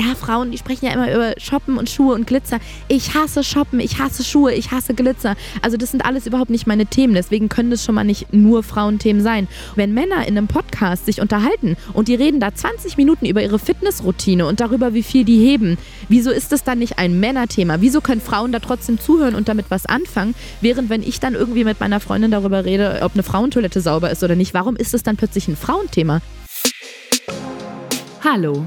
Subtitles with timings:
[0.00, 2.58] ja, Frauen, die sprechen ja immer über Shoppen und Schuhe und Glitzer.
[2.88, 5.36] Ich hasse Shoppen, ich hasse Schuhe, ich hasse Glitzer.
[5.60, 7.14] Also das sind alles überhaupt nicht meine Themen.
[7.14, 9.46] Deswegen können das schon mal nicht nur Frauenthemen sein.
[9.74, 13.58] Wenn Männer in einem Podcast sich unterhalten und die reden da 20 Minuten über ihre
[13.58, 15.76] Fitnessroutine und darüber, wie viel die heben,
[16.08, 17.80] wieso ist das dann nicht ein Männerthema?
[17.80, 20.34] Wieso können Frauen da trotzdem zuhören und damit was anfangen?
[20.62, 24.22] Während wenn ich dann irgendwie mit meiner Freundin darüber rede, ob eine Frauentoilette sauber ist
[24.22, 26.22] oder nicht, warum ist es dann plötzlich ein Frauenthema?
[28.24, 28.66] Hallo,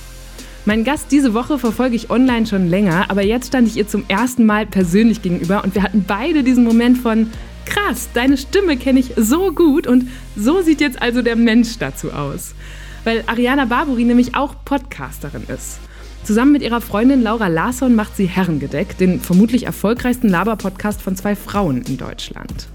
[0.63, 4.03] Mein Gast diese Woche verfolge ich online schon länger, aber jetzt stand ich ihr zum
[4.07, 7.31] ersten Mal persönlich gegenüber und wir hatten beide diesen Moment von
[7.65, 12.11] krass, deine Stimme kenne ich so gut und so sieht jetzt also der Mensch dazu
[12.11, 12.53] aus.
[13.03, 15.79] Weil Ariana Barbori nämlich auch Podcasterin ist.
[16.23, 21.35] Zusammen mit ihrer Freundin Laura Larsson macht sie Herrengedeck, den vermutlich erfolgreichsten Laber-Podcast von zwei
[21.35, 22.67] Frauen in Deutschland.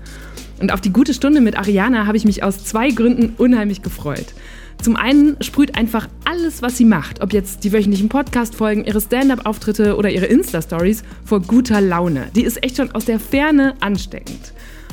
[0.59, 4.34] Und auf die gute Stunde mit Ariana habe ich mich aus zwei Gründen unheimlich gefreut.
[4.82, 9.96] Zum einen sprüht einfach alles, was sie macht, ob jetzt die wöchentlichen Podcast-Folgen, ihre Stand-up-Auftritte
[9.96, 12.28] oder ihre Insta-Stories, vor guter Laune.
[12.34, 14.52] Die ist echt schon aus der Ferne ansteckend.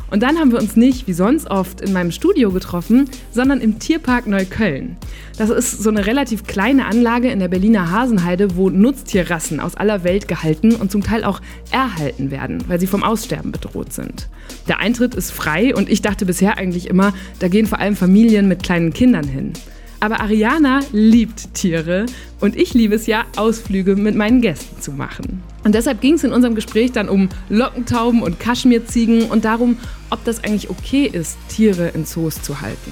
[0.10, 3.80] Und dann haben wir uns nicht, wie sonst oft, in meinem Studio getroffen, sondern im
[3.80, 4.98] Tierpark Neukölln.
[5.38, 10.04] Das ist so eine relativ kleine Anlage in der Berliner Hasenheide, wo Nutztierrassen aus aller
[10.04, 14.30] Welt gehalten und zum Teil auch erhalten werden, weil sie vom Aussterben bedroht sind.
[14.68, 18.48] Der Eintritt ist frei und ich dachte bisher eigentlich immer, da gehen vor allem Familien
[18.48, 19.54] mit kleinen Kindern hin.
[20.04, 22.08] Aber Ariana liebt Tiere
[22.42, 25.42] und ich liebe es ja, Ausflüge mit meinen Gästen zu machen.
[25.64, 29.78] Und deshalb ging es in unserem Gespräch dann um Lockentauben und Kaschmirziegen und darum,
[30.10, 32.92] ob das eigentlich okay ist, Tiere in Zoos zu halten.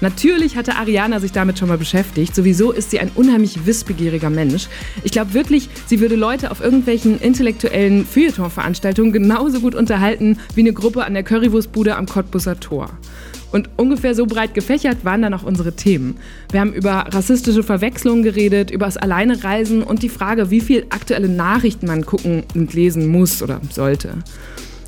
[0.00, 2.34] Natürlich hatte Ariana sich damit schon mal beschäftigt.
[2.34, 4.68] Sowieso ist sie ein unheimlich wissbegieriger Mensch.
[5.04, 10.72] Ich glaube wirklich, sie würde Leute auf irgendwelchen intellektuellen Feuilleton-Veranstaltungen genauso gut unterhalten wie eine
[10.72, 12.88] Gruppe an der Currywurstbude am Cottbusser Tor.
[13.50, 16.18] Und ungefähr so breit gefächert waren dann auch unsere Themen.
[16.50, 21.28] Wir haben über rassistische Verwechslungen geredet, über das Alleinereisen und die Frage, wie viel aktuelle
[21.28, 24.18] Nachrichten man gucken und lesen muss oder sollte.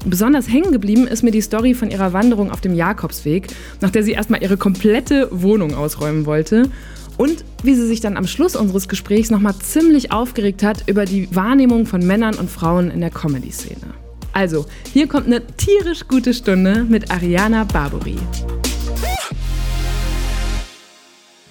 [0.07, 3.49] Besonders hängen geblieben ist mir die Story von ihrer Wanderung auf dem Jakobsweg,
[3.81, 6.71] nach der sie erstmal ihre komplette Wohnung ausräumen wollte.
[7.19, 11.29] Und wie sie sich dann am Schluss unseres Gesprächs nochmal ziemlich aufgeregt hat über die
[11.35, 13.93] Wahrnehmung von Männern und Frauen in der Comedy-Szene.
[14.33, 18.17] Also, hier kommt eine tierisch gute Stunde mit Ariana Barbori.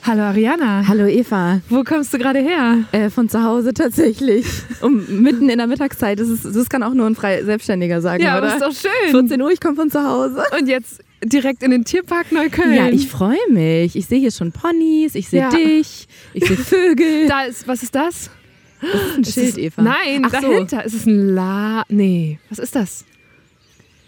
[0.03, 0.88] Hallo Ariana.
[0.88, 1.59] Hallo Eva.
[1.67, 2.85] Wo kommst du gerade her?
[2.94, 4.45] Äh, von zu Hause tatsächlich.
[4.81, 6.19] Um, mitten in der Mittagszeit.
[6.19, 8.47] Das, ist, das kann auch nur ein frei Selbstständiger sagen, ja, oder?
[8.47, 9.11] Ja, ist doch schön.
[9.11, 10.41] 14 Uhr, ich komme von zu Hause.
[10.57, 12.73] Und jetzt direkt in den Tierpark Neukölln.
[12.73, 13.97] Ja, ich freue mich.
[13.97, 15.50] Ich sehe hier schon Ponys, ich sehe ja.
[15.50, 17.28] dich, ich sehe Vögel.
[17.28, 18.31] Da ist, was ist das?
[18.81, 19.81] Das ist ein es Schild, ist, Eva.
[19.81, 20.84] Nein, Ach dahinter so.
[20.85, 21.84] ist es ein La.
[21.90, 23.06] Nee, was ist das?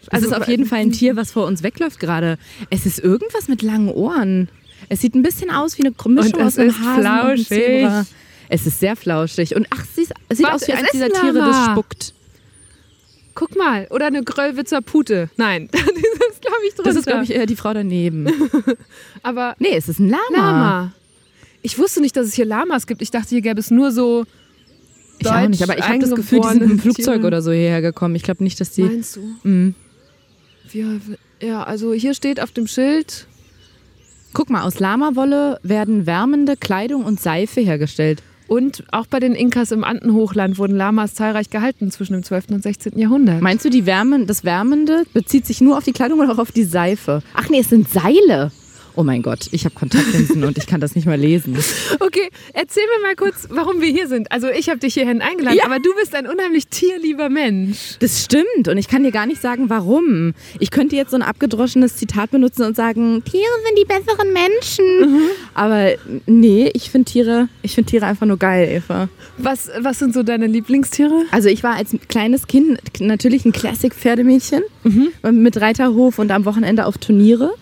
[0.09, 2.37] Also es ist auf jeden Fall ein Tier, was vor uns wegläuft gerade.
[2.69, 4.49] Es ist irgendwas mit langen Ohren.
[4.89, 7.51] Es sieht ein bisschen aus wie eine Mischung und aus einem ist Hasen flauschig.
[7.51, 8.05] und einem Zebra.
[8.49, 9.55] Es ist sehr flauschig.
[9.55, 12.13] Und ach, sie ist, es sieht Warte, aus wie es eins dieser Tiere, das spuckt.
[13.33, 15.29] Guck mal, oder eine Gröllwitzer Pute.
[15.37, 16.89] Nein, das ist, glaube ich, drunter.
[16.89, 18.27] Das ist, glaube ich, eher die Frau daneben.
[19.23, 20.21] Aber Nee, es ist ein Lama.
[20.35, 20.93] Lama.
[21.61, 23.01] Ich wusste nicht, dass es hier Lamas gibt.
[23.01, 24.25] Ich dachte, hier gäbe es nur so
[25.21, 27.51] Ich auch nicht, aber ich habe das Gefühl, die sind mit dem Flugzeug oder so
[27.51, 28.15] hierher gekommen.
[28.15, 28.83] Ich glaube nicht, dass die.
[28.83, 29.73] Meinst du?
[30.71, 31.01] Wir,
[31.41, 33.27] ja, also hier steht auf dem Schild,
[34.33, 38.23] Guck mal, aus Lamawolle werden wärmende Kleidung und Seife hergestellt.
[38.47, 42.45] und auch bei den Inkas im Andenhochland wurden Lamas zahlreich gehalten zwischen dem 12.
[42.51, 42.97] und 16.
[42.97, 43.41] Jahrhundert.
[43.41, 46.51] Meinst du, die Wärmen, das Wärmende bezieht sich nur auf die Kleidung oder auch auf
[46.53, 47.21] die Seife?
[47.33, 48.51] Ach nee, es sind Seile.
[48.95, 51.57] Oh mein Gott, ich habe Kontaktlinsen und ich kann das nicht mal lesen.
[51.99, 54.31] Okay, erzähl mir mal kurz, warum wir hier sind.
[54.31, 55.65] Also ich habe dich hierhin eingeladen, Ja.
[55.65, 57.97] aber du bist ein unheimlich tierlieber Mensch.
[57.99, 60.33] Das stimmt und ich kann dir gar nicht sagen, warum.
[60.59, 65.29] Ich könnte jetzt so ein abgedroschenes Zitat benutzen und sagen, Tiere sind die besseren Menschen.
[65.53, 65.91] Aber
[66.25, 69.07] nee, ich finde Tiere, ich finde Tiere einfach nur geil, Eva.
[69.37, 71.23] Was, was sind so deine Lieblingstiere?
[71.31, 74.61] Also ich war als kleines Kind natürlich ein Classic-Pferdemädchen
[75.31, 77.53] mit Reiterhof und am Wochenende auf Turniere.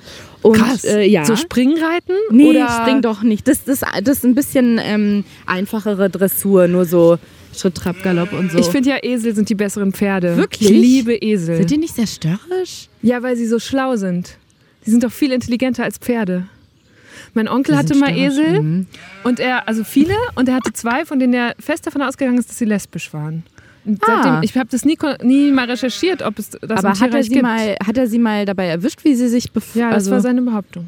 [0.42, 1.26] Und, Äh, ja.
[1.26, 2.16] So Springreiten?
[2.32, 3.48] Nee, oder spring doch nicht.
[3.48, 7.18] Das, das, das ist ein bisschen ähm, einfachere Dressur, nur so
[7.54, 8.58] Schritt, Trab, Galopp und so.
[8.58, 10.38] Ich finde ja, Esel sind die besseren Pferde.
[10.38, 10.70] Wirklich?
[10.70, 11.58] Ich liebe Esel.
[11.58, 12.88] Sind die nicht sehr störrisch?
[13.02, 14.38] Ja, weil sie so schlau sind.
[14.86, 16.48] Die sind doch viel intelligenter als Pferde.
[17.34, 18.88] Mein Onkel hatte mal Esel mhm.
[19.24, 22.50] und er, also viele, und er hatte zwei, von denen er fest davon ausgegangen ist,
[22.50, 23.44] dass sie lesbisch waren.
[23.90, 24.22] Und Ah.
[24.24, 27.30] Seitdem, ich habe das nie, nie mal recherchiert, ob es das Aber hat er, sie
[27.30, 27.42] gibt.
[27.42, 30.22] mal, hat er sie mal dabei erwischt, wie sie sich bef ja, das also, war
[30.22, 30.88] seine Behauptung.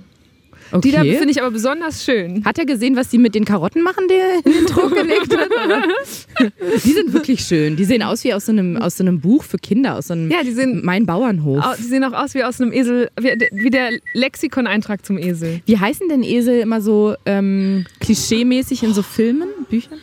[0.72, 0.82] okay.
[0.90, 2.46] Die da finde ich aber besonders schön.
[2.46, 5.36] Hat er gesehen, was die mit den Karotten machen, die er in den Trog gelegt
[5.36, 5.50] hat?
[6.86, 7.76] Die sind wirklich schön.
[7.76, 10.14] Die sehen aus wie aus so einem, aus so einem Buch für Kinder, aus so
[10.14, 11.64] einem Ja, die sehen, Mein Bauernhof.
[11.64, 15.62] au- die sehen auch aus wie aus einem Esel, wie, wie der Lexikon-Eintrag zum Esel.
[15.66, 20.00] Wie heißen denn Esel immer so ähm, klischeemäßig in so Filmen, Büchern?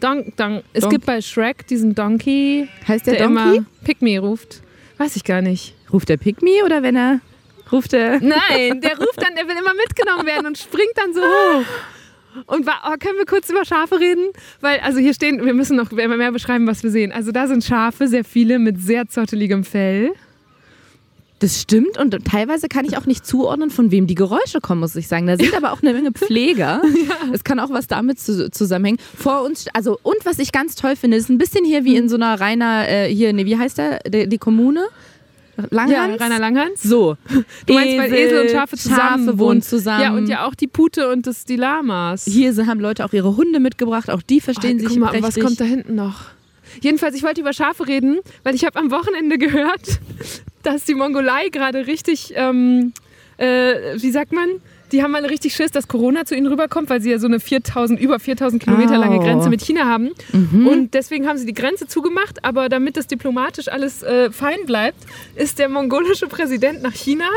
[0.00, 0.62] Don, don.
[0.72, 3.56] Es Don- gibt bei Shrek diesen Donkey, Heißt der, der, Donkey?
[3.56, 3.66] immer
[4.02, 4.62] me ruft.
[4.98, 5.74] Weiß ich gar nicht.
[5.92, 7.20] Ruft der Pygmy oder wenn er
[7.72, 8.12] ruft er...
[8.20, 11.64] Nein, der ruft dann, der will immer mitgenommen werden und springt dann so hoch.
[12.46, 14.28] Und oh, können wir kurz über Schafe reden?
[14.60, 17.10] Weil, also hier stehen, wir müssen noch mehr beschreiben, was wir sehen.
[17.12, 20.12] Also da sind Schafe, sehr viele mit sehr zotteligem Fell.
[21.40, 24.96] Das stimmt und teilweise kann ich auch nicht zuordnen, von wem die Geräusche kommen, muss
[24.96, 25.26] ich sagen.
[25.28, 26.82] Da sind aber auch eine Menge Pfleger.
[27.32, 28.98] Es kann auch was damit zu, zusammenhängen.
[29.16, 32.08] Vor uns, also und was ich ganz toll finde, ist ein bisschen hier wie in
[32.08, 34.86] so einer reiner, äh, hier, nee, wie heißt der, die, die Kommune?
[35.70, 36.20] Langhans?
[36.20, 36.82] Rainer Langhans.
[36.82, 37.16] So.
[37.66, 40.02] Du meinst, weil Esel und Schafe zusammen Schafe wohnen zusammen.
[40.02, 42.24] Ja, und ja auch die Pute und das, die Lamas.
[42.24, 45.36] Hier haben Leute auch ihre Hunde mitgebracht, auch die verstehen Oh, sich guck mal, prächtig.
[45.36, 46.26] was kommt da hinten noch?
[46.80, 50.00] Jedenfalls, ich wollte über Schafe reden, weil ich habe am Wochenende gehört,
[50.62, 52.92] dass die Mongolei gerade richtig, ähm,
[53.36, 54.48] äh, wie sagt man,
[54.92, 57.40] die haben alle richtig Schiss, dass Corona zu ihnen rüberkommt, weil sie ja so eine
[57.40, 59.22] 4000, über 4000 Kilometer lange Au.
[59.22, 60.10] Grenze mit China haben.
[60.32, 60.66] Mhm.
[60.66, 64.98] Und deswegen haben sie die Grenze zugemacht, aber damit das diplomatisch alles äh, fein bleibt,
[65.34, 67.28] ist der mongolische Präsident nach China.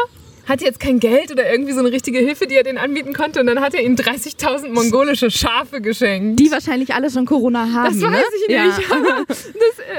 [0.52, 3.40] Hatte jetzt kein Geld oder irgendwie so eine richtige Hilfe, die er denen anbieten konnte.
[3.40, 6.42] Und dann hat er ihnen 30.000 mongolische Schafe geschenkt.
[6.42, 7.98] die wahrscheinlich alle schon Corona haben.
[7.98, 8.24] Das weiß ne?
[8.36, 8.90] ich nicht.
[8.90, 8.96] Ja.
[8.98, 9.48] Aber das,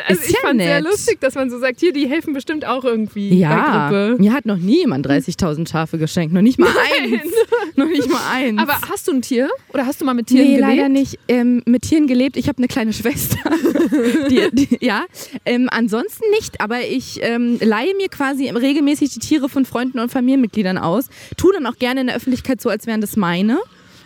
[0.06, 0.90] also ich ja fand sehr nett.
[0.90, 4.58] lustig, dass man so sagt, hier, die helfen bestimmt auch irgendwie Ja, mir hat noch
[4.58, 6.34] nie jemand 30.000 Schafe geschenkt.
[6.34, 7.32] Noch nicht mal eins.
[7.76, 8.60] noch nicht mal eins.
[8.60, 9.48] Aber hast du ein Tier?
[9.72, 10.76] Oder hast du mal mit Tieren nee, gelebt?
[10.76, 11.18] leider nicht.
[11.28, 12.36] Ähm, mit Tieren gelebt.
[12.36, 13.38] Ich habe eine kleine Schwester.
[14.28, 15.04] die, die, ja,
[15.46, 16.60] ähm, ansonsten nicht.
[16.60, 20.10] Aber ich ähm, leihe mir quasi regelmäßig die Tiere von Freunden und
[20.42, 21.08] Familienmitgliedern aus.
[21.36, 23.58] Tu dann auch gerne in der Öffentlichkeit so, als wären das meine.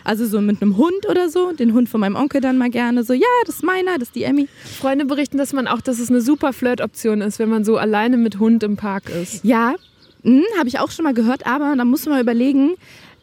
[0.03, 1.51] Also so mit einem Hund oder so.
[1.51, 4.15] Den Hund von meinem Onkel dann mal gerne so, ja, das ist meiner, das ist
[4.15, 4.47] die Emmy.
[4.79, 8.17] Freunde berichten, dass man auch, dass es eine super Flirt-Option ist, wenn man so alleine
[8.17, 9.43] mit Hund im Park ist.
[9.43, 9.75] Ja,
[10.23, 12.75] hm, habe ich auch schon mal gehört, aber da muss man mal überlegen,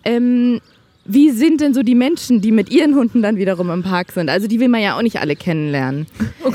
[0.04, 0.60] ähm,
[1.06, 4.30] wie sind denn so die Menschen, die mit ihren Hunden dann wiederum im Park sind?
[4.30, 6.06] Also die will man ja auch nicht alle kennenlernen.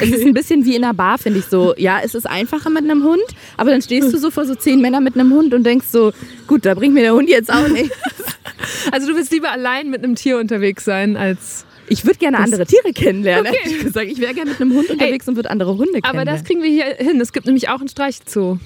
[0.02, 1.76] Es ist ein bisschen wie in einer Bar, finde ich so.
[1.78, 3.22] Ja, es ist einfacher mit einem Hund,
[3.58, 6.12] aber dann stehst du so vor so zehn Männern mit einem Hund und denkst so,
[6.48, 7.92] gut, da bringt mir der Hund jetzt auch nicht.
[8.92, 11.66] Also du willst lieber allein mit einem Tier unterwegs sein, als...
[11.92, 13.84] Ich würde gerne andere Tiere kennenlernen, Okay.
[13.84, 14.08] gesagt.
[14.12, 16.44] Ich wäre gerne mit einem Hund unterwegs und würde andere Hunde Aber das kennenlernen.
[16.46, 17.20] kriegen wir hier hin.
[17.20, 18.58] Es gibt nämlich auch einen Streichelzoo.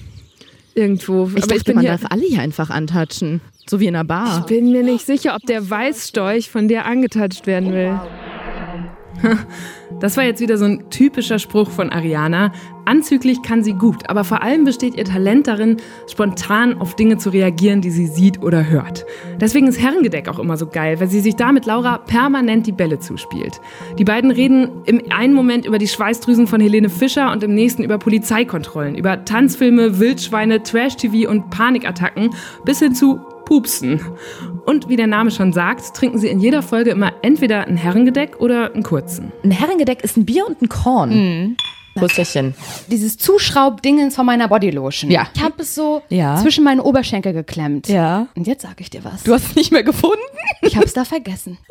[0.74, 1.26] Irgendwo.
[1.26, 1.92] ich Aber dachte, ich bin man hier...
[1.92, 3.40] darf alle hier einfach antatschen.
[3.66, 4.40] So wie in einer Bar.
[4.40, 7.98] Ich bin mir nicht sicher, ob der Weißstorch von der angetatscht werden will.
[10.00, 12.52] Das war jetzt wieder so ein typischer Spruch von Ariana.
[12.84, 15.76] Anzüglich kann sie gut, aber vor allem besteht ihr Talent darin,
[16.10, 19.06] spontan auf Dinge zu reagieren, die sie sieht oder hört.
[19.40, 22.72] Deswegen ist Herrengedeck auch immer so geil, weil sie sich da mit Laura permanent die
[22.72, 23.60] Bälle zuspielt.
[23.98, 27.84] Die beiden reden im einen Moment über die Schweißdrüsen von Helene Fischer und im nächsten
[27.84, 32.30] über Polizeikontrollen, über Tanzfilme, Wildschweine, Trash-TV und Panikattacken
[32.64, 34.00] bis hin zu Pupsen.
[34.66, 38.40] Und wie der Name schon sagt, trinken sie in jeder Folge immer entweder ein Herrengedeck
[38.40, 39.32] oder einen kurzen.
[39.42, 41.56] Ein Herrengedeck ist ein Bier und ein Korn.
[41.94, 42.54] Prösterchen.
[42.88, 45.10] Dieses Zuschraubdingens von meiner Bodylotion.
[45.10, 45.28] Ja.
[45.34, 46.36] Ich habe es so Ja.
[46.36, 47.88] zwischen meine Oberschenkel geklemmt.
[47.88, 48.26] Ja.
[48.34, 49.22] Und jetzt sage ich dir was.
[49.22, 50.18] Du hast es nicht mehr gefunden?
[50.62, 51.58] ich habe es da vergessen.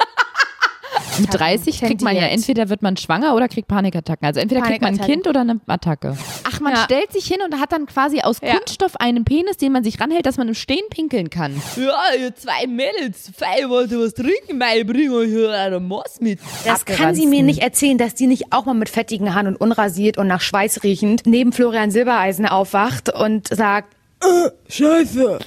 [1.20, 4.26] Mit 30 kriegt man ja entweder wird man schwanger oder kriegt Panikattacken.
[4.26, 5.06] Also entweder kriegt man ein.
[5.06, 6.18] Kind oder eine Attacke.
[6.52, 6.84] Ach, man Ja.
[6.84, 10.26] stellt sich hin und hat dann quasi aus Kunststoff einen Penis, den man sich ranhält,
[10.26, 11.62] dass man im Stehen pinkeln kann.
[11.76, 16.20] Ja, ihr zwei Mädels, zwei wollt ihr was trinken, weil bring euch hier eine Moss
[16.20, 16.40] mit.
[16.66, 19.58] Das kann sie mir nicht erzählen, dass die nicht auch mal mit fettigen Haaren und
[19.58, 25.40] unrasiert und nach Schweiß riechend neben Florian Silbereisen aufwacht und sagt, äh, Scheiße.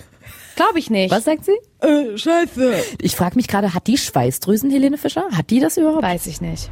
[0.57, 1.11] Glaube ich nicht.
[1.13, 1.53] Was sagt sie?
[1.87, 2.75] Äh, scheiße.
[3.01, 5.27] Ich frage mich gerade, hat die Schweißdrüsen, Helene Fischer?
[5.33, 6.03] Hat die das überhaupt?
[6.03, 6.71] Weiß ich nicht.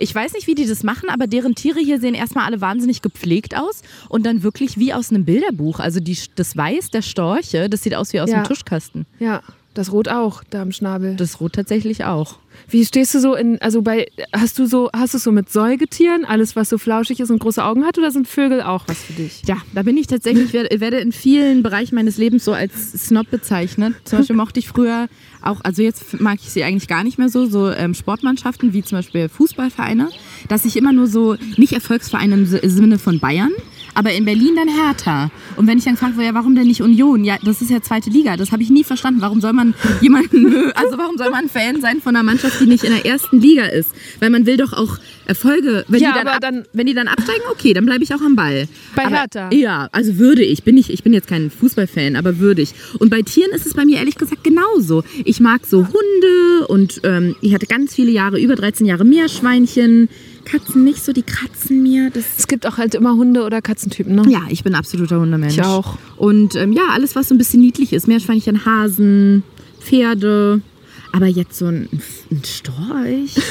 [0.00, 3.02] Ich weiß nicht, wie die das machen, aber deren Tiere hier sehen erstmal alle wahnsinnig
[3.02, 5.80] gepflegt aus und dann wirklich wie aus einem Bilderbuch.
[5.80, 8.36] Also die, das Weiß der Storche, das sieht aus wie aus Ja.
[8.36, 9.06] einem Tuschkasten.
[9.18, 9.42] Ja,
[9.78, 11.14] das Rot auch, da am Schnabel.
[11.16, 12.38] Das Rot tatsächlich auch.
[12.68, 15.50] Wie stehst du so in, also bei, hast du so, hast du es so mit
[15.50, 18.98] Säugetieren, alles was so flauschig ist und große Augen hat, oder sind Vögel auch was
[18.98, 19.42] für dich?
[19.46, 23.30] Ja, da bin ich tatsächlich, werde, werde in vielen Bereichen meines Lebens so als Snob
[23.30, 23.94] bezeichnet.
[24.04, 25.08] Zum Beispiel mochte ich früher
[25.40, 28.82] auch, also jetzt mag ich sie eigentlich gar nicht mehr so, so ähm, Sportmannschaften wie
[28.82, 30.08] zum Beispiel Fußballvereine,
[30.48, 33.52] dass ich immer nur so, nicht Erfolgsvereine im Si- Sinne von Bayern,
[33.98, 35.28] aber in Berlin dann Hertha.
[35.56, 37.24] Und wenn ich dann werde, ja, warum denn nicht Union?
[37.24, 38.36] Ja, das ist ja zweite Liga.
[38.36, 39.20] Das habe ich nie verstanden.
[39.20, 42.84] Warum soll man jemanden, also warum soll man Fan sein von einer Mannschaft, die nicht
[42.84, 43.90] in der ersten Liga ist?
[44.20, 45.84] Weil man will doch auch Erfolge.
[45.88, 48.20] Wenn, Ja, die, dann ab, dann- wenn die dann absteigen, okay, dann bleibe ich auch
[48.20, 48.66] am Ball.
[48.96, 49.50] Bei aber, Hertha?
[49.52, 50.64] Ja, also würde ich.
[50.64, 50.90] Bin ich.
[50.90, 52.74] Ich bin jetzt kein Fußballfan, aber würde ich.
[52.98, 55.04] Und bei Tieren ist es bei mir ehrlich gesagt genauso.
[55.24, 60.08] Ich mag so Hunde und ähm, ich hatte ganz viele Jahre, über 13 Jahre Meerschweinchen.
[60.44, 62.08] Katzen nicht so, die kratzen mir.
[62.10, 64.22] Das Es gibt auch halt immer Hunde- oder Katzentypen, ne?
[64.30, 65.54] ja, ich bin absoluter Hundemensch.
[65.58, 65.98] Ich auch.
[66.16, 68.08] Und ähm, ja, alles, was so ein bisschen niedlich ist.
[68.08, 69.42] Meerschweinchen, Hasen,
[69.80, 70.62] Pferde.
[71.12, 71.88] Aber jetzt so ein,
[72.30, 73.34] ein Storch.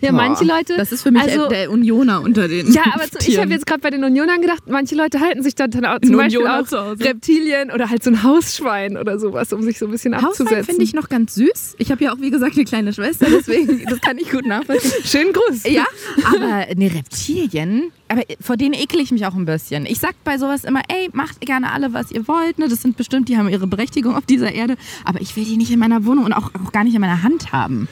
[0.00, 0.76] Ja, manche Leute.
[0.76, 3.42] Das ist für mich also, der, Unioner unter den Ja, aber so, ich Tieren.
[3.42, 6.16] habe jetzt gerade bei den Unionern gedacht, manche Leute halten sich dann, dann auch zum
[6.16, 7.04] Beispiel Unioner auch zu Hause.
[7.04, 10.64] Reptilien oder halt so ein Hausschwein oder sowas, um sich so ein bisschen Hauswein abzusetzen.
[10.64, 11.76] finde ich noch ganz süß.
[11.78, 14.92] Ich habe ja auch, wie gesagt, eine kleine Schwester, deswegen, das kann ich gut nachvollziehen.
[15.04, 15.64] Schönen Gruß.
[15.70, 15.84] Ja,
[16.24, 19.86] aber ne Reptilien, aber vor denen ekel ich mich auch ein bisschen.
[19.86, 22.58] Ich sag bei sowas immer, ey, macht gerne alle, was ihr wollt.
[22.58, 22.68] Ne?
[22.68, 24.76] Das sind bestimmt, die haben ihre Berechtigung auf dieser Erde.
[25.04, 27.22] Aber ich will die nicht in meiner Wohnung und auch, auch gar nicht in meiner
[27.22, 27.88] Hand haben.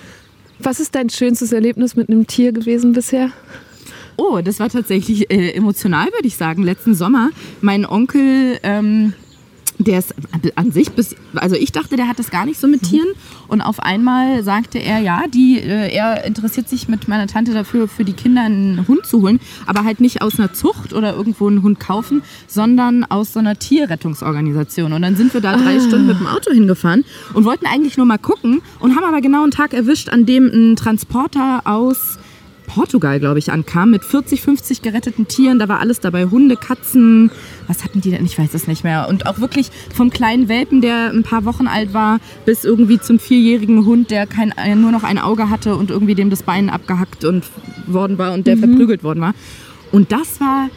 [0.58, 3.30] Was ist dein schönstes Erlebnis mit einem Tier gewesen bisher?
[4.16, 6.62] Oh, das war tatsächlich äh, emotional, würde ich sagen.
[6.64, 9.14] Letzten Sommer, mein Onkel, ähm,
[9.78, 10.14] der ist
[10.54, 13.08] an sich bis, also ich dachte, der hat das gar nicht so mit Tieren.
[13.48, 17.88] Und auf einmal sagte er, ja, die, äh, er interessiert sich mit meiner Tante dafür,
[17.88, 21.48] für die Kinder einen Hund zu holen, aber halt nicht aus einer Zucht oder irgendwo
[21.48, 24.92] einen Hund kaufen, sondern aus so einer Tierrettungsorganisation.
[24.92, 28.06] Und dann sind wir da drei Stunden mit dem Auto hingefahren und wollten eigentlich nur
[28.06, 32.18] mal gucken und haben aber genau einen Tag erwischt, an dem ein Transporter aus
[32.74, 35.58] Portugal, glaube ich, ankam mit 40, 50 geretteten Tieren.
[35.58, 36.24] Da war alles dabei.
[36.24, 37.30] Hunde, Katzen.
[37.66, 38.24] Was hatten die denn?
[38.24, 39.08] Ich weiß es nicht mehr.
[39.10, 43.18] Und auch wirklich vom kleinen Welpen, der ein paar Wochen alt war, bis irgendwie zum
[43.18, 46.70] vierjährigen Hund, der kein, äh, nur noch ein Auge hatte und irgendwie dem das Bein
[46.70, 47.44] abgehackt und
[47.86, 49.34] worden war und der verprügelt worden war.
[49.90, 50.70] Und das war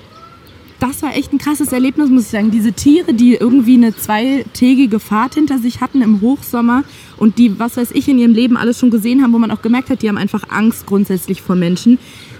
[0.79, 2.51] das war echt ein krasses Erlebnis, muss ich sagen.
[2.51, 6.83] Diese Tiere, die irgendwie eine zweitägige Fahrt hinter sich hatten im Hochsommer
[7.17, 9.61] und die, was weiß ich, in ihrem Leben alles schon gesehen haben, wo man auch
[9.61, 11.97] gemerkt hat, die haben einfach Angst grundsätzlich vor Menschen.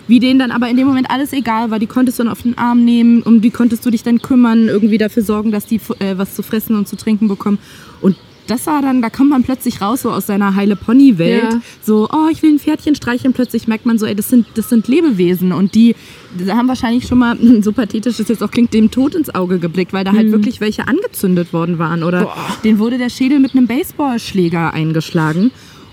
[0.08, 1.80] Wie denen dann aber in dem Moment alles egal war.
[1.80, 4.68] Die konntest du dann auf den Arm nehmen, um die konntest du dich dann kümmern,
[4.68, 7.58] irgendwie dafür sorgen, dass die äh, was zu fressen und zu trinken bekommen.
[8.02, 8.16] Und
[8.48, 11.54] das war dann, da kommt man plötzlich raus so aus seiner heile Pony-Welt.
[11.54, 11.62] Ja.
[11.82, 13.34] So, oh, ich will ein Pferdchen streicheln.
[13.34, 15.96] Plötzlich merkt man so, ey, das sind, das sind Lebewesen und die,
[16.40, 19.60] die haben wahrscheinlich schon mal, so pathetisch das jetzt auch klingt, dem Tod ins Auge
[19.60, 22.34] geblickt, weil da halt wirklich welche angezündet worden waren oder
[22.64, 25.52] denen wurde der Schädel mit einem Baseballschläger eingeschlagen.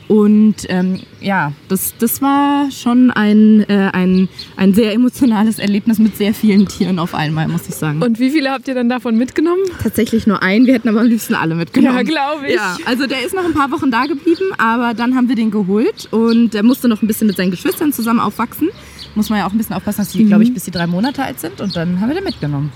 [0.09, 6.17] Und ähm, ja, das, das war schon ein, äh, ein, ein sehr emotionales Erlebnis mit
[6.17, 8.03] sehr vielen Tieren auf einmal, muss ich sagen.
[8.03, 9.63] Und wie viele habt ihr dann davon mitgenommen?
[9.83, 11.97] tatsächlich nur einen, wir hätten aber am liebsten alle mitgenommen.
[11.97, 12.55] Ja, glaube ich.
[12.55, 15.51] Ja, also der ist noch ein paar Wochen da geblieben, aber dann haben wir den
[15.51, 18.71] geholt und der musste noch ein bisschen mit seinen Geschwistern zusammen aufwachsen.
[19.15, 21.23] Muss man ja auch ein bisschen aufpassen, dass die, glaube ich, bis die drei Monate
[21.23, 22.73] alt sind und dann haben wir den mitgenommen.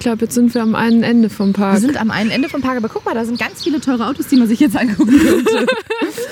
[0.00, 1.74] Ich glaube, jetzt sind wir am einen Ende vom Park.
[1.74, 4.06] Wir sind am einen Ende vom Park, aber guck mal, da sind ganz viele teure
[4.06, 5.58] Autos, die man sich jetzt angucken könnte.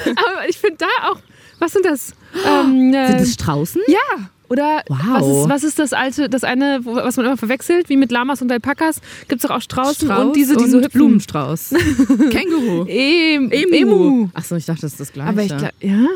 [0.06, 1.18] Aber ich finde da auch,
[1.58, 2.14] was sind das?
[2.46, 3.82] Ähm, äh, Sind das Straußen?
[3.86, 4.30] ja.
[4.48, 4.96] Oder Wow.
[5.20, 8.40] was, ist, was ist das alte, das eine, was man immer verwechselt, wie mit Lamas
[8.40, 9.02] und Alpakas?
[9.28, 10.80] Gibt es auch Straußen und diese, die so.
[10.80, 11.74] Blumenstrauß.
[12.30, 12.86] Känguru.
[12.88, 14.30] Em, Emu.
[14.32, 15.28] Achso, ich dachte, das ist das Gleiche.
[15.28, 16.06] Aber ich glaube, ja.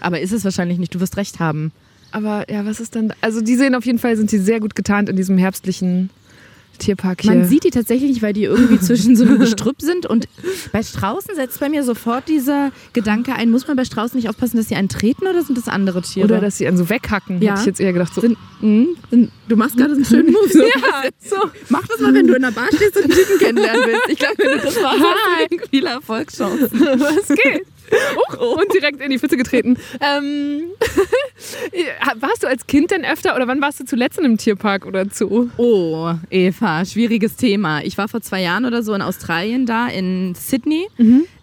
[0.00, 1.72] aber ist es wahrscheinlich nicht, du wirst recht haben.
[2.12, 3.14] Aber ja, was ist dann?
[3.22, 6.10] Also die sehen auf jeden Fall, sind sie sehr gut getarnt in diesem herbstlichen
[6.76, 7.32] Tierpark hier.
[7.34, 10.06] Man sieht die tatsächlich nicht, weil die irgendwie zwischen so einem Gestrüpp sind.
[10.06, 10.28] Und
[10.72, 14.56] bei Straußen setzt bei mir sofort dieser Gedanke ein, muss man bei Straußen nicht aufpassen,
[14.56, 16.24] dass sie einen treten oder sind das andere Tiere?
[16.26, 17.52] Oder dass sie einen so weghacken, Ja.
[17.52, 18.14] hätte ich jetzt eher gedacht.
[18.14, 18.20] So.
[18.20, 20.48] sind, mh, sind, du machst gerade so einen schönen Move.
[20.50, 20.62] So.
[20.62, 21.36] ja, so.
[21.68, 24.02] Mach das mal, wenn du in der Bar stehst und einen Typen kennenlernen willst.
[24.08, 26.70] Ich glaube, wenn du das machst, hast du viele Erfolgschancen.
[26.80, 27.66] Was geht?
[28.38, 29.78] Oh, und direkt in die Pfütze getreten.
[30.00, 30.64] Ähm,
[32.20, 35.06] warst du als Kind denn öfter oder wann warst du zuletzt in einem Tierpark oder
[35.10, 35.48] Zoo?
[35.56, 37.82] Oh, Eva, schwieriges Thema.
[37.82, 40.88] Ich war vor zwei Jahren oder so in Australien da, in Sydney,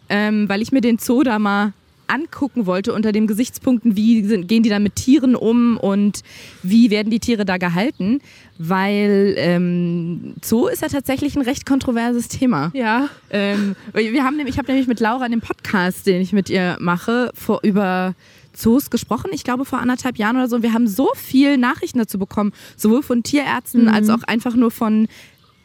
[0.09, 1.73] ähm, weil ich mir den Zoo da mal
[2.13, 6.22] angucken wollte unter den Gesichtspunkten, wie sind, gehen die da mit Tieren um und
[6.62, 8.20] wie werden die Tiere da gehalten,
[8.58, 12.72] weil ähm, Zoo ist ja tatsächlich ein recht kontroverses Thema.
[12.74, 13.10] Ja.
[13.29, 16.50] Ähm, wir haben nämlich, ich habe nämlich mit Laura in dem Podcast, den ich mit
[16.50, 18.13] ihr mache, vor, über
[18.53, 20.62] Zoos gesprochen, ich glaube vor anderthalb Jahren oder so.
[20.62, 25.08] Wir haben so viel Nachrichten dazu bekommen, sowohl von Tierärzten als auch einfach nur von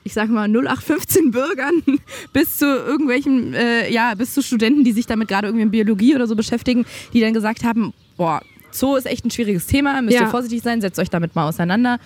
[0.09, 1.83] ich sage mal 0815 Bürgern
[2.33, 6.15] bis zu irgendwelchen, äh, ja, bis zu Studenten, die sich damit gerade irgendwie in Biologie
[6.15, 10.15] oder so beschäftigen, die dann gesagt haben, boah, Zoo ist echt ein schwieriges Thema, müsst
[10.17, 10.23] Ja.
[10.23, 11.99] ihr vorsichtig sein, setzt euch damit mal auseinander.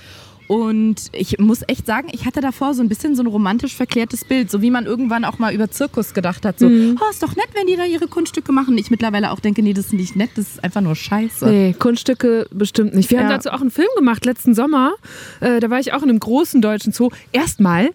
[0.49, 4.25] Und ich muss echt sagen, ich hatte davor so ein bisschen so ein romantisch verklärtes
[4.25, 6.59] Bild, so wie man irgendwann auch mal über Zirkus gedacht hat.
[6.59, 6.99] So, Mhm.
[7.01, 8.77] oh, ist doch nett, wenn die da ihre Kunststücke machen.
[8.79, 11.47] Ich mittlerweile auch denke, nee, das ist nicht nett, das ist einfach nur scheiße.
[11.47, 13.11] Nee, Kunststücke bestimmt nicht.
[13.11, 13.37] Wir haben Ja.
[13.37, 14.93] dazu auch einen Film gemacht letzten Sommer.
[15.41, 17.11] Äh, da war ich auch in einem großen deutschen Zoo.
[17.33, 17.91] Erstmal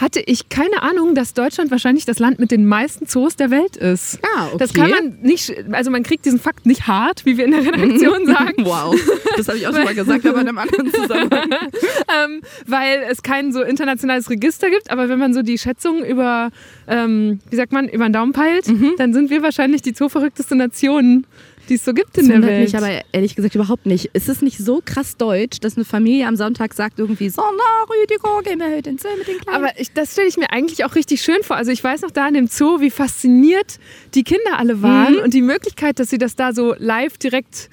[0.00, 3.76] hatte ich keine Ahnung, dass Deutschland wahrscheinlich das Land mit den meisten Zoos der Welt
[3.76, 4.18] ist.
[4.36, 4.56] Ah, okay.
[4.58, 7.64] Das kann man nicht, also man kriegt diesen Fakt nicht hart, wie wir in der
[7.64, 8.54] Redaktion sagen.
[8.64, 8.94] Wow,
[9.36, 11.50] das habe ich auch schon mal gesagt, aber in einem anderen Zusammenhang.
[12.24, 14.90] ähm, weil es kein so internationales Register gibt.
[14.90, 16.50] Aber wenn man so die Schätzungen über,
[16.88, 18.94] ähm, wie sagt man, über den Daumen peilt, Mhm.
[18.98, 21.26] dann sind wir wahrscheinlich die zooverrückteste Nation,
[21.68, 22.64] die es so gibt in Das der Welt.
[22.64, 24.10] mich aber ehrlich gesagt überhaupt nicht.
[24.12, 27.94] Ist es nicht so krass deutsch, dass eine Familie am Sonntag sagt irgendwie so, na
[27.94, 29.64] Rüdiger, gehen wir heute ins Zoo mit den Kleinen?
[29.64, 31.56] Aber ich, das stelle ich mir eigentlich auch richtig schön vor.
[31.56, 33.78] Also ich weiß noch da in dem Zoo, wie fasziniert
[34.14, 35.20] die Kinder alle waren Mhm.
[35.20, 37.68] und die Möglichkeit, dass sie das da so live direkt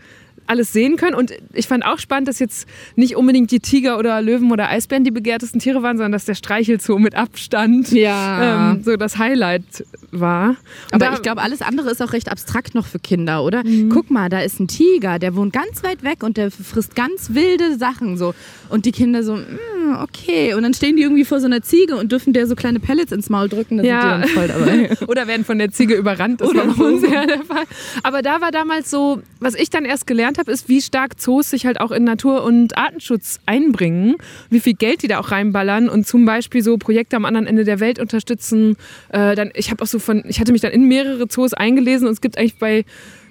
[0.48, 1.16] alles sehen können.
[1.16, 5.04] Und ich fand auch spannend, dass jetzt nicht unbedingt die Tiger oder Löwen oder Eisbären
[5.04, 8.72] die begehrtesten Tiere waren, sondern dass der Streichelzoo mit Abstand Ja.
[8.74, 9.64] ähm, so das Highlight
[10.12, 10.50] war.
[10.50, 10.58] Und
[10.94, 11.16] Aber Mhm.
[11.16, 13.64] ich glaube, alles andere ist auch recht abstrakt noch für Kinder, oder?
[13.90, 17.34] Guck mal, da ist ein Tiger, der wohnt ganz weit weg und der frisst ganz
[17.34, 18.34] wilde Sachen so.
[18.70, 20.54] Und die Kinder so, "Mm, okay.
[20.54, 23.12] Und dann stehen die irgendwie vor so einer Ziege und dürfen der so kleine Pellets
[23.12, 23.78] ins Maul drücken.
[23.78, 24.02] Da Ja.
[24.02, 24.98] sind die dann voll dabei.
[25.08, 26.42] Oder werden von der Ziege überrannt.
[26.42, 27.08] Das war Oder bei uns so.
[27.08, 27.64] ja der Fall.
[28.04, 31.50] Aber da war damals so, was ich dann erst gelernt habe, ist, wie stark Zoos
[31.50, 34.16] sich halt auch in Natur- und Artenschutz einbringen,
[34.50, 37.64] wie viel Geld die da auch reinballern und zum Beispiel so Projekte am anderen Ende
[37.64, 38.78] der Welt unterstützen.
[39.10, 42.08] Äh, dann, ich habe auch so von, ich hatte mich dann in mehrere Zoos eingelesen
[42.08, 42.86] und es gibt eigentlich bei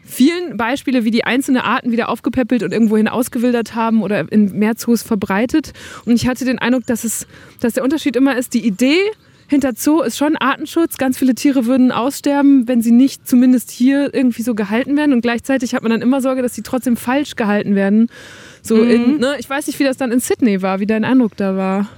[0.04, 4.76] vielen Beispiele, wie die einzelne Arten wieder aufgepäppelt und irgendwohin ausgewildert haben oder in mehr
[4.76, 5.72] Zoos verbreitet.
[6.04, 7.26] Und ich hatte den Eindruck, dass, es,
[7.60, 8.98] dass der Unterschied immer ist, die Idee
[9.52, 10.96] hinter Zoo ist schon Artenschutz.
[10.96, 15.12] Ganz viele Tiere würden aussterben, wenn sie nicht zumindest hier irgendwie so gehalten werden.
[15.12, 18.08] Und gleichzeitig hat man dann immer Sorge, dass sie trotzdem falsch gehalten werden.
[18.62, 21.36] So in, ne, ich weiß nicht, wie das dann in Sydney war, wie dein Eindruck
[21.36, 21.88] da war.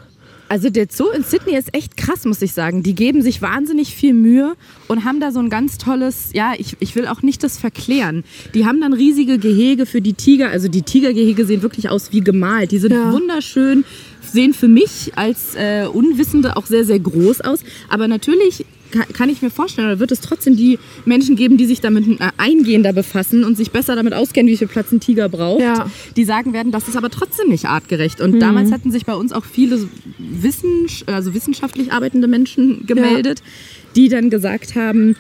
[0.48, 2.82] Also der Zoo in Sydney ist echt krass, muss ich sagen.
[2.82, 4.54] Die geben sich wahnsinnig viel Mühe
[4.88, 8.24] und haben da so ein ganz tolles, ja, ich, ich will auch nicht das verklären.
[8.52, 10.50] Die haben dann riesige Gehege für die Tiger.
[10.50, 12.72] Also die Tigergehege sehen wirklich aus wie gemalt.
[12.72, 13.10] Die sind Ja.
[13.10, 13.84] wunderschön,
[14.34, 17.60] sehen für mich als äh, Unwissende auch sehr, sehr groß aus.
[17.88, 21.64] Aber natürlich ka- kann ich mir vorstellen, oder wird es trotzdem die Menschen geben, die
[21.66, 25.28] sich damit äh, eingehender befassen und sich besser damit auskennen, wie viel Platz ein Tiger
[25.28, 25.90] braucht, Ja.
[26.16, 28.20] die sagen werden, das ist aber trotzdem nicht artgerecht.
[28.20, 29.88] Und damals hatten sich bei uns auch viele
[30.18, 33.42] Wissen, also wissenschaftlich arbeitende Menschen gemeldet,
[33.96, 35.16] die dann gesagt haben,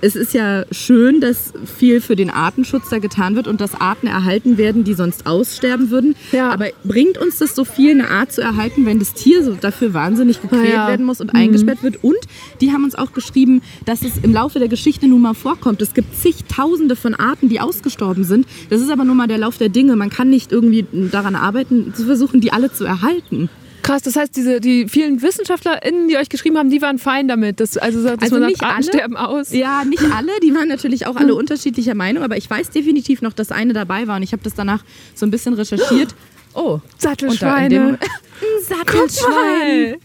[0.00, 4.06] es ist ja schön, dass viel für den Artenschutz da getan wird und dass Arten
[4.06, 6.14] erhalten werden, die sonst aussterben würden.
[6.32, 6.50] Ja.
[6.50, 9.94] Aber bringt uns das so viel, eine Art zu erhalten, wenn das Tier so dafür
[9.94, 10.88] wahnsinnig gequält Ja.
[10.88, 12.02] werden muss und eingesperrt wird?
[12.04, 12.18] Und
[12.60, 15.80] die haben uns auch geschrieben, dass es im Laufe der Geschichte nun mal vorkommt.
[15.82, 18.46] Es gibt zigtausende von Arten, die ausgestorben sind.
[18.70, 19.96] Das ist aber nun mal der Lauf der Dinge.
[19.96, 23.48] Man kann nicht irgendwie daran arbeiten, zu versuchen, die alle zu erhalten.
[23.84, 27.60] Krass, das heißt, diese, die vielen WissenschaftlerInnen, die euch geschrieben haben, die waren fein damit.
[27.60, 28.82] Dass, also, dass Also man nicht sagt, alle.
[28.84, 29.52] sterben aus.
[29.52, 30.32] Ja, nicht alle.
[30.42, 32.22] Die waren natürlich auch alle unterschiedlicher Meinung.
[32.24, 34.16] Aber ich weiß definitiv noch, dass eine dabei war.
[34.16, 34.82] Und ich habe das danach
[35.14, 36.14] so ein bisschen recherchiert.
[36.56, 37.98] Oh, Sattelschweine.
[38.68, 39.96] Sattelschwein.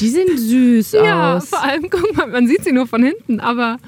[0.00, 1.50] Die sehen süß Ja, aus.
[1.50, 3.78] vor allem, guck mal, man sieht sie nur von hinten, aber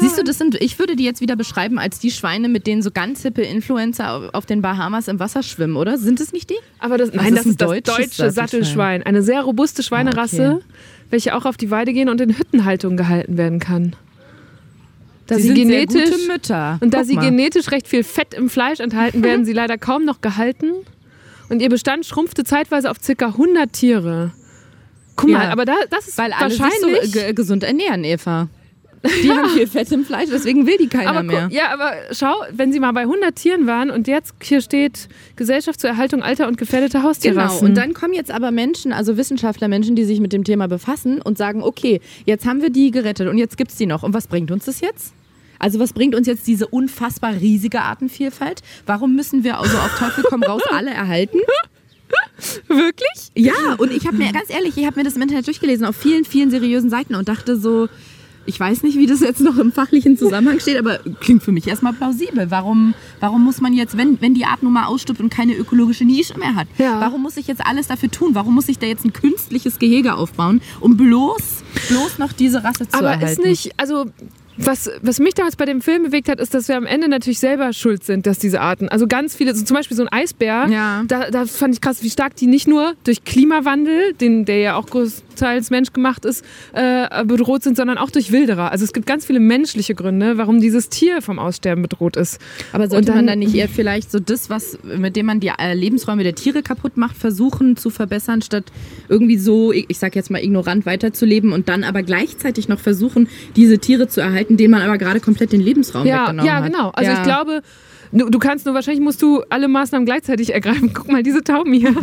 [0.00, 2.82] Siehst du, das sind, ich würde die jetzt wieder beschreiben als die Schweine, mit denen
[2.82, 5.98] so ganz hippe Influencer auf, den Bahamas im Wasser schwimmen, oder?
[5.98, 6.56] Sind es nicht die?
[6.78, 9.02] Aber das, Das nein, ist das ein ist das deutsche Sattelschwein.
[9.02, 10.64] Eine sehr robuste Schweinerasse, Ah, okay.
[11.10, 13.94] welche auch auf die Weide gehen und in Hüttenhaltung gehalten werden kann.
[15.26, 16.78] Da Sie sie, genetisch gute Mütter.
[16.80, 17.24] und da Guck sie mal.
[17.30, 20.70] genetisch recht viel Fett im Fleisch enthalten, werden sie leider kaum noch gehalten.
[21.48, 23.26] Und ihr Bestand schrumpfte zeitweise auf ca.
[23.26, 24.32] 100 Tiere.
[25.16, 25.38] Guck Ja.
[25.38, 27.12] mal, aber da, das ist Weil alle sich wahrscheinlich.
[27.12, 28.48] so ge gesund ernähren, Eva.
[29.22, 31.48] Die haben viel Fett im Fleisch, deswegen will die keiner aber, mehr.
[31.50, 35.80] ja, aber schau, wenn sie mal bei 100 Tieren waren und jetzt hier steht Gesellschaft
[35.80, 37.68] zur Erhaltung alter und gefährdeter Genau, Haustierrassen.
[37.68, 41.20] und dann kommen jetzt aber Menschen, also Wissenschaftler, Menschen, die sich mit dem Thema befassen
[41.22, 44.02] und sagen, okay, jetzt haben wir die gerettet und jetzt gibt's die noch.
[44.02, 45.12] Und was bringt uns das jetzt?
[45.58, 48.62] Also was bringt uns jetzt diese unfassbar riesige Artenvielfalt?
[48.84, 51.38] Warum müssen wir also auf Teufel komm raus alle erhalten?
[52.68, 53.30] Wirklich?
[53.34, 55.96] Ja, und ich habe mir, ganz ehrlich, ich habe mir das im Internet durchgelesen, auf
[55.96, 57.88] vielen, vielen seriösen Seiten und dachte so,
[58.46, 61.66] ich weiß nicht, wie das jetzt noch im fachlichen Zusammenhang steht, aber klingt für mich
[61.66, 62.50] erstmal plausibel.
[62.50, 66.04] Warum, warum muss man jetzt, wenn, wenn die Art nun mal ausstirbt und keine ökologische
[66.04, 67.00] Nische mehr hat, Ja.
[67.00, 68.34] warum muss ich jetzt alles dafür tun?
[68.34, 72.88] Warum muss ich da jetzt ein künstliches Gehege aufbauen, um bloß, bloß noch diese Rasse
[72.88, 73.26] zu Aber erhalten?
[73.26, 74.06] ist nicht, also
[74.58, 77.38] was, was mich damals bei dem Film bewegt hat, ist, dass wir am Ende natürlich
[77.40, 80.66] selber schuld sind, dass diese Arten, also ganz viele, so zum Beispiel so ein Eisbär,
[80.70, 81.02] Ja.
[81.06, 84.76] da, da fand ich krass, wie stark die nicht nur durch Klimawandel, den, der ja
[84.76, 88.72] auch groß, teils menschgemacht ist, äh, bedroht sind, sondern auch durch Wilderer.
[88.72, 92.40] Also es gibt ganz viele menschliche Gründe, warum dieses Tier vom Aussterben bedroht ist.
[92.72, 95.74] Aber sollte man dann nicht eher vielleicht so das, was mit dem man die äh,
[95.74, 98.64] Lebensräume der Tiere kaputt macht, versuchen zu verbessern, statt
[99.08, 103.78] irgendwie so, ich, sag jetzt mal, ignorant weiterzuleben und dann aber gleichzeitig noch versuchen, diese
[103.78, 106.64] Tiere zu erhalten, denen man aber gerade komplett den Lebensraum Ja, weggenommen ja, hat.
[106.72, 106.90] genau.
[106.90, 107.18] Also Ja.
[107.18, 107.62] ich glaube,
[108.16, 110.92] du, du kannst nur, wahrscheinlich musst du alle Maßnahmen gleichzeitig ergreifen.
[110.94, 111.94] Guck mal, diese Tauben hier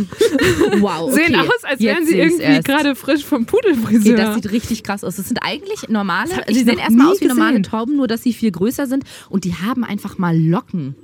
[0.80, 1.26] wow, okay.
[1.26, 4.16] sehen aus, als Jetzt wären sie irgendwie gerade frisch vom Okay, Pudelfriseur.
[4.16, 5.16] das sieht richtig krass aus.
[5.16, 7.62] Das sind eigentlich normale, sie sehen erstmal aus wie normale gesehen.
[7.64, 10.94] Tauben, nur dass sie viel größer sind und die haben einfach mal Locken.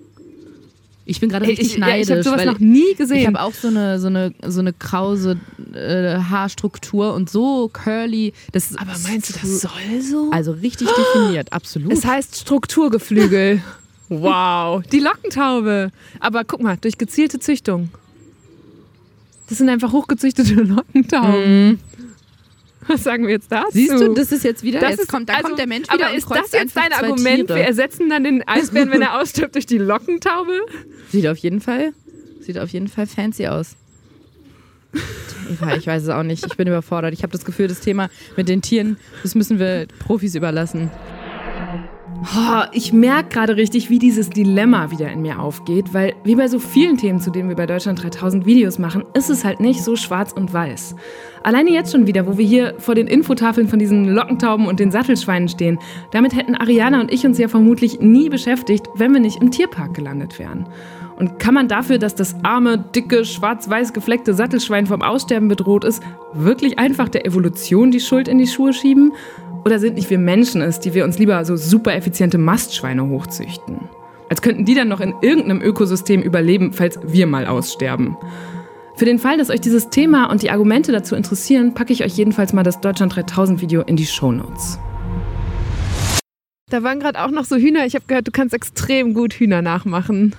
[1.07, 2.27] Ich bin gerade richtig ich- ja, ich neidisch.
[2.27, 3.16] hab sowas noch nie gesehen.
[3.16, 5.40] Ich habe auch so eine, so eine, so eine krause
[5.75, 8.33] äh, Haarstruktur und so curly.
[8.53, 10.31] Das Aber meinst du, das soll so?
[10.31, 11.92] Also richtig definiert, absolut.
[11.92, 13.61] Es heißt Strukturgeflügel.
[14.11, 14.83] wow.
[14.92, 15.90] Die Lockentaube.
[16.20, 17.88] Aber guck mal, durch gezielte Züchtung.
[19.49, 21.81] Das sind einfach hochgezüchtete Lockentauben.
[22.87, 23.70] Was sagen wir jetzt dazu?
[23.73, 25.92] Siehst du, das ist jetzt wieder, Das jetzt ist- kommt, da also, kommt der Mensch
[25.92, 27.46] wieder Aber ist das jetzt dein Argument?
[27.46, 27.59] Tiere.
[27.59, 30.53] Wir ersetzen dann den Eisbären, wenn er ausstirbt, durch die Lockentaube?
[31.11, 31.92] Sieht auf jeden Fall,
[32.40, 33.77] sieht auf jeden Fall fancy aus.
[35.53, 36.44] Eva, ich weiß es auch nicht.
[36.46, 37.12] Ich bin überfordert.
[37.12, 40.90] Ich habe das Gefühl, das Thema mit den Tieren, das müssen wir Profis überlassen.
[42.23, 46.49] Oh, ich merke gerade richtig, wie dieses Dilemma wieder in mir aufgeht, weil wie bei
[46.49, 49.83] so vielen Themen, zu denen wir bei Deutschland 3000 Videos machen, ist es halt nicht
[49.83, 50.96] so schwarz und weiß.
[51.42, 54.90] Alleine jetzt schon wieder, wo wir hier vor den Infotafeln von diesen Lockentauben und den
[54.90, 55.79] Sattelschweinen stehen,
[56.12, 59.94] damit hätten Ariana und ich uns ja vermutlich nie beschäftigt, wenn wir nicht im Tierpark
[59.94, 60.66] gelandet wären.
[61.21, 66.03] Und kann man dafür, dass das arme, dicke, schwarz-weiß gefleckte Sattelschwein vom Aussterben bedroht ist,
[66.33, 69.13] wirklich einfach der Evolution die Schuld in die Schuhe schieben?
[69.67, 73.81] Oder sind nicht wir Menschen es, die wir uns lieber so super effiziente Mastschweine hochzüchten?
[74.31, 78.17] Als könnten die dann noch in irgendeinem Ökosystem überleben, falls wir mal aussterben.
[78.97, 82.17] Für den Fall, dass euch dieses Thema und die Argumente dazu interessieren, packe ich euch
[82.17, 84.79] jedenfalls mal das Deutschland 3000 Video in die Shownotes.
[86.71, 87.85] Da waren gerade auch noch so Hühner.
[87.85, 90.35] Ich habe gehört, du kannst extrem gut Hühner nachmachen.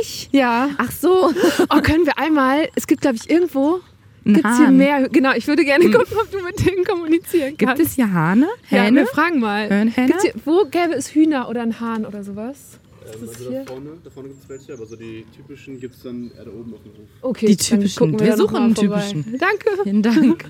[0.00, 0.28] Ich?
[0.32, 0.70] Ja.
[0.78, 1.32] Ach so.
[1.70, 3.80] Oh, können wir einmal, es gibt glaube ich irgendwo,
[4.24, 7.68] gibt es hier mehr, genau, ich würde gerne gucken, ob du mit denen kommunizieren Gibt
[7.68, 7.82] kannst.
[7.82, 8.48] es hier Hahne?
[8.70, 9.00] Ja, Hähne?
[9.00, 9.68] wir fragen mal.
[9.68, 10.06] Hören Hähne?
[10.08, 12.78] Gibt's hier, wo gäbe es Hühner oder einen Hahn oder sowas?
[13.14, 16.02] Ähm, also da vorne, da vorne gibt es welche, aber so die typischen gibt es
[16.02, 17.08] dann eher da oben auf dem Hof.
[17.22, 17.98] Okay, Die dann typischen.
[17.98, 19.00] gucken Wir noch suchen einen vorbei.
[19.10, 19.38] typischen.
[19.38, 19.82] Danke.
[19.82, 20.44] Vielen Dank.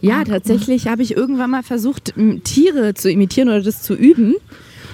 [0.00, 2.12] Ja, tatsächlich habe ich irgendwann mal versucht,
[2.44, 4.36] Tiere zu imitieren oder das zu üben.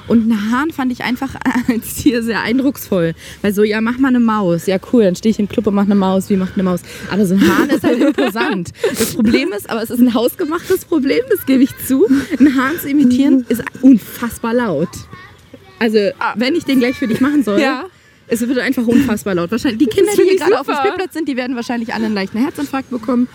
[0.08, 1.34] Und einen Hahn fand ich einfach
[1.68, 3.14] als Tier sehr eindrucksvoll.
[3.40, 4.66] Weil so, ja, mach mal eine Maus.
[4.66, 6.28] Ja, cool, dann stehe ich im Club und mach eine Maus.
[6.28, 6.80] Wie macht eine Maus?
[7.10, 8.70] Aber so ein Hahn ist halt imposant.
[8.90, 12.06] Das Problem ist, aber es ist ein hausgemachtes Problem, das gebe ich zu.
[12.38, 14.88] Ein Hahn zu imitieren ist unfassbar laut.
[15.78, 15.98] Also,
[16.36, 17.84] wenn ich den gleich für dich machen soll, Ja.
[18.28, 19.50] es wird einfach unfassbar laut.
[19.50, 20.76] Wahrscheinlich die Kinder, die hier gerade auf dem.
[20.76, 23.28] Spielplatz sind, die werden wahrscheinlich alle einen leichten Herzinfarkt bekommen.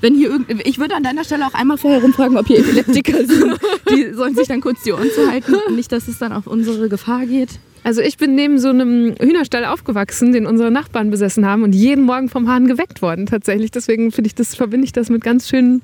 [0.00, 3.24] Wenn hier irgend, ich würde an deiner Stelle auch einmal vorher rumfragen, ob hier Epileptiker
[3.26, 3.58] sind.
[3.90, 5.54] Die sollen sich dann kurz die Ohren zu halten.
[5.74, 7.50] Nicht, dass es dann auf unsere Gefahr geht.
[7.86, 12.02] Also ich bin neben so einem Hühnerstall aufgewachsen, den unsere Nachbarn besessen haben und jeden
[12.02, 13.70] Morgen vom Hahn geweckt worden tatsächlich.
[13.70, 15.82] Deswegen finde ich das, verbinde ich das mit ganz schönen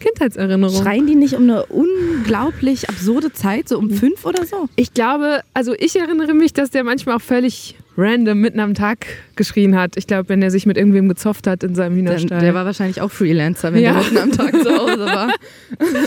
[0.00, 0.82] Kindheitserinnerungen.
[0.82, 4.70] Schreien die nicht um eine unglaublich absurde Zeit, so um fünf oder so?
[4.76, 9.06] Ich glaube, also ich erinnere mich, dass der manchmal auch völlig random mitten am Tag
[9.36, 9.96] geschrien hat.
[9.96, 12.40] Ich glaube, wenn er sich mit irgendwem gezopft hat in seinem Der, Hühnerstall.
[12.40, 13.92] der war wahrscheinlich auch Freelancer, wenn Ja.
[13.94, 15.32] der mitten am Tag zu Hause war.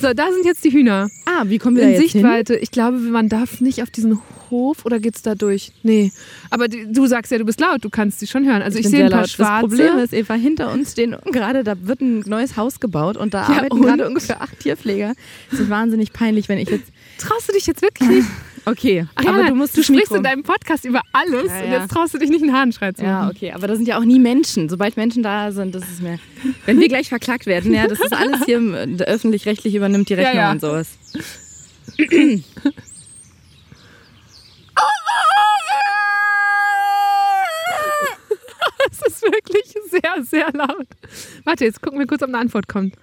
[0.00, 1.08] so, da sind jetzt die Hühner.
[1.24, 2.22] Ah, wie kommen wir da In jetzt hin?
[2.22, 2.56] Sichtweite.
[2.56, 5.72] Ich glaube, man darf nicht auf diesen Hof oder geht's da durch?
[5.82, 6.12] Nee.
[6.50, 8.62] Aber die, du sagst ja, du bist laut, du kannst sie schon hören.
[8.62, 9.30] Also ich, bin sehe ein paar laut.
[9.30, 9.68] schwarze.
[9.68, 13.34] Das Problem ist, Eva, hinter uns stehen gerade, da wird ein neues Haus gebaut und
[13.34, 15.14] da Ja, arbeiten gerade ungefähr acht Tierpfleger.
[15.50, 16.92] Das ist wahnsinnig peinlich, wenn ich jetzt.
[17.18, 18.28] Traust du dich jetzt wirklich nicht?
[18.68, 21.70] Okay, Ariana, aber du musst du sprichst Mikro- in deinem Podcast über alles Ja, und
[21.70, 21.78] ja.
[21.82, 23.30] jetzt traust du dich nicht einen Hahnschrei zu Ja, machen.
[23.36, 24.68] okay, aber da sind ja auch nie Menschen.
[24.68, 26.18] Sobald Menschen da sind, das ist mir.
[26.66, 30.18] Wenn wir gleich verklagt werden, ja, das ist alles hier im- öffentlich-rechtlich übernimmt die Ja,
[30.18, 30.50] Rechnung ja.
[30.50, 30.88] und sowas.
[38.88, 40.86] Das ist wirklich sehr, sehr laut.
[41.44, 42.94] Warte, jetzt gucken wir kurz, ob eine Antwort kommt.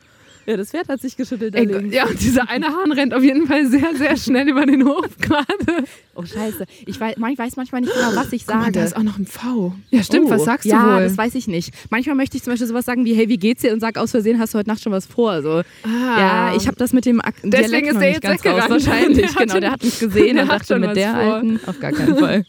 [0.45, 1.55] Ja, das Pferd hat sich geschüttelt.
[1.55, 4.85] Ey, ja, und dieser eine Hahn rennt auf jeden Fall sehr, sehr schnell über den
[4.85, 5.85] Hof gerade.
[6.15, 6.65] Oh, scheiße.
[6.85, 8.71] Ich weiß, ich weiß manchmal nicht genau, was ich Guck mal, sage.
[8.73, 9.73] da ist auch noch ein V.
[9.89, 11.03] Ja, stimmt, Oh, was sagst ja, du wohl?
[11.03, 11.73] das weiß ich nicht.
[11.89, 13.73] Manchmal möchte ich zum Beispiel sowas sagen wie, hey, wie geht's dir?
[13.73, 15.41] Und sag aus Versehen, hast du heute Nacht schon was vor?
[15.41, 16.19] So, Ah.
[16.19, 18.69] Ja, ich habe das mit dem Ak Deswegen Dialekt ist der jetzt ganz raus.
[18.69, 19.59] Wahrscheinlich, Der hat genau.
[19.59, 21.19] Der hat mich gesehen der und hat dachte schon mit der vor.
[21.35, 22.45] alten auf gar keinen Fall.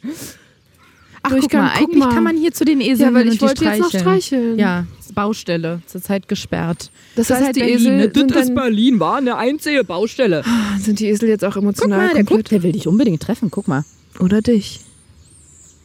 [1.27, 2.15] Ach, guck kann- mal, guck eigentlich mal.
[2.15, 4.59] kann man hier zu den Eseln Ja, weil ich die wollte jetzt noch streicheln.
[4.59, 6.91] Ja, Baustelle, zurzeit gesperrt.
[7.17, 8.11] Das heißt, die Berlin, Esel ne?
[8.15, 10.43] sind, Das ist dann, Berlin, war eine einzige Baustelle.
[10.81, 12.29] sind die Esel jetzt auch Guck emotional mal, der komplett?
[12.39, 13.85] guckt, der will dich unbedingt treffen, guck mal.
[14.21, 14.81] Oder dich.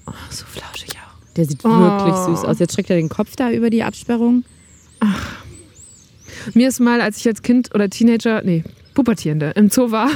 [0.07, 1.33] Oh, so flauschig auch.
[1.35, 1.69] Der sieht Oh.
[1.69, 2.59] wirklich süß aus.
[2.59, 4.43] Jetzt streckt er den Kopf da über die Absperrung.
[6.53, 10.09] Mir ist mal, als ich als Kind oder Teenager, nee, Pubertierende im Zoo war,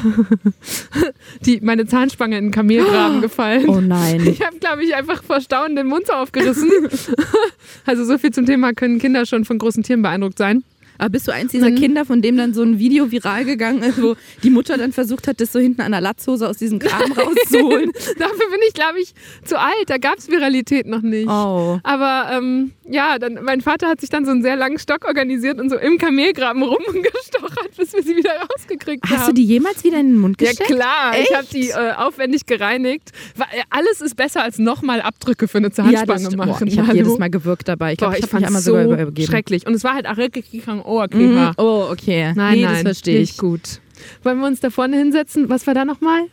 [1.46, 3.70] die, meine Zahnspange in den Kamelgraben gefallen.
[3.70, 4.26] Oh nein.
[4.28, 6.70] Ich habe, glaube ich, einfach vor Staunen den Mund so aufgerissen.
[7.86, 10.64] also so viel zum Thema, können Kinder schon von großen Tieren beeindruckt sein.
[10.98, 11.76] Aber bist du eins dieser Mhm.
[11.76, 15.28] Kinder, von dem dann so ein Video viral gegangen ist, wo die Mutter dann versucht
[15.28, 17.92] hat, das so hinten an der Latzhose aus diesem Kram rauszuholen?
[18.18, 19.14] Dafür bin ich, glaube ich,
[19.46, 19.74] zu alt.
[19.88, 21.28] Da gab es Viralität noch nicht.
[21.28, 21.80] Oh.
[21.84, 25.60] Aber ähm, ja, dann, mein Vater hat sich dann so einen sehr langen Stock organisiert
[25.60, 29.18] und so im Kamelgraben rumgestochert, bis wir sie wieder rausgekriegt haben.
[29.18, 30.70] Hast du die jemals wieder in den Mund Ja gesteckt?
[30.70, 33.12] klar, ich habe die äh, aufwendig gereinigt.
[33.40, 36.50] Äh, Alles ist besser als nochmal Abdrücke für eine Zahnspange ja, das machen.
[36.50, 37.94] Boah, ich habe jedes Mal gewirkt dabei.
[37.94, 39.28] Ich glaube, ich ich fand einmal so übergeben.
[39.28, 39.66] schrecklich.
[39.68, 40.46] Und es war halt auch wirklich
[40.84, 40.98] kein Mhm.
[40.98, 41.54] Ohrkleber.
[41.58, 42.34] Oh, okay.
[42.36, 43.38] Nein, nee, nein, das verstehe ich.
[43.38, 43.80] gut.
[44.24, 45.50] Wollen wir uns da vorne hinsetzen?
[45.50, 46.24] Was war da nochmal?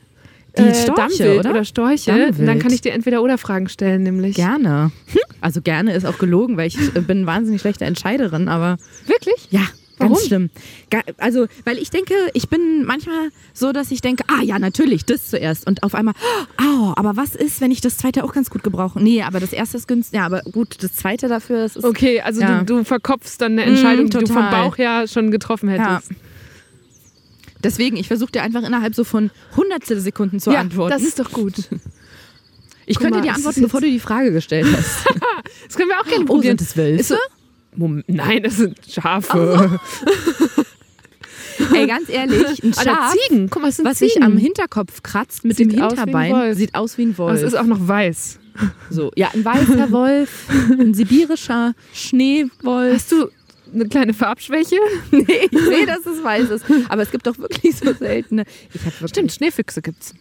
[0.59, 1.51] Die Storche, Dammwild oder?
[1.51, 2.11] oder Storche.
[2.11, 2.39] Dammwild.
[2.41, 4.35] Und dann kann ich dir entweder oder Fragen stellen, nämlich.
[4.35, 4.91] Gerne.
[5.41, 9.47] Also gerne ist auch gelogen, weil ich äh, bin eine wahnsinnig schlechte Entscheiderin, aber Wirklich?
[9.51, 9.63] ja,
[10.01, 10.15] Warum?
[10.15, 10.51] ganz schlimm.
[11.19, 15.29] Also, weil ich denke, ich bin manchmal so, dass ich denke, ah ja, natürlich, das
[15.31, 15.67] zuerst.
[15.67, 16.15] Und auf einmal,
[16.61, 19.01] oh, aber was ist, wenn ich das zweite auch ganz gut gebrauche?
[19.01, 20.17] Nee, aber das erste ist günstig.
[20.19, 21.83] Ja, aber gut, das zweite dafür ist.
[21.85, 22.61] Okay, also Ja.
[22.63, 24.51] du, du verkopfst dann eine Entscheidung, Mm, die du vom.
[24.51, 26.11] Bauch her schon getroffen hättest.
[27.63, 30.91] Deswegen, ich versuche dir einfach innerhalb so von hundertstel Sekunden zu antworten.
[30.93, 31.55] das ist doch gut.
[32.87, 35.07] ich guck könnte mal, dir antworten, bevor du die Frage gestellt hast.
[35.67, 36.59] Das können wir auch gerne oh, probieren.
[36.59, 37.01] sind es Wölfe?
[37.01, 37.15] Ist
[37.77, 39.79] Moment, nein, das sind Schafe.
[41.75, 43.51] Ey, ganz ehrlich, ein Oder Schaf, Ziegen.
[43.51, 44.13] Guck mal, es sind was Ziegen.
[44.15, 46.57] sich am Hinterkopf kratzt mit Sieht dem aus Hinterbein, Wolf.
[46.57, 47.31] sieht aus wie ein Wolf.
[47.31, 48.39] Aber es ist auch noch weiß.
[48.89, 49.13] so.
[49.15, 52.95] Ja, ein weißer Wolf, ein sibirischer Schneewolf.
[52.95, 53.29] Hast du
[53.73, 54.77] eine kleine Farbschwäche?
[55.11, 56.65] Nee, ich sehe, dass es weiß ist.
[56.89, 58.45] Aber es gibt doch wirklich so seltene.
[58.73, 59.11] Wirklich.
[59.11, 60.15] Stimmt, Schneefüchse gibt's.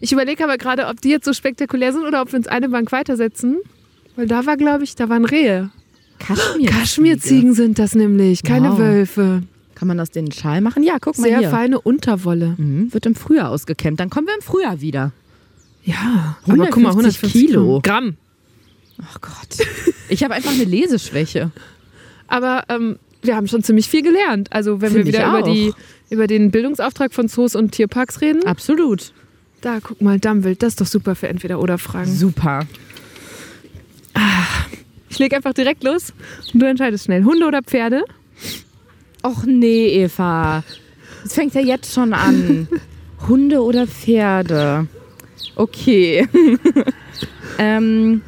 [0.00, 2.68] Ich überlege aber gerade, ob die jetzt so spektakulär sind oder ob wir uns eine
[2.70, 3.58] Bank weitersetzen.
[4.16, 5.70] Weil da war, glaube ich, da waren Rehe.
[6.18, 6.70] Kaschmir.
[6.70, 8.78] Kaschmirziegen sind das nämlich, keine Wow.
[8.78, 9.42] Wölfe.
[9.74, 10.82] Kann man aus den Schal machen?
[10.82, 11.50] Ja, guck mal Sehr hier.
[11.50, 12.54] feine Unterwolle.
[12.58, 14.00] Mhm, wird im Frühjahr ausgekämmt.
[14.00, 15.12] Dann kommen wir im Frühjahr wieder.
[15.84, 17.80] Ja, 150 Kilo.
[17.82, 18.16] Gramm.
[19.00, 19.66] Oh Gott.
[20.10, 21.50] Ich habe einfach eine Leseschwäche.
[22.28, 24.50] Aber ähm, wir haben schon ziemlich viel gelernt.
[24.52, 25.74] Also wenn Find wir wieder über, die,
[26.08, 28.42] über den Bildungsauftrag von Zoos und Tierparks reden.
[28.46, 29.12] Absolut.
[29.60, 32.10] Da, guck mal, Dammwild, das ist doch super für Entweder-Oder-Fragen.
[32.10, 32.66] Super.
[35.10, 36.12] Ich leg einfach direkt los
[36.52, 37.24] und du entscheidest schnell.
[37.24, 38.04] Hunde oder Pferde?
[39.22, 40.62] Och nee, Eva.
[41.24, 42.68] Es fängt ja jetzt schon an.
[43.28, 44.86] Hunde oder Pferde?
[45.56, 46.26] Okay.
[47.58, 48.22] ähm,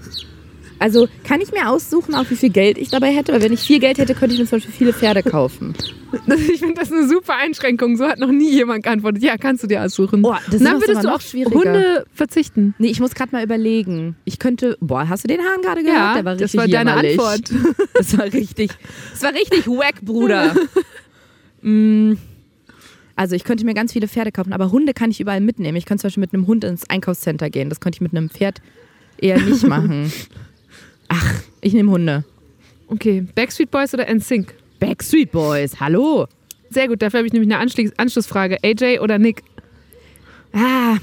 [0.80, 3.32] also kann ich mir aussuchen, auch wie viel Geld ich dabei hätte?
[3.32, 5.74] Weil wenn ich viel Geld hätte, könnte ich mir zum Beispiel viele Pferde kaufen.
[6.52, 7.96] Ich finde das eine super Einschränkung.
[7.96, 9.22] So hat noch nie jemand geantwortet.
[9.22, 10.24] Ja, kannst du dir aussuchen.
[10.24, 11.54] Oh, das ist Dann würdest du schwieriger.
[11.56, 12.74] Hunde verzichten.
[12.78, 14.16] Nee, ich muss gerade mal überlegen.
[14.24, 14.76] Ich könnte.
[14.80, 15.96] Boah, hast du den Hahn gerade gehört?
[15.96, 17.20] Ja, Der war das richtig war deine jämmerlich.
[17.20, 17.52] Antwort.
[17.94, 18.70] Das war richtig.
[19.12, 20.52] Das war richtig wack, Bruder.
[21.62, 22.14] Mm,
[23.16, 25.76] Also ich könnte mir ganz viele Pferde kaufen, aber Hunde kann ich überall mitnehmen.
[25.76, 27.68] Ich könnte zum Beispiel mit einem Hund ins Einkaufscenter gehen.
[27.68, 28.62] Das könnte ich mit einem Pferd
[29.18, 30.10] eher nicht machen.
[31.12, 32.25] Ach, ich nehme Hunde.
[32.87, 34.55] Okay, Backstreet Boys oder NSYNC?
[34.79, 36.27] Backstreet Boys, hallo.
[36.70, 38.59] Sehr gut, dafür habe ich nämlich eine Anschlussfrage.
[38.62, 39.42] AJ oder Nick?
[40.53, 40.99] Ah,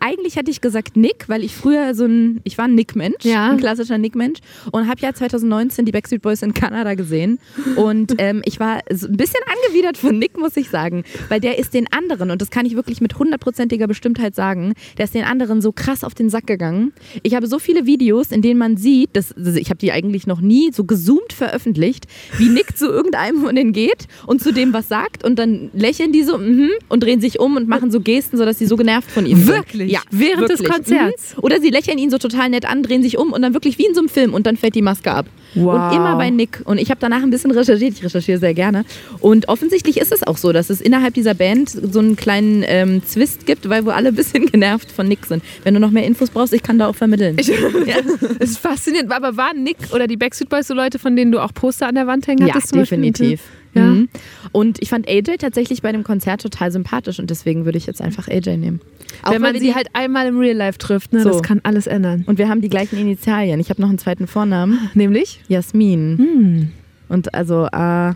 [0.00, 3.50] eigentlich hätte ich gesagt Nick, weil ich früher so ein, ich war ein Nick-Mensch, Ja.
[3.50, 4.38] ein klassischer Nick-Mensch
[4.72, 7.38] und habe ja 2019 die Backstreet Boys in Kanada gesehen
[7.76, 11.58] und ähm, ich war so ein bisschen angewidert von Nick, muss ich sagen, weil der
[11.58, 15.24] ist den anderen und das kann ich wirklich mit hundertprozentiger Bestimmtheit sagen, der ist den
[15.24, 16.92] anderen so krass auf den Sack gegangen.
[17.22, 20.26] Ich habe so viele Videos, in denen man sieht, das, also ich habe die eigentlich
[20.26, 22.06] noch nie so gezoomt veröffentlicht,
[22.38, 26.12] wie Nick zu irgendeinem von denen geht und zu dem was sagt und dann lächeln
[26.12, 29.10] die so mhm, und drehen sich um und machen so Gesten, sodass sie so genervt
[29.10, 29.48] von ihm sind.
[29.48, 29.85] Wirklich?
[29.88, 30.70] Ja, Während des wirklich.
[30.70, 31.36] Konzerts?
[31.36, 31.42] Mhm.
[31.44, 33.86] Oder sie lächeln ihn so total nett an, drehen sich um und dann wirklich wie
[33.86, 35.26] in so einem Film und dann fällt die Maske ab.
[35.54, 35.90] Wow.
[35.90, 36.60] Und immer bei Nick.
[36.64, 38.84] Und ich habe danach ein bisschen recherchiert, ich recherchiere sehr gerne.
[39.20, 43.02] Und offensichtlich ist es auch so, dass es innerhalb dieser Band so einen kleinen ähm,
[43.04, 45.42] Zwist gibt, weil wo alle ein bisschen genervt von Nick sind.
[45.64, 47.36] Wenn du noch mehr Infos brauchst, ich kann da auch vermitteln.
[47.36, 47.48] Das
[48.40, 49.12] ist faszinierend.
[49.12, 51.94] Aber waren Nick oder die Backstreet Boys so Leute, von denen du auch Poster an
[51.94, 52.68] der Wand hängen Ja, hattest?
[52.68, 53.38] zum Beispiel?
[53.76, 53.84] Ja.
[53.86, 54.08] Mhm.
[54.52, 58.00] Und ich fand AJ tatsächlich bei dem Konzert total sympathisch und deswegen würde ich jetzt
[58.00, 58.80] einfach AJ nehmen.
[59.22, 61.30] Auch Wenn man sie halt einmal im Real Life trifft, ne, So.
[61.30, 62.24] das kann alles ändern.
[62.26, 63.60] Und wir haben die gleichen Initialien.
[63.60, 64.90] Ich habe noch einen zweiten Vornamen.
[64.94, 65.40] Nämlich?
[65.48, 66.18] Jasmin.
[66.18, 66.72] Hm.
[67.08, 68.14] Und also AJ,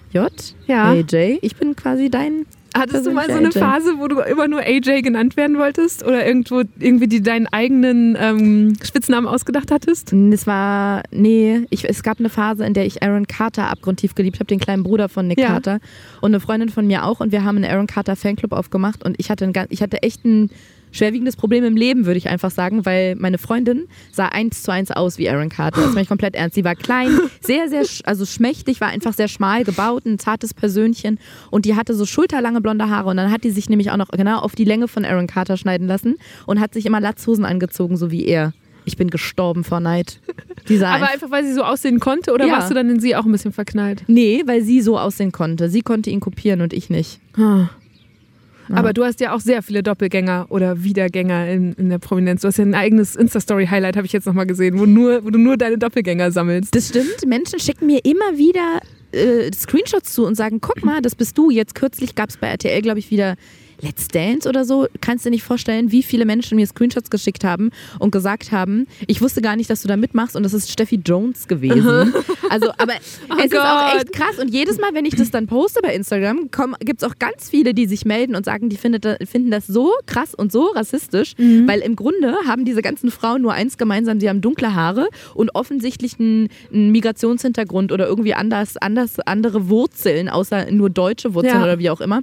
[0.66, 0.90] Ja.
[0.90, 1.38] AJ.
[1.42, 2.46] Ich bin quasi dein.
[2.76, 3.59] Hattest du mal so eine AJ.
[3.59, 6.04] Phase, wo du immer nur AJ genannt werden wolltest?
[6.04, 10.12] Oder irgendwo irgendwie die deinen eigenen ähm, Spitznamen ausgedacht hattest?
[10.12, 14.37] Es war, nee, ich, es gab eine Phase, in der ich Aaron Carter abgrundtief geliebt
[14.37, 15.48] habe, den kleinen Bruder von Nick Ja.
[15.48, 15.80] Carter.
[16.20, 17.20] Und eine Freundin von mir auch.
[17.20, 19.04] Und wir haben einen Aaron Carter Fanclub aufgemacht.
[19.04, 20.50] Und ich hatte, einen, ich hatte echt einen
[20.92, 24.90] schwerwiegendes Problem im Leben, würde ich einfach sagen, weil meine Freundin sah eins zu eins
[24.90, 25.81] aus wie Aaron Carter.
[25.81, 26.55] Das meine ich komplett ernst.
[26.55, 31.18] Sie war klein, sehr, sehr, also schmächtig, war einfach sehr schmal gebaut, ein zartes Persönchen
[31.50, 34.09] und die hatte so schulterlange blonde Haare und dann hat die sich nämlich auch noch
[34.09, 37.96] genau auf die Länge von Aaron Carter schneiden lassen und hat sich immer Latzhosen angezogen,
[37.96, 38.53] so wie er.
[38.87, 40.20] Ich bin gestorben vor Neid.
[40.68, 42.55] Aber einfach, weil sie so aussehen konnte oder Ja.
[42.55, 44.03] warst du dann in sie auch ein bisschen verknallt?
[44.07, 45.68] Nee, weil sie so aussehen konnte.
[45.68, 47.20] Sie konnte ihn kopieren und ich nicht.
[48.76, 52.42] Aber du hast ja auch sehr viele Doppelgänger oder Wiedergänger in, in der Prominenz.
[52.42, 55.38] Du hast ja ein eigenes Insta-Story-Highlight, habe ich jetzt nochmal gesehen, wo, nur, wo du
[55.38, 56.74] nur deine Doppelgänger sammelst.
[56.74, 57.26] Das stimmt.
[57.26, 58.80] Menschen schicken mir immer wieder
[59.12, 61.50] äh, Screenshots zu und sagen, guck mal, das bist du.
[61.50, 63.37] Jetzt kürzlich gab es bei RTL, glaube ich, wieder
[63.80, 64.86] Let's Dance oder so.
[65.00, 68.86] Kannst du dir nicht vorstellen, wie viele Menschen mir Screenshots geschickt haben und gesagt haben,
[69.06, 72.14] ich wusste gar nicht, dass du da mitmachst und das ist Steffi Jones gewesen.
[72.50, 73.94] Also, aber es ist auch Gott.
[74.02, 74.38] echt krass.
[74.40, 76.48] Und jedes Mal, wenn ich das dann poste bei Instagram,
[76.80, 79.92] gibt es auch ganz viele, die sich melden und sagen, die findet, finden das so
[80.06, 84.28] krass und so rassistisch, weil im Grunde haben diese ganzen Frauen nur eins gemeinsam, sie
[84.28, 90.72] haben dunkle Haare und offensichtlich einen, einen Migrationshintergrund oder irgendwie anders, anders, andere Wurzeln, außer
[90.72, 91.62] nur deutsche Wurzeln Ja.
[91.62, 92.22] oder wie auch immer.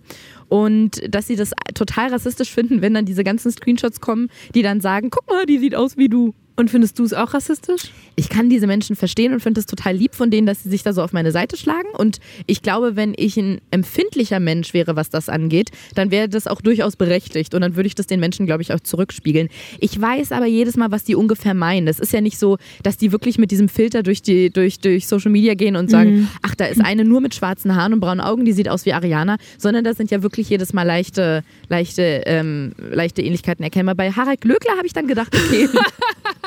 [0.49, 4.81] Und dass sie das total rassistisch finden, wenn dann diese ganzen Screenshots kommen, die dann
[4.81, 6.33] sagen, guck mal, die sieht aus wie du.
[6.59, 7.91] Und findest du es auch rassistisch?
[8.15, 10.81] Ich kann diese Menschen verstehen und finde es total lieb von denen, dass sie sich
[10.81, 11.89] da so auf meine Seite schlagen.
[11.95, 12.17] Und
[12.47, 16.59] ich glaube, wenn ich ein empfindlicher Mensch wäre, was das angeht, dann wäre das auch
[16.59, 17.53] durchaus berechtigt.
[17.53, 19.49] Und dann würde ich das den Menschen, glaube ich, auch zurückspiegeln.
[19.79, 21.87] Ich weiß aber jedes Mal, was die ungefähr meinen.
[21.87, 25.05] Es ist ja nicht so, dass die wirklich mit diesem Filter durch, die, durch, durch
[25.05, 28.19] Social Media gehen und sagen, ach, da ist eine nur mit schwarzen Haaren und braunen
[28.19, 29.37] Augen, die sieht aus wie Ariana.
[29.59, 33.93] Sondern das sind ja wirklich jedes Mal leichte, leichte, ähm, leichte Ähnlichkeiten erkennbar.
[33.93, 35.69] Bei Harald Glöckler habe ich dann gedacht, okay,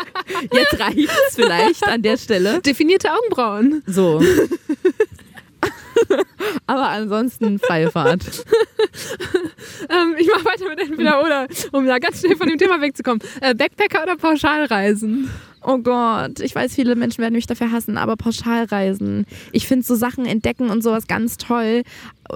[0.52, 2.60] jetzt reicht es vielleicht an der Stelle.
[2.60, 3.82] Definierte Augenbrauen.
[3.86, 4.22] So.
[6.66, 8.24] Aber ansonsten freie Fahrt.
[9.88, 13.20] Ähm, ich mache weiter mit entweder oder, um da ganz schnell von dem Thema wegzukommen.
[13.40, 15.30] Äh, Backpacker oder Pauschalreisen?
[15.62, 19.26] Oh Gott, ich weiß, viele Menschen werden mich dafür hassen, aber Pauschalreisen.
[19.52, 21.82] Ich finde so Sachen entdecken und sowas ganz toll.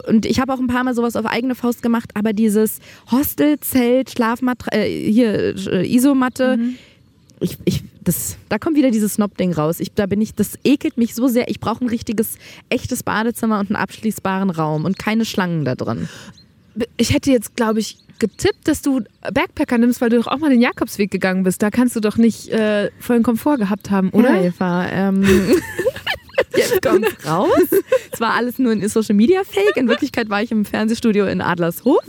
[0.09, 2.79] Und ich habe auch ein paar Mal sowas auf eigene Faust gemacht, aber dieses
[3.11, 6.59] Hostel, Zelt, Schlafmatte, äh, hier, äh, Isomatte.
[7.45, 9.81] Ich, ich, das, da kommt wieder dieses Snob-Ding raus.
[9.81, 11.49] Ich, da bin ich, das ekelt mich so sehr.
[11.49, 12.37] Ich brauche ein richtiges,
[12.69, 16.09] echtes Badezimmer und einen abschließbaren Raum und keine Schlangen da drin.
[16.97, 19.03] Ich hätte jetzt, glaube ich, getippt, dass du
[19.33, 21.63] Backpacker nimmst, weil du doch auch mal den Jakobsweg gegangen bist.
[21.63, 24.35] Da kannst du doch nicht äh, vollen Komfort gehabt haben, oder?
[24.35, 25.25] Ja, Eva, ähm,
[26.57, 27.51] jetzt kommt's raus.
[28.13, 29.77] Es war alles nur ein Social Media Fake.
[29.77, 32.03] In Wirklichkeit war ich im Fernsehstudio in Adlershof.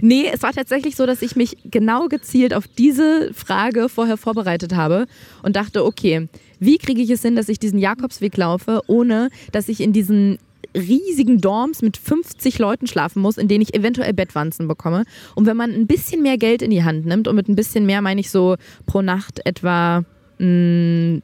[0.00, 4.74] Nee, es war tatsächlich so, dass ich mich genau gezielt auf diese Frage vorher vorbereitet
[4.74, 5.06] habe
[5.42, 6.28] und dachte, okay,
[6.58, 10.38] wie kriege ich es hin, dass ich diesen Jakobsweg laufe, ohne dass ich in diesen
[10.76, 15.04] riesigen Dorms mit 50 Leuten schlafen muss, in denen ich eventuell Bettwanzen bekomme.
[15.34, 17.86] Und wenn man ein bisschen mehr Geld in die Hand nimmt, und mit ein bisschen
[17.86, 18.56] mehr meine ich so
[18.86, 20.04] pro Nacht etwa
[20.38, 21.20] mh,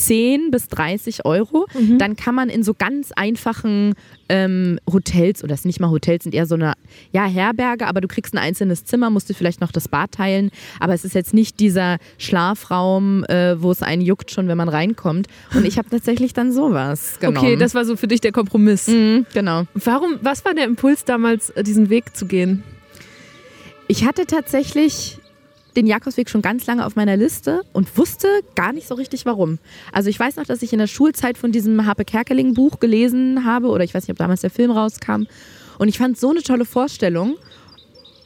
[0.00, 1.66] 10 bis 30 Euro,
[1.98, 3.94] dann kann man in so ganz einfachen
[4.30, 6.72] ähm, Hotels, oder es sind nicht mal Hotels, sind eher so eine
[7.12, 10.50] ja, Herberge, aber du kriegst ein einzelnes Zimmer, musst du vielleicht noch das Bad teilen,
[10.78, 14.68] aber es ist jetzt nicht dieser Schlafraum, äh, wo es einen juckt schon, wenn man
[14.68, 15.26] reinkommt.
[15.54, 17.38] Und ich habe tatsächlich dann sowas genommen.
[17.38, 18.88] Okay, das war so für dich der Kompromiss.
[18.88, 19.64] Mhm, genau.
[19.74, 22.62] Warum, was war der Impuls damals, äh, diesen Weg zu gehen?
[23.86, 25.18] Ich hatte tatsächlich
[25.76, 29.58] den Jakobsweg schon ganz lange auf meiner Liste und wusste gar nicht so richtig warum.
[29.92, 33.44] Also ich weiß noch, dass ich in der Schulzeit von diesem Harpe Kerkeling Buch gelesen
[33.44, 35.24] habe oder ich weiß nicht, ob damals der Film rauskam
[35.78, 37.36] und ich fand so eine tolle Vorstellung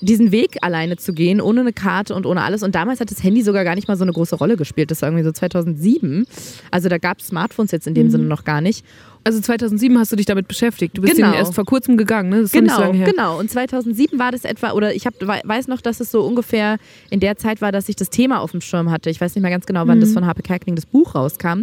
[0.01, 2.63] diesen Weg alleine zu gehen, ohne eine Karte und ohne alles.
[2.63, 4.91] Und damals hat das Handy sogar gar nicht mal so eine große Rolle gespielt.
[4.91, 6.27] Das war irgendwie so 2007.
[6.71, 8.85] Also da gab es Smartphones jetzt in dem Sinne noch gar nicht.
[9.27, 10.97] Also 2007 hast du dich damit beschäftigt.
[10.99, 11.33] Du bist Genau.
[11.33, 12.43] erst vor kurzem gegangen, ne?
[12.43, 13.39] Das nicht so Genau, genau.
[13.39, 16.77] Und 2007 war das etwa, oder ich hab, wei- weiß noch, dass es so ungefähr
[17.09, 19.09] in der Zeit war, dass ich das Thema auf dem Schirm hatte.
[19.09, 20.15] Ich weiß nicht mehr ganz genau, wann das Mhm.
[20.15, 21.63] von Harpe Kerkeling das Buch rauskam.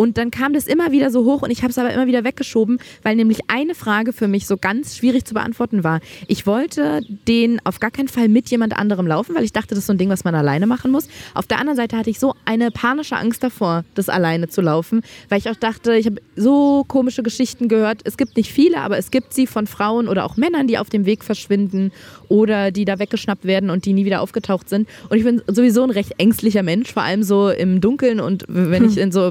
[0.00, 2.24] Und dann kam das immer wieder so hoch und ich habe es aber immer wieder
[2.24, 6.00] weggeschoben, weil nämlich eine Frage für mich so ganz schwierig zu beantworten war.
[6.26, 9.80] Ich wollte den auf gar keinen Fall mit jemand anderem laufen, weil ich dachte, das
[9.80, 11.06] ist so ein Ding, was man alleine machen muss.
[11.34, 15.02] Auf der anderen Seite hatte ich so eine panische Angst davor, das alleine zu laufen,
[15.28, 18.00] weil ich auch dachte, ich habe so komische Geschichten gehört.
[18.04, 20.88] Es gibt nicht viele, aber es gibt sie von Frauen oder auch Männern, die auf
[20.88, 21.92] dem Weg verschwinden
[22.28, 24.88] oder die da weggeschnappt werden und die nie wieder aufgetaucht sind.
[25.10, 28.86] Und ich bin sowieso ein recht ängstlicher Mensch, vor allem so im Dunkeln und wenn
[28.86, 29.30] ich in so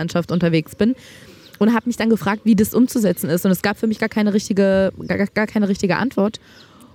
[0.00, 0.94] Brachlandschaft unterwegs bin.
[1.58, 3.44] Und habe mich dann gefragt, wie das umzusetzen ist.
[3.44, 6.40] Und es gab für mich gar keine richtige, gar, gar keine richtige Antwort.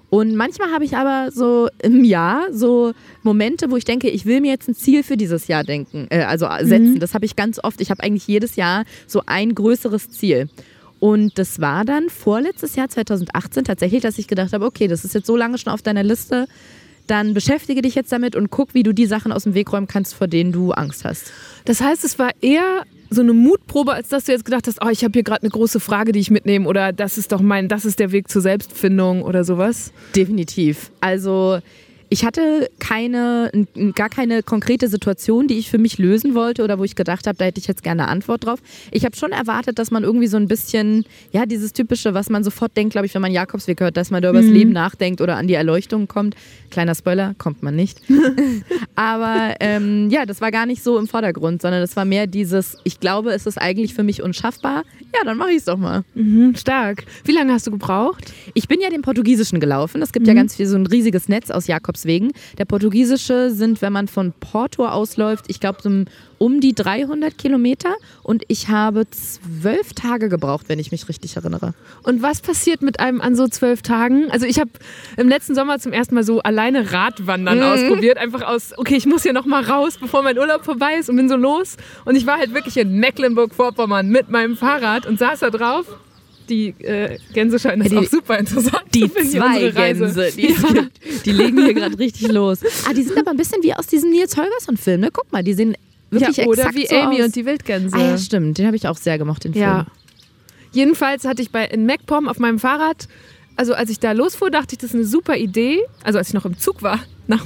[0.09, 4.41] Und manchmal habe ich aber so im Jahr so Momente, wo ich denke, ich will
[4.41, 6.99] mir jetzt ein Ziel für dieses Jahr denken, äh, also setzen.
[6.99, 7.79] Das habe ich ganz oft.
[7.79, 10.49] Ich habe eigentlich jedes Jahr so ein größeres Ziel.
[10.99, 15.13] Und das war dann vorletztes Jahr 2018 tatsächlich, dass ich gedacht habe, okay, das ist
[15.13, 16.47] jetzt so lange schon auf deiner Liste,
[17.07, 19.87] dann beschäftige dich jetzt damit und guck, wie du die Sachen aus dem Weg räumen
[19.87, 21.31] kannst, vor denen du Angst hast.
[21.65, 22.83] Das heißt, es war eher
[23.15, 25.49] so eine Mutprobe, als dass du jetzt gedacht hast, oh, ich habe hier gerade eine
[25.49, 28.41] große Frage, die ich mitnehme oder das ist doch mein, das ist der Weg zur
[28.41, 29.91] Selbstfindung oder sowas.
[30.15, 30.91] Definitiv.
[31.01, 31.59] Also
[32.15, 33.51] ich hatte keine,
[33.93, 37.37] gar keine konkrete Situation, die ich für mich lösen wollte oder wo ich gedacht habe,
[37.37, 38.59] da hätte ich jetzt gerne eine Antwort drauf.
[38.91, 41.03] Ich habe schon erwartet, dass man irgendwie so ein bisschen,
[41.33, 44.23] ja, dieses typische, was man sofort denkt, glaube ich, wenn man Jakobsweg hört, dass man
[44.23, 44.53] da über das mhm.
[44.53, 46.37] Leben nachdenkt oder an die Erleuchtung kommt.
[46.69, 47.99] Kleiner Spoiler, kommt man nicht.
[48.95, 52.77] Aber ähm, ja, das war gar nicht so im Vordergrund, sondern das war mehr dieses,
[52.85, 54.85] ich glaube, es ist eigentlich für mich unschaffbar.
[55.13, 56.05] Ja, dann mache ich es doch mal.
[56.13, 57.03] Mhm, stark.
[57.25, 58.31] Wie lange hast du gebraucht?
[58.53, 60.01] Ich bin ja den Portugiesischen gelaufen.
[60.01, 60.29] Es gibt mhm.
[60.29, 62.31] ja ganz viel so ein riesiges Netz aus Jakobsweg Jakobswegen.
[62.57, 66.05] Der portugiesische sind, wenn man von Porto ausläuft, ich glaube um,
[66.37, 71.73] um die 300 Kilometer und ich habe zwölf Tage gebraucht, wenn ich mich richtig erinnere.
[72.03, 74.29] Und was passiert mit einem an so zwölf Tagen?
[74.31, 74.69] Also ich habe
[75.17, 77.63] im letzten Sommer zum ersten Mal so alleine Radwandern mhm.
[77.63, 81.09] ausprobiert, einfach aus, okay, ich muss hier noch mal raus, bevor mein Urlaub vorbei ist
[81.09, 81.77] und bin so los.
[82.05, 85.85] Und ich war halt wirklich in Mecklenburg-Vorpommern mit meinem Fahrrad und saß da drauf
[86.49, 90.71] die äh, Gänse scheinen das die, auch super interessant Die zwei Gänse, die, ja.
[90.71, 92.59] gibt, die legen hier gerade richtig los.
[92.87, 95.09] Ah, die sind aber ein bisschen wie aus diesem Nils Holgersson-Film, ne?
[95.11, 95.75] Guck mal, die sehen
[96.09, 97.25] wirklich ja, oder exakt wie so Amy aus.
[97.25, 97.95] und die Wildgänse.
[97.95, 98.57] Ah ja, stimmt.
[98.57, 99.63] Den habe ich auch sehr gemocht, den Film.
[99.63, 99.85] Ja.
[100.71, 103.07] Jedenfalls hatte ich bei in MacPom auf meinem Fahrrad,
[103.55, 105.81] also als ich da losfuhr, dachte ich, das ist eine super Idee.
[106.03, 107.45] Also als ich noch im Zug war, nach,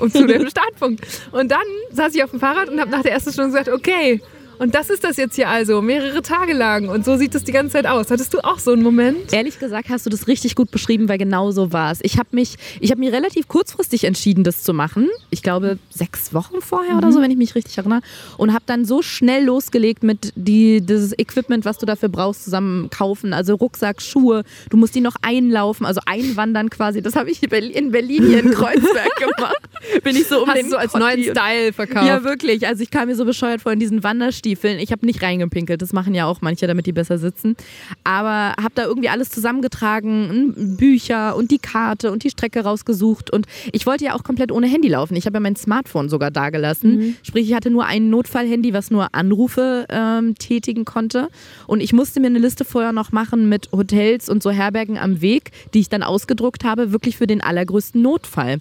[0.00, 1.06] um zu dem Startpunkt.
[1.32, 4.20] Und dann saß ich auf dem Fahrrad und habe nach der ersten Stunde gesagt, okay,
[4.62, 6.88] und das ist das jetzt hier also, mehrere Tage lang.
[6.88, 8.12] Und so sieht es die ganze Zeit aus.
[8.12, 9.32] Hattest du auch so einen Moment?
[9.32, 11.98] Ehrlich gesagt hast du das richtig gut beschrieben, weil genau so war es.
[12.02, 15.08] Ich habe mich, ich habe mir relativ kurzfristig entschieden, das zu machen.
[15.30, 16.98] Ich glaube sechs Wochen vorher mhm.
[16.98, 18.02] oder so, wenn ich mich richtig erinnere.
[18.38, 22.88] Und habe dann so schnell losgelegt mit die, dieses Equipment, was du dafür brauchst, zusammen
[22.88, 23.32] kaufen.
[23.32, 24.44] Also Rucksack, Schuhe.
[24.70, 27.02] Du musst die noch einlaufen, also einwandern quasi.
[27.02, 29.58] Das habe ich in Berlin hier in Kreuzberg gemacht.
[30.04, 32.06] Bin ich so um Hast den so als neuen Style verkauft.
[32.06, 32.64] Ja, wirklich.
[32.68, 34.78] Also ich kam mir so bescheuert vor in diesen Wanderstiefel Stiefeln.
[34.78, 37.56] Ich habe nicht reingepinkelt, das machen ja auch manche, damit die besser sitzen.
[38.04, 43.32] Aber habe da irgendwie alles zusammengetragen, Bücher und die Karte und die Strecke rausgesucht.
[43.32, 45.16] Und ich wollte ja auch komplett ohne Handy laufen.
[45.16, 46.96] Ich habe ja mein Smartphone sogar da gelassen.
[46.96, 47.14] Mhm.
[47.22, 51.28] Sprich, ich hatte nur ein Notfallhandy, was nur Anrufe ähm, tätigen konnte.
[51.66, 55.22] Und ich musste mir eine Liste vorher noch machen mit Hotels und so Herbergen am
[55.22, 58.58] Weg, die ich dann ausgedruckt habe, wirklich für den allergrößten Notfall.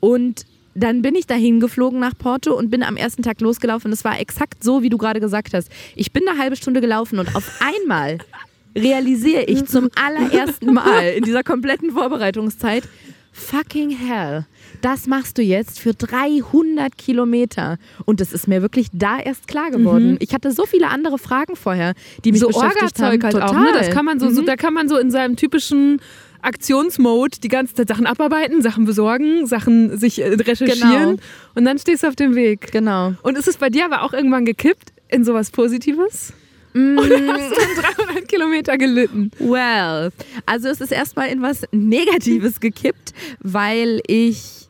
[0.00, 3.92] Und dann bin ich dahin geflogen nach Porto und bin am ersten Tag losgelaufen.
[3.92, 5.70] Es war exakt so, wie du gerade gesagt hast.
[5.94, 8.18] Ich bin eine halbe Stunde gelaufen und auf einmal
[8.76, 12.84] realisiere ich zum allerersten Mal in dieser kompletten Vorbereitungszeit,
[13.32, 14.46] fucking hell,
[14.80, 17.78] das machst du jetzt für 300 Kilometer.
[18.04, 20.12] Und das ist mir wirklich da erst klar geworden.
[20.12, 20.16] Mhm.
[20.20, 21.94] Ich hatte so viele andere Fragen vorher,
[22.24, 23.22] die mich so beschäftigt haben.
[23.22, 23.48] Halt Total.
[23.48, 23.68] auch, ne?
[23.72, 24.34] Das kann man so, mhm.
[24.34, 26.00] so, da kann man so in seinem typischen
[26.44, 31.22] Aktionsmode die ganze Zeit Sachen abarbeiten, Sachen besorgen, Sachen sich äh, recherchieren genau.
[31.54, 32.72] und dann stehst du auf dem Weg.
[32.72, 33.14] Genau.
[33.22, 36.32] Und ist es bei dir aber auch irgendwann gekippt in sowas Positives?
[36.74, 36.98] Mm.
[36.98, 39.30] Oder hast du 300 Kilometer gelitten?
[39.38, 40.10] Well,
[40.44, 44.63] also es ist erstmal in was Negatives gekippt, weil ich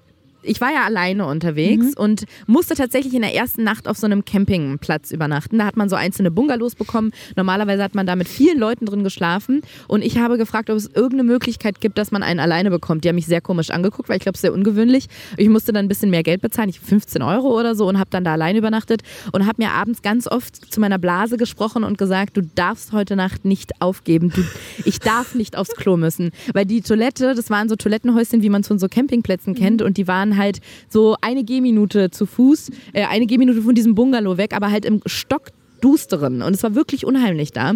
[0.44, 1.94] ich war ja alleine unterwegs mhm.
[1.96, 5.58] und musste tatsächlich in der ersten Nacht auf so einem Campingplatz übernachten.
[5.58, 7.12] Da hat man so einzelne Bungalows bekommen.
[7.36, 9.62] Normalerweise hat man da mit vielen Leuten drin geschlafen.
[9.88, 13.04] Und ich habe gefragt, ob es irgendeine Möglichkeit gibt, dass man einen alleine bekommt.
[13.04, 15.06] Die haben mich sehr komisch angeguckt, weil ich glaube, es ist sehr ungewöhnlich.
[15.36, 18.10] Ich musste dann ein bisschen mehr Geld bezahlen, ich 15 Euro oder so, und habe
[18.10, 21.98] dann da alleine übernachtet und habe mir abends ganz oft zu meiner Blase gesprochen und
[21.98, 24.30] gesagt, du darfst heute Nacht nicht aufgeben.
[24.34, 24.42] Du,
[24.84, 26.30] ich darf nicht aufs Klo müssen.
[26.52, 29.96] Weil die Toilette, das waren so Toilettenhäuschen, wie man es von so Campingplätzen kennt, und
[29.96, 30.58] die waren halt
[30.88, 35.00] so eine Gehminute zu Fuß, äh, eine Gehminute von diesem Bungalow weg, aber halt im
[35.06, 36.42] stockdusteren.
[36.42, 37.72] Und es war wirklich unheimlich da.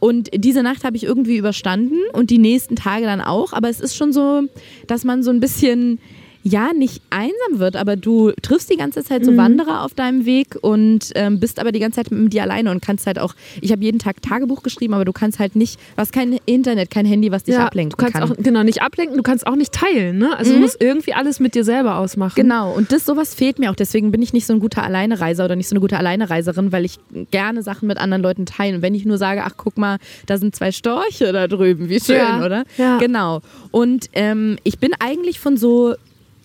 [0.00, 3.52] Und diese Nacht habe ich irgendwie überstanden und die nächsten Tage dann auch.
[3.52, 4.42] Aber es ist schon so,
[4.88, 6.00] dass man so ein bisschen
[6.42, 9.36] ja, nicht einsam wird, aber du triffst die ganze Zeit so mhm.
[9.36, 12.82] Wanderer auf deinem Weg und ähm, bist aber die ganze Zeit mit dir alleine und
[12.82, 15.98] kannst halt auch, ich habe jeden Tag Tagebuch geschrieben, aber du kannst halt nicht, du
[15.98, 17.92] hast kein Internet, kein Handy, was dich ja, ablenkt.
[17.92, 18.24] Du kannst kann.
[18.24, 20.36] auch, genau, nicht ablenken, du kannst auch nicht teilen, ne?
[20.36, 20.56] Also mhm.
[20.56, 22.34] du musst irgendwie alles mit dir selber ausmachen.
[22.34, 25.44] Genau, und das sowas fehlt mir auch, deswegen bin ich nicht so ein guter Alleinereiser
[25.44, 26.98] oder nicht so eine gute Alleinereiserin, weil ich
[27.30, 28.76] gerne Sachen mit anderen Leuten teile.
[28.76, 32.00] Und wenn ich nur sage, ach guck mal, da sind zwei Storche da drüben, wie
[32.00, 32.44] schön, ja.
[32.44, 32.64] oder?
[32.78, 32.98] Ja.
[32.98, 33.42] Genau.
[33.70, 35.94] Und ähm, ich bin eigentlich von so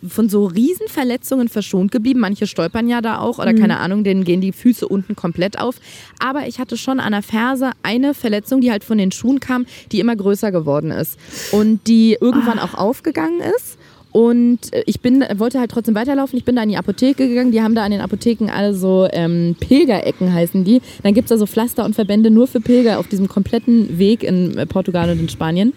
[0.07, 2.19] von so Riesenverletzungen verschont geblieben.
[2.19, 3.59] Manche stolpern ja da auch oder mhm.
[3.59, 5.75] keine Ahnung, denen gehen die Füße unten komplett auf.
[6.19, 9.65] Aber ich hatte schon an der Ferse eine Verletzung, die halt von den Schuhen kam,
[9.91, 11.17] die immer größer geworden ist
[11.51, 12.65] und die irgendwann ah.
[12.65, 13.77] auch aufgegangen ist.
[14.11, 16.37] Und äh, ich bin, wollte halt trotzdem weiterlaufen.
[16.37, 17.51] Ich bin da in die Apotheke gegangen.
[17.51, 20.81] Die haben da an den Apotheken alle so ähm, Pilgerecken heißen die.
[21.03, 24.23] Dann gibt es da so Pflaster und Verbände nur für Pilger auf diesem kompletten Weg
[24.23, 25.73] in äh, Portugal und in Spanien.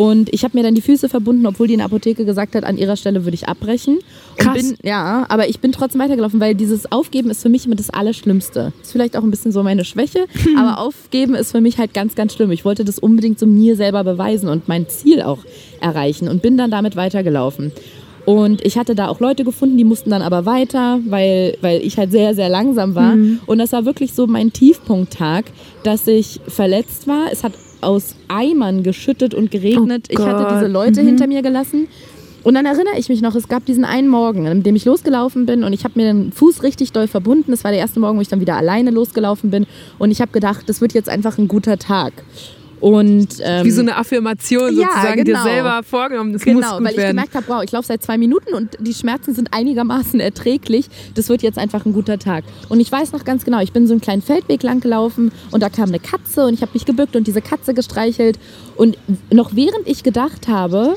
[0.00, 2.64] Und ich habe mir dann die Füße verbunden, obwohl die in der Apotheke gesagt hat,
[2.64, 3.98] an ihrer Stelle würde ich abbrechen.
[4.38, 4.54] Krass.
[4.54, 7.90] Bin, ja, aber ich bin trotzdem weitergelaufen, weil dieses Aufgeben ist für mich immer das
[7.90, 8.72] Allerschlimmste.
[8.80, 10.24] Ist vielleicht auch ein bisschen so meine Schwäche,
[10.56, 12.50] aber Aufgeben ist für mich halt ganz, ganz schlimm.
[12.50, 15.40] Ich wollte das unbedingt so mir selber beweisen und mein Ziel auch
[15.82, 17.70] erreichen und bin dann damit weitergelaufen.
[18.24, 21.98] Und ich hatte da auch Leute gefunden, die mussten dann aber weiter, weil, weil ich
[21.98, 23.18] halt sehr, sehr langsam war.
[23.46, 25.44] Und das war wirklich so mein Tiefpunkttag,
[25.82, 27.26] dass ich verletzt war.
[27.30, 30.08] Es hat aus Eimern geschüttet und geregnet.
[30.10, 31.88] Oh ich hatte diese Leute hinter mir gelassen.
[32.42, 35.44] Und dann erinnere ich mich noch, es gab diesen einen Morgen, an dem ich losgelaufen
[35.44, 37.50] bin und ich habe mir den Fuß richtig doll verbunden.
[37.50, 39.66] Das war der erste Morgen, wo ich dann wieder alleine losgelaufen bin.
[39.98, 42.12] Und ich habe gedacht, das wird jetzt einfach ein guter Tag.
[42.80, 45.44] Und ähm, Wie so eine Affirmation ja, sozusagen, genau.
[45.44, 47.16] dir selber vorgenommen, das muss Genau, gut weil ich werden.
[47.16, 50.88] gemerkt habe, wow, ich laufe seit zwei Minuten und die Schmerzen sind einigermaßen erträglich.
[51.14, 52.44] Das wird jetzt einfach ein guter Tag.
[52.70, 55.62] Und ich weiß noch ganz genau, ich bin so einen kleinen Feldweg lang gelaufen und
[55.62, 58.38] da kam eine Katze und ich habe mich gebückt und diese Katze gestreichelt.
[58.76, 58.96] Und
[59.30, 60.94] noch während ich gedacht habe,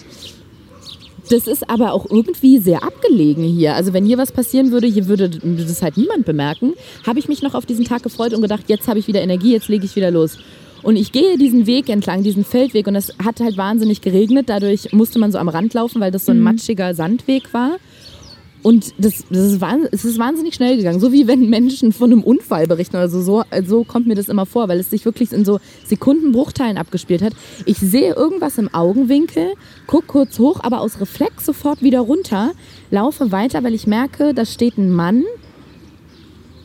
[1.30, 3.76] das ist aber auch irgendwie sehr abgelegen hier.
[3.76, 6.74] Also wenn hier was passieren würde, hier würde das halt niemand bemerken,
[7.06, 9.52] habe ich mich noch auf diesen Tag gefreut und gedacht, jetzt habe ich wieder Energie,
[9.52, 10.38] jetzt lege ich wieder los.
[10.84, 14.50] Und ich gehe diesen Weg entlang, diesen Feldweg und es hat halt wahnsinnig geregnet.
[14.50, 17.78] Dadurch musste man so am Rand laufen, weil das so ein matschiger Sandweg war.
[18.64, 19.62] Und das, das ist,
[19.92, 21.02] es ist wahnsinnig schnell gegangen.
[21.02, 23.22] So wie wenn Menschen von einem Unfall berichten oder so.
[23.22, 27.22] So, so kommt mir das immer vor, weil es sich wirklich in so Sekundenbruchteilen abgespielt
[27.22, 27.34] hat.
[27.66, 29.54] Ich sehe irgendwas im Augenwinkel,
[29.86, 32.54] guck kurz hoch, aber aus Reflex sofort wieder runter,
[32.90, 35.24] laufe weiter, weil ich merke, da steht ein Mann.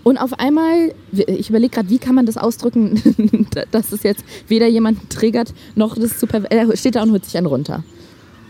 [0.08, 4.66] Und auf einmal, ich überlege gerade, wie kann man das ausdrücken, dass es jetzt weder
[4.66, 7.84] jemanden triggert, noch das zu Er steht da und holt sich einen runter.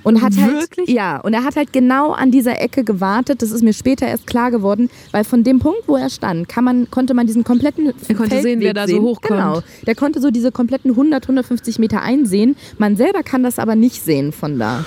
[0.05, 0.89] Und hat halt, Wirklich?
[0.89, 3.43] ja, und er hat halt genau an dieser Ecke gewartet.
[3.43, 6.63] Das ist mir später erst klar geworden, weil von dem Punkt, wo er stand, kann
[6.63, 9.03] man, konnte man diesen kompletten Er konnte Feldweg sehen, wer da so sehen.
[9.03, 9.41] hochkommt.
[9.41, 12.55] Genau, der konnte so diese kompletten 100, 150 Meter einsehen.
[12.79, 14.85] Man selber kann das aber nicht sehen von da.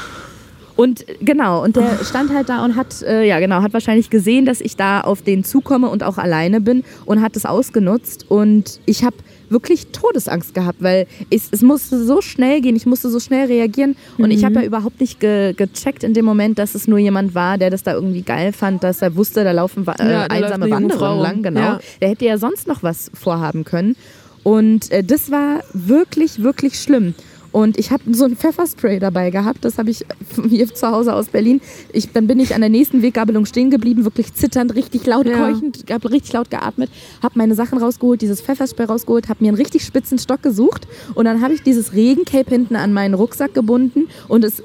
[0.76, 4.46] Und genau, und der stand halt da und hat, äh, ja genau, hat wahrscheinlich gesehen,
[4.46, 8.26] dass ich da auf den zukomme und auch alleine bin und hat es ausgenutzt.
[8.30, 9.16] Und ich habe
[9.50, 13.96] wirklich Todesangst gehabt, weil es, es musste so schnell gehen, ich musste so schnell reagieren.
[14.18, 17.36] Und ich habe ja überhaupt nicht ge gecheckt in dem Moment, dass es nur jemand
[17.36, 20.36] war, der das da irgendwie geil fand, dass er wusste, da laufen äh, Ja, da
[20.36, 21.22] einsame Wanderer rum.
[21.22, 21.60] lang, genau.
[21.60, 21.80] Ja.
[22.02, 23.96] Der hätte ja sonst noch was vorhaben können.
[24.44, 27.14] Und äh, das war wirklich, wirklich schlimm.
[27.52, 30.06] Und ich habe so ein Pfefferspray dabei gehabt, das habe ich
[30.50, 31.62] hier zu Hause aus Berlin.
[31.92, 35.38] Ich, dann bin ich an der nächsten Weggabelung stehen geblieben, wirklich zitternd, richtig laut Ja.
[35.38, 36.90] keuchend, habe richtig laut geatmet,
[37.22, 41.26] habe meine Sachen rausgeholt, dieses Pfefferspray rausgeholt, habe mir einen richtig spitzen Stock gesucht und
[41.26, 44.64] dann habe ich dieses Regencape hinten an meinen Rucksack gebunden und es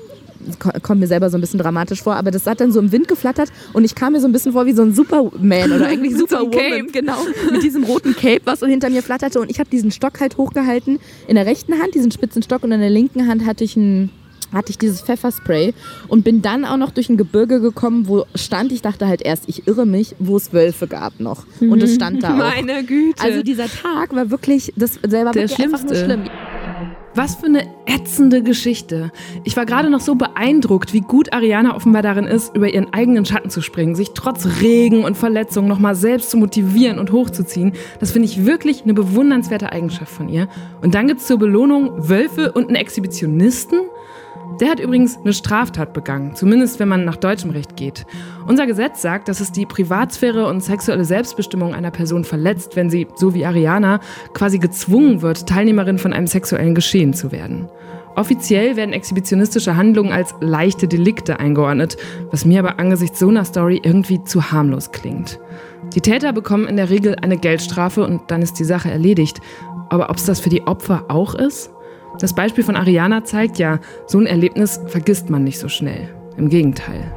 [0.83, 3.09] kommt mir selber so ein bisschen dramatisch vor, aber das hat dann so im Wind
[3.09, 6.15] geflattert und ich kam mir so ein bisschen vor wie so ein Superman oder eigentlich
[6.17, 6.87] Superwoman, Cape.
[6.93, 7.19] genau,
[7.53, 10.37] mit diesem roten Cape, was so hinter mir flatterte und ich habe diesen Stock halt
[10.37, 13.77] hochgehalten in der rechten Hand, diesen spitzen Stock und in der linken Hand hatte ich
[13.77, 14.11] ein
[14.53, 15.75] hatte ich dieses Pfefferspray
[16.09, 19.45] und bin dann auch noch durch ein Gebirge gekommen, wo stand, ich dachte halt erst,
[19.49, 21.45] ich irre mich, wo es Wölfe gab noch.
[21.61, 22.37] Und es stand da auch.
[22.37, 23.23] Meine Güte.
[23.23, 26.25] Also dieser Tag war wirklich, das selber Der wirklich einfach nur schlimm.
[27.17, 29.11] Was für eine ätzende Geschichte.
[29.43, 33.25] Ich war gerade noch so beeindruckt, wie gut Ariana offenbar darin ist, über ihren eigenen
[33.25, 37.73] Schatten zu springen, sich trotz Regen und Verletzungen nochmal selbst zu motivieren und hochzuziehen.
[38.01, 40.47] Das finde ich wirklich eine bewundernswerte Eigenschaft von ihr.
[40.83, 43.79] Und dann gibt es zur Belohnung Wölfe und einen Exhibitionisten?
[44.61, 48.07] Der hat übrigens eine Straftat begangen, zumindest wenn man nach deutschem Recht geht.
[48.47, 53.07] Unser Gesetz sagt, dass es die Privatsphäre und sexuelle Selbstbestimmung einer Person verletzt, wenn sie,
[53.17, 54.01] so wie Ariana,
[54.33, 57.69] quasi gezwungen wird, Teilnehmerin von einem sexuellen Geschehen zu werden.
[58.15, 61.99] Offiziell werden exhibitionistische Handlungen als leichte Delikte eingeordnet,
[62.31, 65.39] was mir aber angesichts so einer Story irgendwie zu harmlos klingt.
[65.95, 69.43] Die Täter bekommen in der Regel eine Geldstrafe und dann ist die Sache erledigt.
[69.91, 71.71] Aber ob es das für die Opfer auch ist?
[72.19, 76.09] Das Beispiel von Ariana zeigt ja, so ein Erlebnis vergisst man nicht so schnell.
[76.39, 77.13] Im Gegenteil.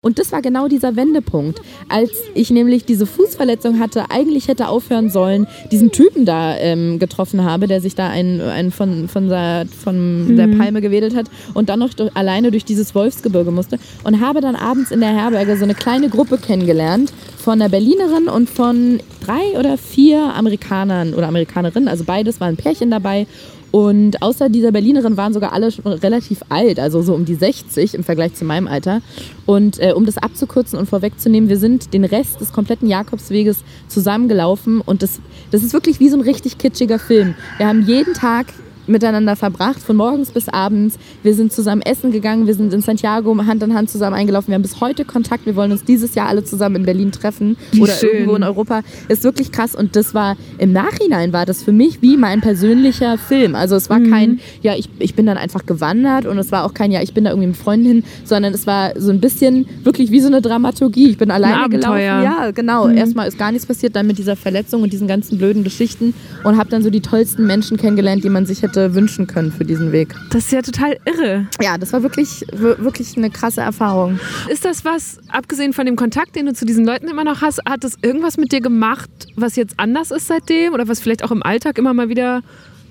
[0.00, 5.08] Und das war genau dieser Wendepunkt, als ich nämlich diese Fußverletzung hatte, eigentlich hätte aufhören
[5.08, 9.64] sollen, diesen Typen da ähm, getroffen habe, der sich da einen, einen von, von, der,
[9.66, 14.20] von der Palme gewedelt hat und dann noch durch, alleine durch dieses Wolfsgebirge musste und
[14.20, 17.10] habe dann abends in der Herberge so eine kleine Gruppe kennengelernt
[17.44, 22.90] von einer Berlinerin und von drei oder vier Amerikanern oder Amerikanerinnen, also beides waren Pärchen
[22.90, 23.26] dabei
[23.70, 27.94] und außer dieser Berlinerin waren sogar alle schon relativ alt, also so um die 60
[27.94, 29.02] im Vergleich zu meinem Alter.
[29.44, 34.80] Und äh, um das abzukürzen und vorwegzunehmen, wir sind den Rest des kompletten Jakobsweges zusammengelaufen
[34.80, 35.20] und das,
[35.50, 37.34] das ist wirklich wie so ein richtig kitschiger Film.
[37.58, 38.46] Wir haben jeden Tag
[38.86, 40.98] miteinander verbracht, von morgens bis abends.
[41.22, 44.48] Wir sind zusammen essen gegangen, wir sind in Santiago Hand in Hand zusammen eingelaufen.
[44.48, 45.46] Wir haben bis heute Kontakt.
[45.46, 48.10] Wir wollen uns dieses Jahr alle zusammen in Berlin treffen Wie oder schön.
[48.12, 48.82] irgendwo in Europa.
[49.08, 53.18] Ist wirklich krass und das war im Nachhinein war das für mich wie mein persönlicher
[53.18, 53.54] Film.
[53.54, 54.10] Also es war Mhm.
[54.10, 57.14] kein, ja, ich, ich bin dann einfach gewandert und es war auch kein, ja, ich
[57.14, 60.26] bin da irgendwie mit Freunden hin, sondern es war so ein bisschen wirklich wie so
[60.28, 61.10] eine Dramaturgie.
[61.10, 61.98] Ich bin alleine gelaufen.
[62.24, 62.88] Ja, genau.
[62.88, 66.14] Erstmal ist gar nichts passiert, dann mit dieser Verletzung und diesen ganzen blöden Geschichten
[66.44, 69.64] und habe dann so die tollsten Menschen kennengelernt, die man sich hätte wünschen können für
[69.64, 70.14] diesen Weg.
[70.30, 71.46] Das ist ja total irre.
[71.62, 74.18] Ja, das war wirklich, wir- wirklich eine krasse Erfahrung.
[74.48, 77.60] Ist das was, abgesehen von dem Kontakt, den du zu diesen Leuten immer noch hast,
[77.68, 81.30] hat das irgendwas mit dir gemacht, was jetzt anders ist seitdem oder was vielleicht auch
[81.30, 82.42] im Alltag immer mal wieder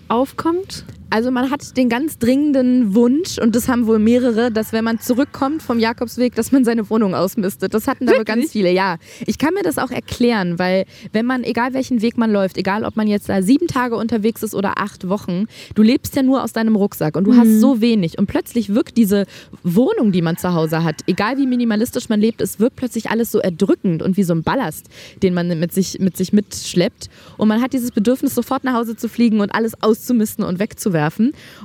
[0.07, 0.85] aufkommt?
[1.13, 4.99] Also man hat den ganz dringenden Wunsch, und das haben wohl mehrere, dass wenn man
[4.99, 7.75] zurückkommt vom Jakobsweg, dass man seine Wohnung ausmistet.
[7.75, 8.97] Das hatten aber ganz viele, ja.
[9.27, 12.83] Ich kann mir das auch erklären, weil wenn man, egal welchen Weg man läuft, egal
[12.83, 15.45] ob man jetzt da sieben Tage unterwegs ist oder acht Wochen,
[15.75, 18.17] du lebst ja nur aus deinem Rucksack und du hast so wenig.
[18.17, 19.27] Und plötzlich wirkt diese
[19.61, 23.31] Wohnung, die man zu Hause hat, egal wie minimalistisch man lebt, es wirkt plötzlich alles
[23.31, 24.87] so erdrückend und wie so ein Ballast,
[25.21, 27.11] den man mit sich, mit sich mitschleppt.
[27.37, 31.02] Und man hat dieses Bedürfnis, sofort nach Hause zu fliegen und alles auszumisten und wegzuwerfen.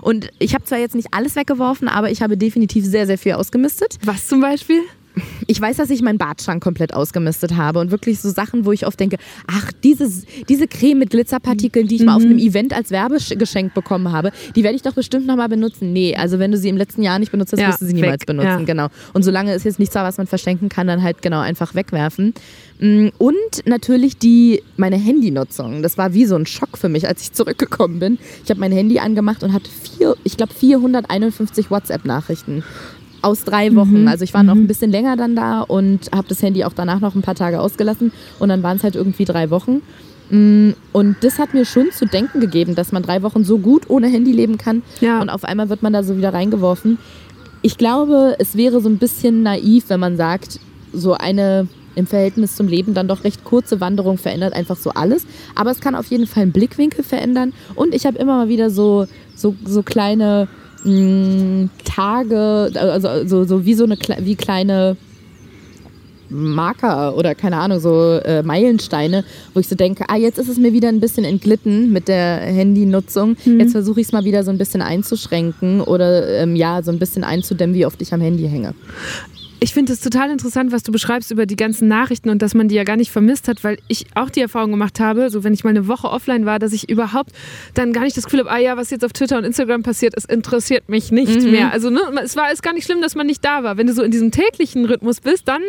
[0.00, 3.32] Und ich habe zwar jetzt nicht alles weggeworfen, aber ich habe definitiv sehr, sehr viel
[3.32, 3.98] ausgemistet.
[4.04, 4.82] Was zum Beispiel?
[5.46, 8.86] Ich weiß, dass ich meinen Badschrank komplett ausgemistet habe und wirklich so Sachen, wo ich
[8.86, 9.16] oft denke,
[9.46, 14.12] ach, dieses, diese Creme mit Glitzerpartikeln, die ich mal auf einem Event als Werbegeschenk bekommen
[14.12, 15.92] habe, die werde ich doch bestimmt nochmal benutzen.
[15.92, 17.94] Nee, also wenn du sie im letzten Jahr nicht benutzt hast, Ja, wirst du sie
[17.94, 18.48] niemals weg, benutzen.
[18.48, 18.64] ja.
[18.64, 18.88] Genau.
[19.14, 22.34] Und solange es jetzt nichts war, was man verschenken kann, dann halt genau einfach wegwerfen.
[22.80, 23.34] Mm, Und
[23.66, 25.82] natürlich die, meine Handynutzung.
[25.82, 28.18] Das war wie so ein Schock für mich, als ich zurückgekommen bin.
[28.44, 32.62] Ich habe mein Handy angemacht und hatte vier, ich glaube 451 WhatsApp-Nachrichten
[33.22, 34.06] aus drei Wochen.
[34.08, 37.00] Also ich war noch ein bisschen länger dann da und habe das Handy auch danach
[37.00, 39.82] noch ein paar Tage ausgelassen und dann waren es halt irgendwie drei Wochen.
[40.30, 43.88] Mm, Und das hat mir schon zu denken gegeben, dass man drei Wochen so gut
[43.88, 45.20] ohne Handy leben kann Ja.
[45.20, 46.98] und auf einmal wird man da so wieder reingeworfen.
[47.62, 50.60] Ich glaube, es wäre so ein bisschen naiv, wenn man sagt,
[50.92, 55.26] so eine im Verhältnis zum Leben dann doch recht kurze Wanderung verändert einfach so alles.
[55.56, 57.52] Aber es kann auf jeden Fall einen Blickwinkel verändern.
[57.74, 60.46] Und ich habe immer mal wieder so, so, so kleine
[60.84, 64.96] mh, Tage, also so, so wie so eine wie kleine
[66.30, 69.24] Marker oder keine Ahnung, so äh, Meilensteine,
[69.54, 72.40] wo ich so denke, ah, jetzt ist es mir wieder ein bisschen entglitten mit der
[72.40, 73.36] Handynutzung.
[73.58, 76.98] Jetzt versuche ich es mal wieder so ein bisschen einzuschränken oder ähm, ja, so ein
[76.98, 78.74] bisschen einzudämmen, wie oft ich am Handy hänge.
[79.60, 82.68] Ich finde es total interessant, was du beschreibst über die ganzen Nachrichten und dass man
[82.68, 85.52] die ja gar nicht vermisst hat, weil ich auch die Erfahrung gemacht habe, so wenn
[85.52, 87.32] ich mal eine Woche offline war, dass ich überhaupt
[87.74, 90.14] dann gar nicht das Gefühl habe, ah ja, was jetzt auf Twitter und Instagram passiert,
[90.16, 91.72] es interessiert mich nicht mehr.
[91.72, 93.76] Also ne, es war es gar nicht schlimm, dass man nicht da war.
[93.76, 95.62] Wenn du so in diesem täglichen Rhythmus bist, dann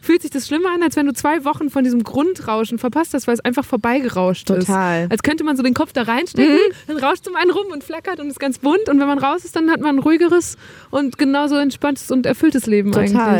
[0.00, 3.26] fühlt sich das schlimmer an, als wenn du zwei Wochen von diesem Grundrauschen verpasst hast,
[3.26, 5.04] weil es einfach vorbeigerauscht Total.
[5.04, 5.10] ist.
[5.12, 8.20] Als könnte man so den Kopf da reinstecken, dann rauscht zum einen rum und flackert
[8.20, 10.56] und ist ganz bunt und wenn man raus ist, dann hat man ein ruhigeres
[10.90, 13.04] und genauso entspanntes und erfülltes Leben Total.
[13.04, 13.33] eigentlich.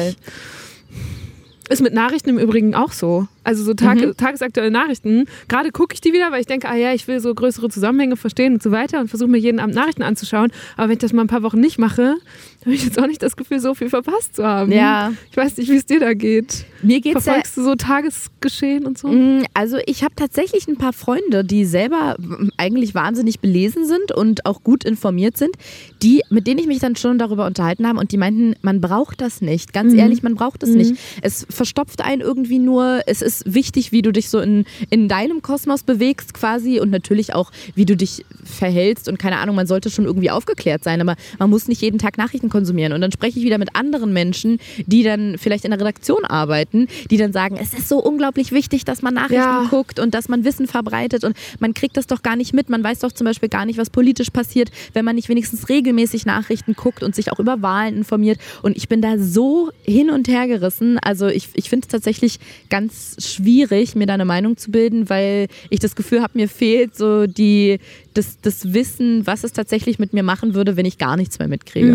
[1.69, 3.27] Ist mit Nachrichten im Übrigen auch so.
[3.45, 5.27] Also so Tag, tagesaktuelle Nachrichten.
[5.49, 8.17] Gerade gucke ich die wieder, weil ich denke, ah ja, ich will so größere Zusammenhänge
[8.17, 10.51] verstehen und so weiter und versuche mir jeden Abend Nachrichten anzuschauen.
[10.77, 12.17] Aber wenn ich das mal ein paar Wochen nicht mache,
[12.65, 14.73] habe ich jetzt auch nicht das Gefühl, so viel verpasst zu haben.
[14.73, 15.13] Ja.
[15.31, 16.65] Ich weiß nicht, wie es dir da geht.
[16.83, 19.09] Mir geht's ja Verfolgst du so Tagesgeschehen und so?
[19.09, 22.17] Mm, Also ich habe tatsächlich ein paar Freunde, die selber
[22.57, 25.55] eigentlich wahnsinnig belesen sind und auch gut informiert sind,
[26.03, 29.21] die, mit denen ich mich dann schon darüber unterhalten habe und die meinten, man braucht
[29.21, 29.73] das nicht.
[29.73, 30.95] Ganz ehrlich, man braucht das nicht.
[31.23, 33.01] Es verstopft einen irgendwie nur.
[33.07, 37.35] Es ist wichtig, wie du dich so in, in deinem Kosmos bewegst quasi und natürlich
[37.35, 41.17] auch, wie du dich verhältst und keine Ahnung, man sollte schon irgendwie aufgeklärt sein, aber
[41.39, 42.93] man muss nicht jeden Tag Nachrichten konsumieren.
[42.93, 46.89] Und dann spreche ich wieder mit anderen Menschen, die dann vielleicht in der Redaktion arbeiten,
[47.11, 49.67] die dann sagen, es ist so unglaublich wichtig, dass man Nachrichten Ja.
[49.71, 52.69] guckt und dass man Wissen verbreitet und man kriegt das doch gar nicht mit.
[52.69, 56.27] Man weiß doch zum Beispiel gar nicht, was politisch passiert, wenn man nicht wenigstens regelmäßig
[56.27, 58.39] Nachrichten guckt und sich auch über Wahlen informiert.
[58.63, 60.99] Und ich bin da so hin und her gerissen.
[60.99, 62.39] Also ich, ich finde es tatsächlich
[62.71, 66.97] ganz schwierig, mir da eine Meinung zu bilden, weil ich das Gefühl habe, mir fehlt
[66.97, 67.79] so die,
[68.15, 71.49] das, das Wissen, was es tatsächlich mit mir machen würde, wenn ich gar nichts mehr
[71.49, 71.89] mitkriege.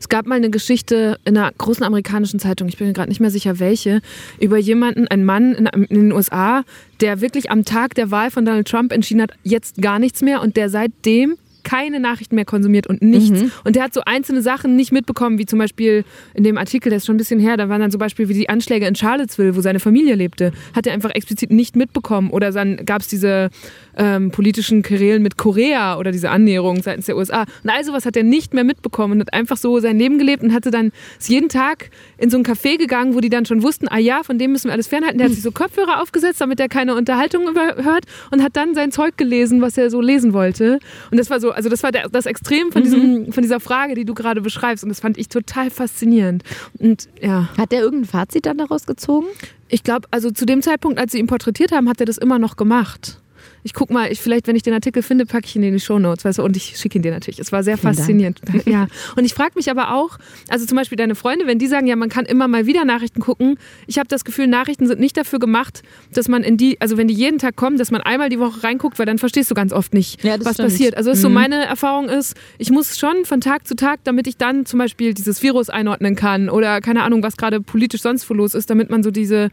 [0.00, 3.20] Es gab mal eine Geschichte in einer großen amerikanischen Zeitung, ich bin mir gerade nicht
[3.20, 4.00] mehr sicher welche,
[4.40, 6.64] über jemanden, einen Mann in, in den USA,
[7.00, 10.40] der wirklich am Tag der Wahl von Donald Trump entschieden hat, jetzt gar nichts mehr
[10.40, 13.40] und der seitdem keine Nachrichten mehr konsumiert und nichts.
[13.64, 16.04] Und der hat so einzelne Sachen nicht mitbekommen, wie zum Beispiel
[16.34, 18.34] in dem Artikel, der ist schon ein bisschen her, da waren dann zum Beispiel wie
[18.34, 22.30] die Anschläge in Charlottesville, wo seine Familie lebte, hat er einfach explizit nicht mitbekommen.
[22.30, 23.50] Oder dann gab es diese
[23.96, 27.44] ähm, politischen Querelen mit Korea oder diese Annäherung seitens der USA.
[27.62, 30.42] Und all sowas hat er nicht mehr mitbekommen und hat einfach so sein Leben gelebt
[30.42, 33.62] und hatte dann ist jeden Tag in so ein Café gegangen, wo die dann schon
[33.62, 35.18] wussten, ah ja, von dem müssen wir alles fernhalten.
[35.18, 38.92] Der hat sich so Kopfhörer aufgesetzt, damit er keine Unterhaltung überhört und hat dann sein
[38.92, 40.78] Zeug gelesen, was er so lesen wollte.
[41.10, 42.84] Und das war so, also das war der, das Extrem von, Mhm.
[42.84, 44.84] diesem, von dieser Frage, die du gerade beschreibst.
[44.84, 46.42] Und das fand ich total faszinierend.
[46.78, 49.26] Und ja, Hat der irgendein Fazit dann daraus gezogen?
[49.68, 52.38] ich glaube, also zu dem Zeitpunkt, als sie ihn porträtiert haben, hat er das immer
[52.38, 53.20] noch gemacht.
[53.66, 55.80] Ich guck mal, ich, vielleicht, wenn ich den Artikel finde, packe ich ihn in die
[55.80, 57.38] Shownotes, weißt du, und ich schicke ihn dir natürlich.
[57.40, 58.40] Es war sehr Vielen faszinierend.
[58.66, 58.86] Ja.
[59.16, 61.96] Und ich frage mich aber auch, also zum Beispiel deine Freunde, wenn die sagen, ja,
[61.96, 63.56] man kann immer mal wieder Nachrichten gucken,
[63.86, 67.08] ich habe das Gefühl, Nachrichten sind nicht dafür gemacht, dass man in die, also wenn
[67.08, 69.72] die jeden Tag kommen, dass man einmal die Woche reinguckt, weil dann verstehst du ganz
[69.72, 70.68] oft nicht, Ja, was stimmt.
[70.68, 70.96] passiert.
[70.98, 71.34] Also ist so Mhm.
[71.34, 75.14] meine Erfahrung ist, ich muss schon von Tag zu Tag, damit ich dann zum Beispiel
[75.14, 78.90] dieses Virus einordnen kann oder keine Ahnung, was gerade politisch sonst wo los ist, damit
[78.90, 79.48] man so diese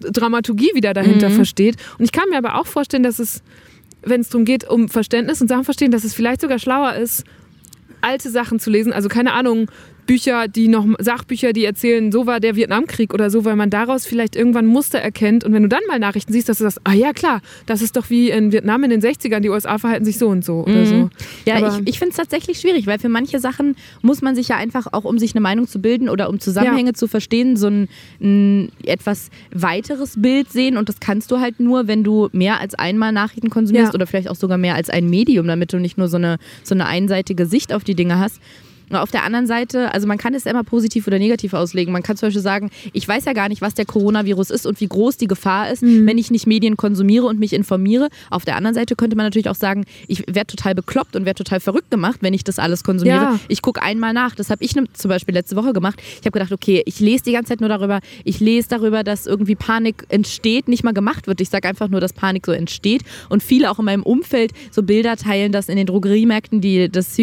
[0.00, 1.34] Dramaturgie wieder dahinter Mhm.
[1.34, 1.76] versteht.
[1.98, 3.42] Und ich kann mir aber auch vorstellen, dass es,
[4.02, 7.24] wenn es darum geht, um Verständnis und Sachen verstehen, dass es vielleicht sogar schlauer ist,
[8.00, 8.92] alte Sachen zu lesen.
[8.92, 9.70] Also keine Ahnung,
[10.08, 14.06] Bücher, die noch Sachbücher, die erzählen, so war der Vietnamkrieg oder so, weil man daraus
[14.06, 15.44] vielleicht irgendwann Muster erkennt.
[15.44, 17.94] Und wenn du dann mal Nachrichten siehst, dass du sagst, ah ja klar, das ist
[17.94, 20.86] doch wie in Vietnam in den 60ern, die USA verhalten sich so und so oder
[20.86, 20.94] so.
[20.94, 21.10] Mhm.
[21.44, 24.48] Ja, Aber- ich, ich finde es tatsächlich schwierig, weil für manche Sachen muss man sich
[24.48, 27.66] ja einfach auch, um sich eine Meinung zu bilden oder um Zusammenhänge zu verstehen, so
[27.68, 27.88] ein,
[28.20, 30.78] ein etwas weiteres Bild sehen.
[30.78, 33.94] Und das kannst du halt nur, wenn du mehr als einmal Nachrichten konsumierst Ja.
[33.94, 36.74] oder vielleicht auch sogar mehr als ein Medium, damit du nicht nur so eine, so
[36.74, 38.40] eine einseitige Sicht auf die Dinge hast.
[38.90, 41.92] Auf der anderen Seite, also man kann es immer positiv oder negativ auslegen.
[41.92, 44.80] Man kann zum Beispiel sagen, ich weiß ja gar nicht, was der Coronavirus ist und
[44.80, 46.06] wie groß die Gefahr ist, Mhm.
[46.06, 48.08] wenn ich nicht Medien konsumiere und mich informiere.
[48.30, 51.38] Auf der anderen Seite könnte man natürlich auch sagen, ich werde total bekloppt und werde
[51.44, 53.16] total verrückt gemacht, wenn ich das alles konsumiere.
[53.16, 53.40] Ja.
[53.48, 54.34] Ich gucke einmal nach.
[54.34, 56.00] Das habe ich ne- zum Beispiel letzte Woche gemacht.
[56.20, 59.26] Ich habe gedacht, okay, ich lese die ganze Zeit nur darüber, ich lese darüber, dass
[59.26, 61.40] irgendwie Panik entsteht, nicht mal gemacht wird.
[61.40, 63.02] Ich sage einfach nur, dass Panik so entsteht.
[63.28, 67.14] Und viele auch in meinem Umfeld so Bilder teilen, dass in den Drogeriemärkten die, das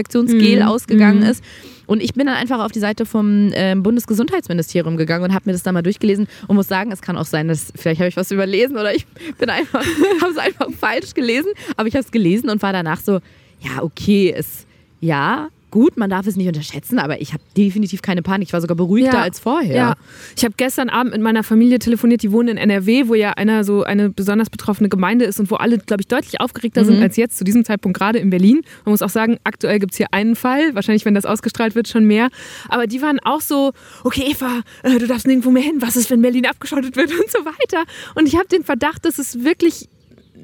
[0.00, 1.44] Hygiene-Handdesinfektionsgel ausgegangen ist.
[1.86, 5.52] Und ich bin dann einfach auf die Seite vom ähm, Bundesgesundheitsministerium gegangen und habe mir
[5.52, 8.16] das da mal durchgelesen und muss sagen, es kann auch sein, dass vielleicht habe ich
[8.16, 9.06] was überlesen oder ich
[9.38, 9.84] bin einfach,
[10.20, 13.20] habe es einfach falsch gelesen, aber ich habe es gelesen und war danach so,
[13.60, 14.66] ja, okay, es,
[15.00, 18.48] ja, gut, man darf es nicht unterschätzen, aber ich habe definitiv keine Panik.
[18.48, 19.22] Ich war sogar beruhigter Ja.
[19.22, 19.74] als vorher.
[19.76, 19.94] Ja,
[20.36, 23.64] ich habe gestern Abend mit meiner Familie telefoniert, die wohnen in NRW, wo ja einer
[23.64, 27.16] so eine besonders betroffene Gemeinde ist und wo alle, glaube ich, deutlich aufgeregter sind als
[27.16, 28.62] jetzt zu diesem Zeitpunkt gerade in Berlin.
[28.84, 31.88] Man muss auch sagen, aktuell gibt es hier einen Fall, wahrscheinlich, wenn das ausgestrahlt wird,
[31.88, 32.28] schon mehr.
[32.68, 33.72] Aber die waren auch so,
[34.04, 37.30] okay, Eva, äh, du darfst nirgendwo mehr hin, was ist, wenn Berlin abgeschottet wird und
[37.30, 37.84] so weiter.
[38.14, 39.88] Und ich habe den Verdacht, dass es wirklich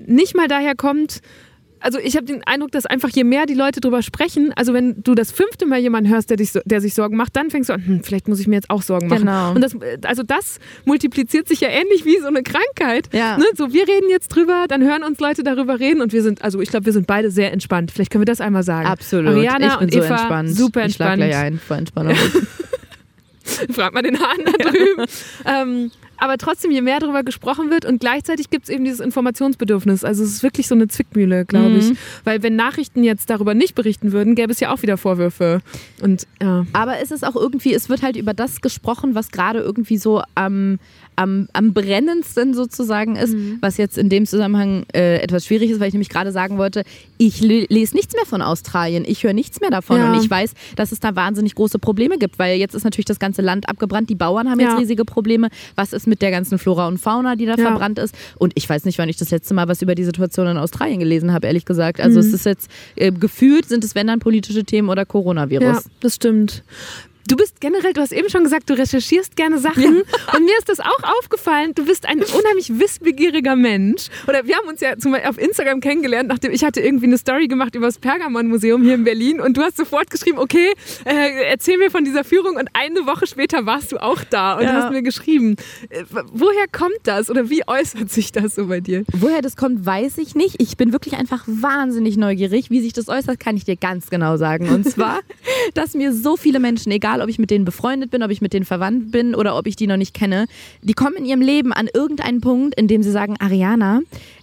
[0.07, 1.21] nicht mal daher kommt,
[1.81, 5.03] also ich habe den Eindruck, dass einfach je mehr die Leute drüber sprechen, also wenn
[5.03, 7.75] du das fünfte Mal jemanden hörst, der, dich, der sich Sorgen macht, dann fängst du
[7.75, 9.21] an, hm, vielleicht muss ich mir jetzt auch Sorgen machen.
[9.21, 9.53] Genau.
[9.53, 13.09] Und das, also das multipliziert sich ja ähnlich wie so eine Krankheit.
[13.13, 13.37] Ja.
[13.39, 13.45] Ne?
[13.55, 16.61] So, wir reden jetzt drüber, dann hören uns Leute darüber reden und wir sind, also
[16.61, 17.91] ich glaube, wir sind beide sehr entspannt.
[17.91, 18.87] Vielleicht können wir das einmal sagen.
[18.89, 19.35] Absolut.
[19.35, 20.51] Ariana ich bin und so Eva, entspannt.
[20.51, 21.31] super Ich schlag entspannt.
[21.33, 22.15] gleich ein vor Entspannung.
[23.71, 25.05] Frag mal den Hahn da drüben.
[25.45, 30.05] ähm, aber trotzdem, je mehr darüber gesprochen wird und gleichzeitig gibt es eben dieses Informationsbedürfnis.
[30.05, 31.79] Also es ist wirklich so eine Zwickmühle, glaube Mhm.
[31.79, 31.93] ich.
[32.25, 35.61] Weil wenn Nachrichten jetzt darüber nicht berichten würden, gäbe es ja auch wieder Vorwürfe.
[36.01, 36.67] Und ja.
[36.73, 40.23] Aber es ist auch irgendwie, es wird halt über das gesprochen, was gerade irgendwie so
[40.35, 40.79] am,
[41.17, 45.89] am, am brennendsten sozusagen ist, was jetzt in dem Zusammenhang äh, etwas schwierig ist, weil
[45.89, 46.83] ich nämlich gerade sagen wollte,
[47.19, 50.13] ich le lese nichts mehr von Australien, ich höre nichts mehr davon Ja.
[50.13, 53.19] und ich weiß, dass es da wahnsinnig große Probleme gibt, weil jetzt ist natürlich das
[53.19, 54.77] ganze Land abgebrannt, die Bauern haben jetzt Ja.
[54.79, 57.65] riesige Probleme, was ist mit der ganzen Flora und Fauna, die da Ja.
[57.67, 60.47] verbrannt ist und ich weiß nicht, wann ich das letzte Mal was über die Situation
[60.47, 62.01] in Australien gelesen habe, ehrlich gesagt.
[62.01, 65.65] Also es ist jetzt äh, gefühlt, sind es wenn dann politische Themen oder Coronavirus.
[65.65, 66.63] Ja, das stimmt.
[67.29, 70.03] Du bist generell, du hast eben schon gesagt, du recherchierst gerne Sachen.
[70.35, 74.09] Und mir ist das auch aufgefallen, du bist ein unheimlich wissbegieriger Mensch.
[74.29, 77.19] Oder wir haben uns ja zum Beispiel auf Instagram kennengelernt, nachdem ich hatte irgendwie eine
[77.19, 80.73] Story gemacht über das Pergamon-Museum hier in Berlin und du hast sofort geschrieben, okay,
[81.05, 84.63] äh, erzähl mir von dieser Führung und eine Woche später warst du auch da und
[84.63, 84.75] Ja.
[84.75, 85.57] hast mir geschrieben.
[85.91, 89.05] Äh, woher kommt das oder wie äußert sich das so bei dir?
[89.13, 90.63] Woher das kommt, weiß ich nicht.
[90.63, 92.71] Ich bin wirklich einfach wahnsinnig neugierig.
[92.71, 94.69] Wie sich das äußert, kann ich dir ganz genau sagen.
[94.69, 95.21] Und zwar,
[95.75, 98.53] dass mir so viele Menschen, egal ob ich mit denen befreundet bin, ob ich mit
[98.53, 100.47] denen verwandt bin oder ob ich die noch nicht kenne,
[100.83, 104.01] die kommen in ihrem Leben an irgendeinen Punkt, in dem sie sagen, Ariana,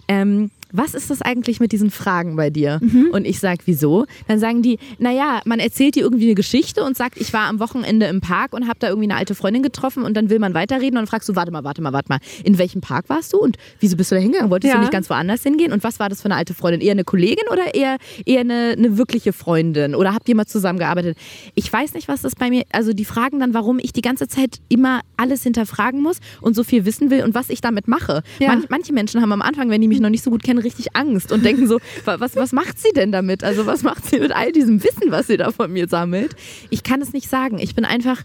[0.08, 2.80] ähm, was ist das eigentlich mit diesen Fragen bei dir?
[3.12, 4.06] Und ich sage, wieso?
[4.26, 7.60] Dann sagen die, naja, man erzählt dir irgendwie eine Geschichte und sagt, ich war am
[7.60, 10.52] Wochenende im Park und habe da irgendwie eine alte Freundin getroffen und dann will man
[10.52, 13.32] weiterreden und dann fragst du, warte mal, warte mal, warte mal, in welchem Park warst
[13.32, 14.50] du und wieso bist du da hingegangen?
[14.50, 14.76] Wolltest Ja.
[14.76, 15.72] du nicht ganz woanders hingehen?
[15.72, 16.80] Und was war das für eine alte Freundin?
[16.80, 19.94] Eher eine Kollegin oder eher, eher eine, eine wirkliche Freundin?
[19.94, 21.16] Oder habt ihr mal zusammengearbeitet?
[21.54, 24.26] Ich weiß nicht, was das bei mir, also die fragen dann, warum ich die ganze
[24.26, 28.22] Zeit immer alles hinterfragen muss und so viel wissen will und was ich damit mache.
[28.40, 28.48] Ja.
[28.48, 30.96] Manch, manche Menschen haben am Anfang, wenn die mich noch nicht so gut kennen, richtig
[30.96, 33.44] Angst und denken so, wa- was, was macht sie denn damit?
[33.44, 36.34] Also was macht sie mit all diesem Wissen, was sie da von mir sammelt?
[36.70, 37.58] Ich kann es nicht sagen.
[37.58, 38.22] Ich bin einfach,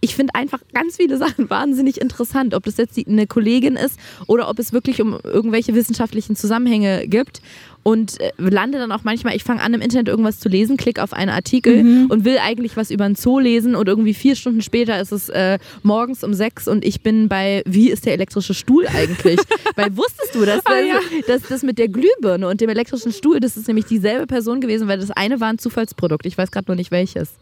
[0.00, 2.52] ich finde einfach ganz viele Sachen wahnsinnig interessant.
[2.54, 7.40] Ob das jetzt eine Kollegin ist oder ob es wirklich um irgendwelche wissenschaftlichen Zusammenhänge gibt.
[7.86, 11.00] Und äh, lande dann auch manchmal, ich fange an im Internet irgendwas zu lesen, klicke
[11.04, 12.06] auf einen Artikel Mhm.
[12.10, 15.28] und will eigentlich was über einen Zoo lesen und irgendwie vier Stunden später ist es
[15.28, 19.38] äh, morgens um sechs und ich bin bei, wie ist der elektrische Stuhl eigentlich?
[19.76, 20.98] weil wusstest du, dass, Ah, das, ja.
[21.28, 24.88] dass das mit der Glühbirne und dem elektrischen Stuhl, das ist nämlich dieselbe Person gewesen,
[24.88, 26.26] weil das eine war ein Zufallsprodukt.
[26.26, 27.34] Ich weiß gerade nur nicht welches.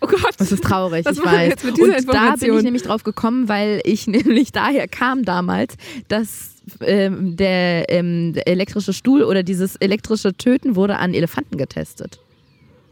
[0.00, 0.34] Oh Gott.
[0.38, 1.48] Das ist traurig, Was ich weiß.
[1.48, 5.24] jetzt mit dieser und da bin ich nämlich drauf gekommen, weil ich nämlich daher kam
[5.24, 5.74] damals,
[6.08, 12.20] dass ähm, der, ähm, der elektrische Stuhl oder dieses elektrische Töten wurde an Elefanten getestet.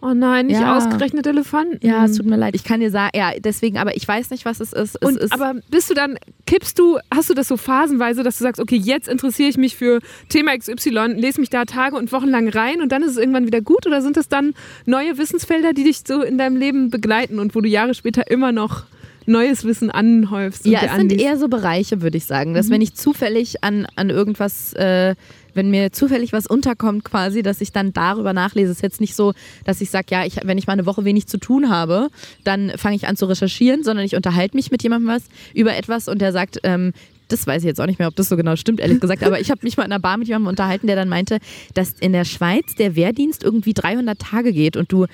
[0.02, 0.76] Oh nein, nicht Ja.
[0.76, 1.84] ausgerechnet Elefanten.
[1.84, 2.54] Ja, es tut mir leid.
[2.54, 4.96] Ich kann dir sagen, ja, deswegen, aber ich weiß nicht, was es ist.
[5.00, 8.36] Es Und, ist aber bist du dann, kippst du, hast du das so phasenweise, dass
[8.38, 12.12] du sagst, okay, jetzt interessiere ich mich für Thema XY, lese mich da Tage und
[12.12, 13.86] Wochen lang rein und dann ist es irgendwann wieder gut?
[13.86, 14.52] Oder sind das dann
[14.84, 18.52] neue Wissensfelder, die dich so in deinem Leben begleiten und wo du Jahre später immer
[18.52, 18.84] noch
[19.24, 20.66] neues Wissen anhäufst?
[20.66, 22.54] Ja, es sind eher so Bereiche, würde ich sagen, Mhm.
[22.54, 25.14] dass wenn ich zufällig an, an irgendwas, äh,
[25.56, 28.70] wenn mir zufällig was unterkommt quasi, dass ich dann darüber nachlese.
[28.70, 29.32] Es ist jetzt nicht so,
[29.64, 32.08] dass ich sage, ja, ich, wenn ich mal eine Woche wenig zu tun habe,
[32.44, 36.08] dann fange ich an zu recherchieren, sondern ich unterhalte mich mit jemandem was über etwas
[36.08, 36.92] und der sagt, ähm,
[37.28, 39.40] das weiß ich jetzt auch nicht mehr, ob das so genau stimmt, ehrlich gesagt, aber
[39.40, 41.38] ich habe mich mal in einer Bar mit jemandem unterhalten, der dann meinte,
[41.74, 45.06] dass in der Schweiz der Wehrdienst irgendwie 300 Tage geht und du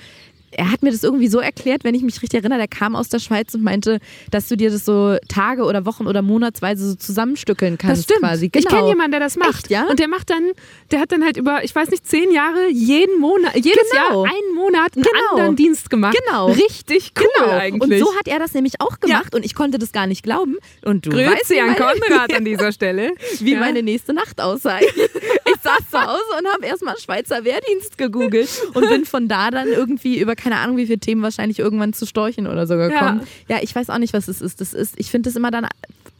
[0.55, 3.09] er hat mir das irgendwie so erklärt, wenn ich mich richtig erinnere, der kam aus
[3.09, 3.99] der Schweiz und meinte,
[4.31, 8.19] dass du dir das so Tage oder Wochen oder Monatsweise so zusammenstückeln kannst Das stimmt.
[8.29, 8.45] quasi.
[8.45, 8.87] Ich kenne Genau.
[8.89, 9.49] jemanden, der das macht.
[9.65, 9.85] Echt, ja?
[9.87, 10.51] Und der macht dann,
[10.91, 14.23] der hat dann halt über, ich weiß nicht, zehn Jahre jeden Monat, jedes Genau.
[14.25, 15.31] Jahr einen Monat einen Genau.
[15.31, 16.17] anderen Dienst gemacht.
[16.25, 16.47] Genau.
[16.47, 17.51] Richtig cool Genau.
[17.57, 18.01] eigentlich.
[18.01, 20.57] Und so hat er das nämlich auch gemacht und ich konnte das gar nicht glauben.
[20.83, 23.11] Und du weißt, Grüezi wie an Konrad an dieser Stelle.
[23.39, 23.59] wie Ja.
[23.59, 24.79] meine nächste Nacht aussah.
[25.45, 29.67] Ich saß zu Hause und habe erstmal Schweizer Wehrdienst gegoogelt und bin von da dann
[29.67, 33.21] irgendwie über keine Ahnung wie viele Themen wahrscheinlich irgendwann zu Storchen oder so gekommen.
[33.49, 34.61] Ja, ich weiß auch nicht, was es ist.
[34.61, 35.67] Das ist, ich finde das immer dann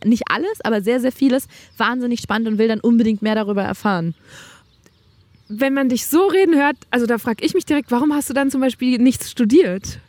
[0.03, 1.47] nicht alles, aber sehr, sehr vieles
[1.77, 4.15] wahnsinnig spannend und will dann unbedingt mehr darüber erfahren.
[5.49, 8.33] wenn man dich so reden hört, also da frage ich mich direkt, warum hast du
[8.33, 9.99] dann zum Beispiel nichts studiert?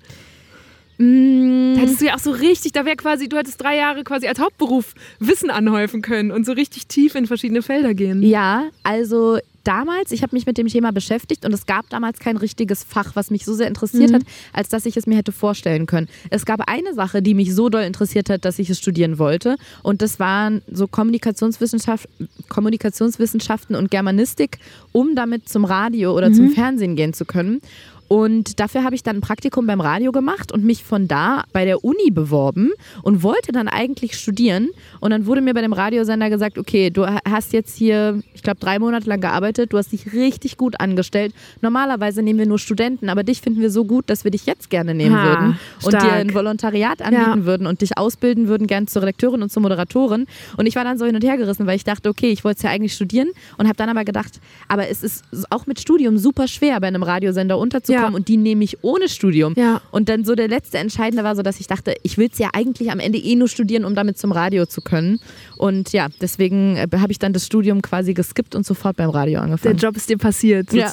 [0.98, 4.04] Mm, Da hättest du ja auch so richtig, da wäre quasi, du hättest drei Jahre
[4.04, 8.22] quasi als Hauptberuf Wissen anhäufen können und so richtig tief in verschiedene Felder gehen.
[8.22, 12.36] Ja, also damals, ich habe mich mit dem Thema beschäftigt und es gab damals kein
[12.36, 14.14] richtiges Fach, was mich so sehr interessiert Mhm.
[14.16, 14.22] hat,
[14.52, 16.06] als dass ich es mir hätte vorstellen können.
[16.30, 19.56] Es gab eine Sache, die mich so doll interessiert hat, dass ich es studieren wollte
[19.82, 22.08] und das waren so Kommunikationswissenschaft,
[22.50, 24.58] Kommunikationswissenschaften und Germanistik,
[24.92, 26.34] um damit zum Radio oder Mhm.
[26.34, 27.60] zum Fernsehen gehen zu können.
[28.08, 31.64] Und dafür habe ich dann ein Praktikum beim Radio gemacht und mich von da bei
[31.64, 32.70] der Uni beworben
[33.02, 34.68] und wollte dann eigentlich studieren.
[35.00, 38.60] Und dann wurde mir bei dem Radiosender gesagt, okay, du hast jetzt hier, ich glaube,
[38.60, 41.34] drei Monate lang gearbeitet, du hast dich richtig gut angestellt.
[41.62, 44.70] Normalerweise nehmen wir nur Studenten, aber dich finden wir so gut, dass wir dich jetzt
[44.70, 46.02] gerne nehmen Ha, würden und stark.
[46.04, 47.44] dir ein Volontariat anbieten Ja.
[47.46, 50.26] würden und dich ausbilden würden, gern zur Redakteurin und zur Moderatorin.
[50.56, 52.58] Und ich war dann so hin und her gerissen, weil ich dachte, okay, ich wollte
[52.58, 53.28] es ja eigentlich studieren
[53.58, 57.02] und habe dann aber gedacht, aber es ist auch mit Studium super schwer, bei einem
[57.02, 58.08] Radiosender unterzukommen Ja.
[58.08, 59.54] und die nehme ich ohne Studium.
[59.56, 59.80] Ja.
[59.90, 62.50] Und dann so der letzte Entscheidende war so, dass ich dachte, ich will es ja
[62.52, 65.20] eigentlich am Ende eh nur studieren, um damit zum Radio zu können.
[65.56, 69.34] Und ja, deswegen äh, habe ich dann das Studium quasi geskippt und sofort beim Radio
[69.34, 69.76] Der angefangen.
[69.78, 70.72] Job ist dir passiert.
[70.72, 70.92] Ja.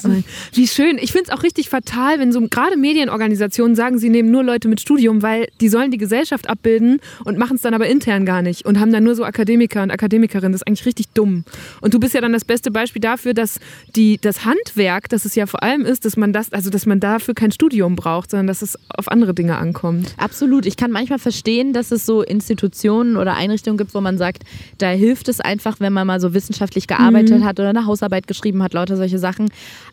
[0.52, 0.98] Wie schön.
[0.98, 4.68] Ich finde es auch richtig fatal, wenn so gerade Medienorganisationen sagen, sie nehmen nur Leute
[4.68, 8.42] mit Studium, weil die sollen die Gesellschaft abbilden und machen es dann aber intern gar
[8.42, 10.52] nicht und haben dann nur so Akademiker und Akademikerinnen.
[10.52, 11.44] Das ist eigentlich richtig dumm.
[11.80, 13.58] Und du bist ja dann das beste Beispiel dafür, dass
[13.96, 16.91] die, das Handwerk, das es ja vor allem ist, dass man das, also dass man
[17.00, 20.14] dafür kein Studium braucht, sondern dass es auf andere Dinge ankommt.
[20.16, 20.66] Absolut.
[20.66, 24.42] Ich kann manchmal verstehen, dass es so Institutionen oder Einrichtungen gibt, wo man sagt,
[24.78, 28.62] da hilft es einfach, wenn man mal so wissenschaftlich gearbeitet hat oder eine Hausarbeit geschrieben
[28.62, 29.48] hat, lauter solche Sachen.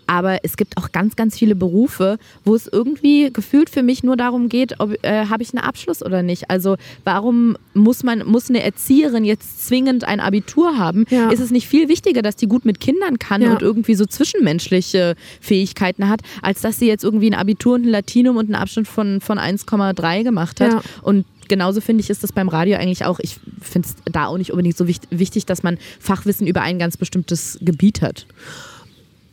[0.07, 4.17] Aber es gibt auch ganz, ganz viele Berufe, wo es irgendwie gefühlt für mich nur
[4.17, 6.49] darum geht, ob äh, habe ich einen Abschluss oder nicht.
[6.49, 11.05] Also warum muss man muss eine Erzieherin jetzt zwingend ein Abitur haben?
[11.09, 11.29] Ja.
[11.29, 13.51] Ist es nicht viel wichtiger, dass die gut mit Kindern kann Ja.
[13.51, 17.89] und irgendwie so zwischenmenschliche Fähigkeiten hat, als dass sie jetzt irgendwie ein Abitur und ein
[17.89, 20.71] Latinum und einen Abschnitt von, von 1,3 gemacht hat.
[20.73, 20.81] Ja.
[21.01, 23.19] Und genauso finde ich, ist das beim Radio eigentlich auch.
[23.19, 26.79] Ich finde es da auch nicht unbedingt so wichtig, wichtig, dass man Fachwissen über ein
[26.79, 28.25] ganz bestimmtes Gebiet hat.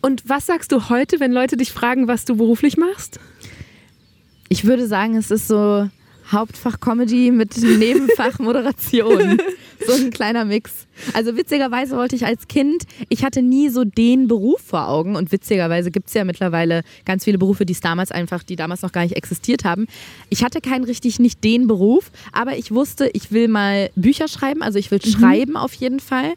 [0.02, 3.18] Und was sagst du heute, wenn Leute dich fragen, was du beruflich machst?
[4.48, 5.88] Ich würde sagen, es ist so
[6.30, 9.38] Hauptfach Comedy mit Nebenfach Moderation.
[9.86, 10.86] so ein kleiner Mix.
[11.12, 15.32] Also witzigerweise wollte ich als Kind, ich hatte nie so den Beruf vor Augen und
[15.32, 18.92] witzigerweise gibt es ja mittlerweile ganz viele Berufe, die es damals einfach, die damals noch
[18.92, 19.86] gar nicht existiert haben.
[20.30, 24.62] Ich hatte keinen richtig nicht den Beruf, aber ich wusste, ich will mal Bücher schreiben,
[24.62, 26.34] also ich will schreiben auf jeden Fall.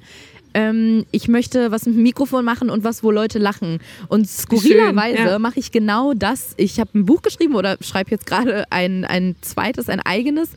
[0.54, 3.80] Ähm, ich möchte was mit dem Mikrofon machen und was, wo Leute lachen.
[4.08, 5.40] Und skurrilerweise ja.
[5.40, 6.54] mache ich genau das.
[6.58, 10.50] Ich habe ein Buch geschrieben oder schreibe jetzt gerade ein, ein zweites, ein eigenes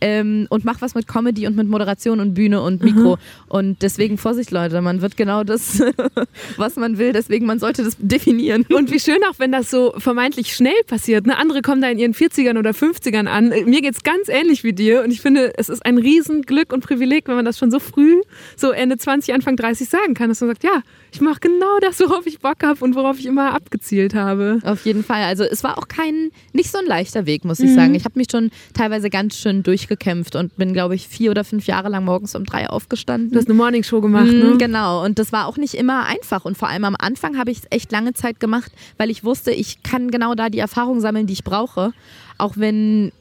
[0.00, 3.18] ähm, und mache was mit Comedy und mit Moderation und Bühne und Mikro.
[3.48, 5.82] Und deswegen Vorsicht, Leute, man wird genau das,
[6.56, 7.12] was man will.
[7.12, 8.64] Deswegen, man sollte das definieren.
[8.70, 11.26] Und wie schön auch, wenn das so vermeintlich schnell passiert.
[11.26, 11.36] Ne?
[11.36, 13.48] Andere kommen da in ihren 40ern oder 50ern an.
[13.66, 15.02] Mir geht es ganz ähnlich wie dir.
[15.02, 18.20] Und ich finde, es ist ein Riesenglück und Privileg, wenn man das schon so früh,
[18.56, 20.82] so Ende 20, Anfang 30 sagen kann, dass man sagt, ja,
[21.12, 24.58] ich mache genau das, worauf ich Bock habe und worauf ich immer abgezielt habe.
[24.64, 25.22] Auf jeden Fall.
[25.24, 27.64] Also es war auch kein, nicht so ein leichter Weg, muss Mhm.
[27.66, 27.94] ich sagen.
[27.94, 31.66] Ich habe mich schon teilweise ganz schön durchgekämpft und bin, glaube ich, vier oder fünf
[31.66, 33.30] Jahre lang morgens um drei aufgestanden.
[33.30, 34.56] Du hast eine Morningshow gemacht, Mm, ne?
[34.58, 36.44] Genau, und das war auch nicht immer einfach.
[36.44, 39.50] Und vor allem am Anfang habe ich es echt lange Zeit gemacht, weil ich wusste,
[39.50, 41.92] ich kann genau da die Erfahrung sammeln, die ich brauche.
[42.38, 43.12] Auch wenn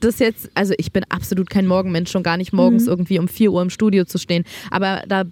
[0.00, 3.52] das jetzt, also ich bin absolut kein Morgenmensch, schon gar nicht morgens irgendwie um 4
[3.52, 4.42] Uhr im Studio zu stehen.
[4.72, 5.22] Aber da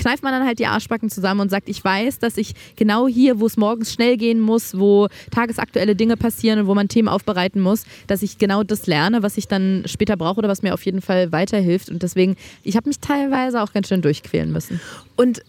[0.00, 3.38] kneift man dann halt die Arschbacken zusammen und sagt, ich weiß, dass ich genau hier,
[3.38, 7.60] wo es morgens schnell gehen muss, wo tagesaktuelle Dinge passieren und wo man Themen aufbereiten
[7.60, 10.84] muss, dass ich genau das lerne, was ich dann später brauche oder was mir auf
[10.84, 11.90] jeden Fall weiterhilft.
[11.90, 14.80] Und deswegen, ich habe mich teilweise auch ganz schön durchquälen müssen.
[15.16, 15.42] Und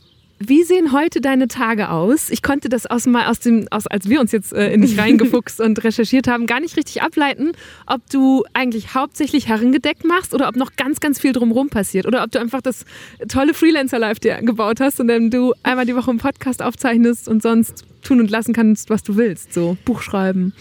[0.48, 2.30] wie sehen heute deine Tage aus?
[2.30, 4.98] Ich konnte das aus, mal aus dem, aus, als wir uns jetzt äh, in dich
[4.98, 7.52] reingefuchst und recherchiert haben, gar nicht richtig ableiten,
[7.86, 12.24] ob du eigentlich hauptsächlich herrengedeck machst oder ob noch ganz, ganz viel drumherum passiert oder
[12.24, 12.86] ob du einfach das
[13.28, 17.42] tolle Freelancer-Life dir gebaut hast und dann du einmal die Woche einen Podcast aufzeichnest und
[17.42, 19.54] sonst tun und lassen kannst, was du willst.
[19.54, 20.54] So Buch schreiben.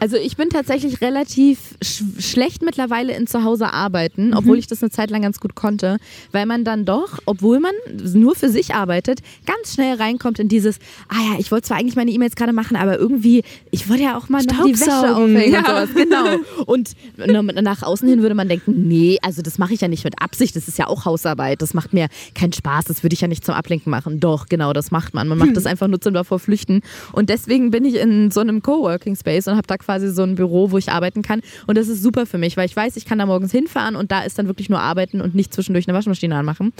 [0.00, 4.90] Also ich bin tatsächlich relativ sch schlecht mittlerweile in Zuhause arbeiten, obwohl ich das eine
[4.90, 5.98] Zeit lang ganz gut konnte,
[6.32, 7.72] weil man dann doch, obwohl man
[8.14, 10.78] nur für sich arbeitet, ganz schnell reinkommt in dieses,
[11.08, 14.16] ah ja, ich wollte zwar eigentlich meine E-Mails gerade machen, aber irgendwie, ich wollte ja
[14.16, 15.58] auch mal noch die Wäsche aufhängen ja.
[15.60, 15.88] und sowas.
[15.94, 16.64] Genau.
[16.64, 20.04] Und na- nach außen hin würde man denken, nee, also das mache ich ja nicht
[20.04, 23.20] mit Absicht, das ist ja auch Hausarbeit, das macht mir keinen Spaß, das würde ich
[23.20, 24.18] ja nicht zum Ablenken machen.
[24.18, 25.28] Doch, genau, das macht man.
[25.28, 26.80] Man macht das einfach nur zum davor flüchten.
[27.12, 30.34] Und deswegen bin ich in so einem Coworking Space und habe da quasi so ein
[30.34, 31.40] Büro, wo ich arbeiten kann.
[31.66, 34.12] Und das ist super für mich, weil ich weiß, ich kann da morgens hinfahren und
[34.12, 36.72] da ist dann wirklich nur arbeiten und nicht zwischendurch eine Waschmaschine anmachen.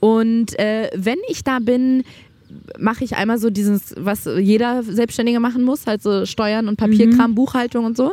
[0.00, 2.04] Und äh, wenn ich da bin,
[2.78, 7.34] mache ich einmal so dieses, was jeder Selbstständige machen muss, halt so Steuern und Papierkram,
[7.34, 8.12] Buchhaltung und so.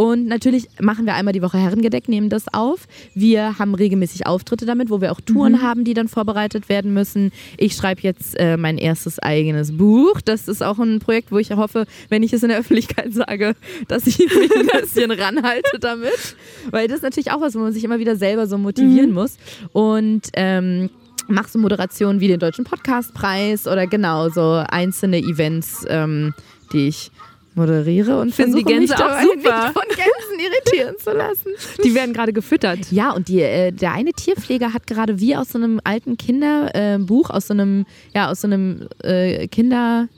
[0.00, 2.88] Und natürlich machen wir einmal die Woche Herrengedeck, nehmen das auf.
[3.14, 7.32] Wir haben regelmäßig Auftritte damit, wo wir auch Touren haben, die dann vorbereitet werden müssen.
[7.58, 10.22] Ich schreibe jetzt äh, mein erstes eigenes Buch.
[10.22, 13.54] Das ist auch ein Projekt, wo ich hoffe, wenn ich es in der Öffentlichkeit sage,
[13.88, 16.34] dass ich mich ein bisschen ranhalte damit.
[16.70, 19.36] Weil das ist natürlich auch was, wo man sich immer wieder selber so motivieren muss.
[19.74, 20.88] Und ähm,
[21.28, 26.32] machst du Moderationen wie den Deutschen Podcastpreis oder genau so einzelne Events, ähm,
[26.72, 27.10] die ich
[27.54, 29.36] moderiere und Finden die versuche mich Gänse auch dabei super.
[29.36, 31.48] nicht von Gänsen irritieren zu lassen.
[31.84, 32.90] Die werden gerade gefüttert.
[32.92, 37.28] Ja, und die, äh, der eine Tierpfleger hat gerade wie aus so einem alten Kinderbuch,
[37.30, 37.84] aus so einem,
[38.14, 40.08] ja, aus so einem äh, Kindermalbuch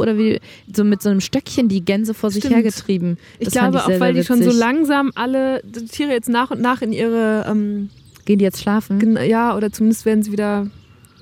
[0.00, 0.40] oder wie,
[0.72, 2.54] so mit so einem Stöckchen die Gänse vor sich Stimmt.
[2.56, 3.18] hergetrieben.
[3.38, 6.28] Ich Das fand glaube auch, sehr, weil die schon so langsam alle die Tiere jetzt
[6.28, 7.90] nach und nach in ihre, ähm,
[8.24, 9.18] Gehen die jetzt schlafen?
[9.28, 10.68] ja, oder zumindest werden sie wieder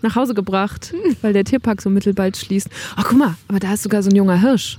[0.04, 2.68] nach Hause gebracht, weil der Tierpark so mittelbald schließt.
[2.96, 4.78] Ach, guck mal, aber da ist sogar so ein junger Hirsch.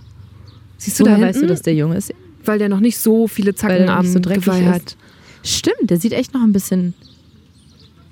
[0.77, 1.53] Siehst du Woher da weißt du, hinten?
[1.53, 2.13] dass der Junge ist?
[2.43, 4.95] Weil der noch nicht so viele Zacken am so Geweih hat.
[5.43, 6.93] Stimmt, der sieht echt noch ein bisschen.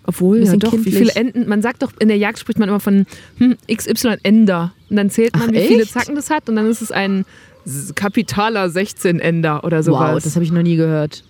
[0.06, 0.94] Obwohl, ja doch, kindlich.
[0.94, 3.06] wie viele Enten, man sagt doch, in der Jagd spricht man immer von
[3.38, 4.74] hm, XY Ender.
[4.90, 5.94] Und dann zählt man, Ach, wie viele echt?
[5.94, 7.26] Zacken das hat und dann ist es ein
[7.96, 10.16] kapitaler 16 Ender oder sowas.
[10.16, 11.24] Wow, das habe ich noch nie gehört.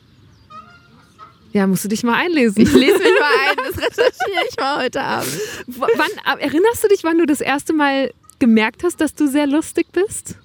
[1.54, 2.62] Ja, musst du dich mal einlesen.
[2.62, 5.32] Ich lese mich mal ein, das recherchiere ich mal heute Abend.
[5.68, 9.88] Wann, erinnerst du dich, wann du das erste Mal gemerkt hast, dass du sehr lustig
[9.92, 10.36] bist?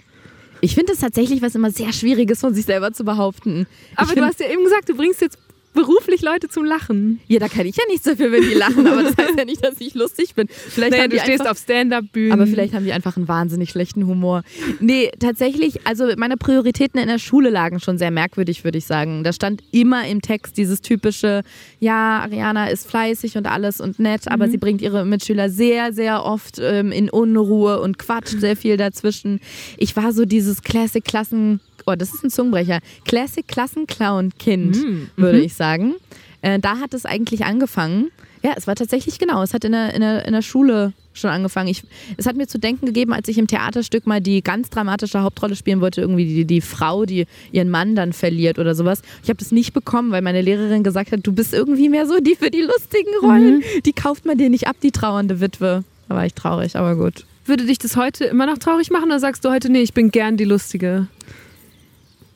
[0.60, 3.66] Ich finde es tatsächlich was immer sehr Schwieriges von sich selber zu behaupten.
[3.96, 5.38] Aber ich du hast ja eben gesagt, du bringst jetzt
[5.78, 7.20] beruflich Leute zum Lachen.
[7.28, 9.64] ja, da kann ich ja nichts dafür, wenn die lachen, aber das heißt ja nicht,
[9.64, 10.48] dass ich lustig bin.
[10.48, 12.32] Vielleicht Naja, du stehst einfach, auf Stand-Up-Bühnen.
[12.32, 14.42] aber vielleicht haben die einfach einen wahnsinnig schlechten Humor.
[14.80, 19.22] Nee, tatsächlich, also meine Prioritäten in der Schule lagen schon sehr merkwürdig, würde ich sagen.
[19.22, 21.42] Da stand immer im Text dieses typische,
[21.78, 26.24] ja, Ariana ist fleißig und alles und nett, aber sie bringt ihre Mitschüler sehr, sehr
[26.24, 29.38] oft ähm, in Unruhe und quatscht sehr viel dazwischen.
[29.76, 34.76] Ich war so dieses Classic-Klassen, oh, das ist ein Zungenbrecher, Classic-Klassen-Clown-Kind,
[35.16, 35.94] würde ich sagen.
[36.42, 38.10] Äh, da hat es eigentlich angefangen.
[38.42, 39.42] Ja, es war tatsächlich genau.
[39.42, 41.68] Es hat in der, in der, in der Schule schon angefangen.
[41.68, 41.82] Ich,
[42.16, 45.56] es hat mir zu denken gegeben, als ich im Theaterstück mal die ganz dramatische Hauptrolle
[45.56, 49.02] spielen wollte, irgendwie die, die Frau, die ihren Mann dann verliert oder sowas.
[49.24, 52.18] Ich habe das nicht bekommen, weil meine Lehrerin gesagt hat, du bist irgendwie mehr so
[52.20, 53.62] die für die lustigen Rollen.
[53.84, 55.82] Die kauft man dir nicht ab, die trauernde Witwe.
[56.08, 57.24] Da war ich traurig, aber gut.
[57.44, 60.10] Würde dich das heute immer noch traurig machen oder sagst du heute, nee, ich bin
[60.10, 61.08] gern die Lustige?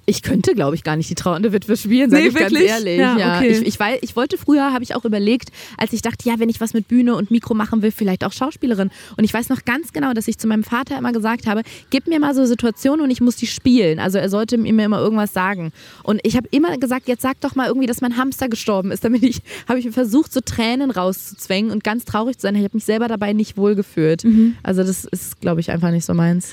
[0.05, 2.69] Ich könnte, glaube ich, gar nicht die trauernde Witwe spielen, sage Nee, ich ganz wirklich?
[2.69, 2.99] ehrlich.
[2.99, 3.49] Ja, Ja, okay.
[3.49, 6.49] ich, ich, weiß, ich wollte früher, habe ich auch überlegt, als ich dachte, ja, wenn
[6.49, 8.91] ich was mit Bühne und Mikro machen will, vielleicht auch Schauspielerin.
[9.17, 12.09] Und ich weiß noch ganz genau, dass ich zu meinem Vater immer gesagt habe, gib
[12.09, 14.01] mir mal so Situationen und ich muss die spielen.
[14.01, 15.73] Also er sollte mir immer irgendwas sagen.
[16.03, 19.05] Und ich habe immer gesagt, jetzt sag doch mal irgendwie, dass mein Hamster gestorben ist.
[19.05, 22.57] Damit ich, habe ich versucht, so Tränen rauszuzwängen und ganz traurig zu sein.
[22.57, 24.25] Ich habe mich selber dabei nicht wohl gefühlt.
[24.65, 26.51] Also das ist, glaube ich, einfach nicht so meins.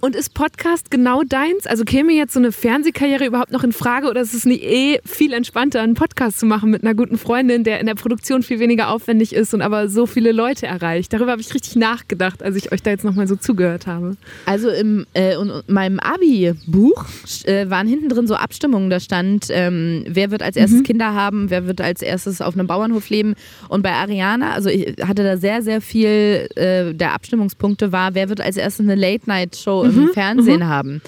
[0.00, 1.66] Und ist Podcast genau deins?
[1.66, 5.00] Also käme jetzt so eine Fernsehkarriere überhaupt noch in Frage oder ist es nicht eh
[5.04, 8.58] viel entspannter, einen Podcast zu machen mit einer guten Freundin, der in der Produktion viel
[8.58, 11.12] weniger aufwendig ist und aber so viele Leute erreicht?
[11.12, 14.16] Darüber habe ich richtig nachgedacht, als ich euch da jetzt nochmal so zugehört habe.
[14.44, 17.06] Also in äh, in meinem Abi-Buch
[17.44, 18.90] äh, waren hinten drin so Abstimmungen.
[18.90, 22.66] Da stand, ähm, wer wird als erstes Kinder haben, wer wird als erstes auf einem
[22.66, 23.34] Bauernhof leben.
[23.68, 28.28] Und bei Ariana, also ich hatte da sehr, sehr viel äh, der Abstimmungspunkte war, wer
[28.28, 31.02] wird als erstes eine Late-Night-Show im Fernsehen haben.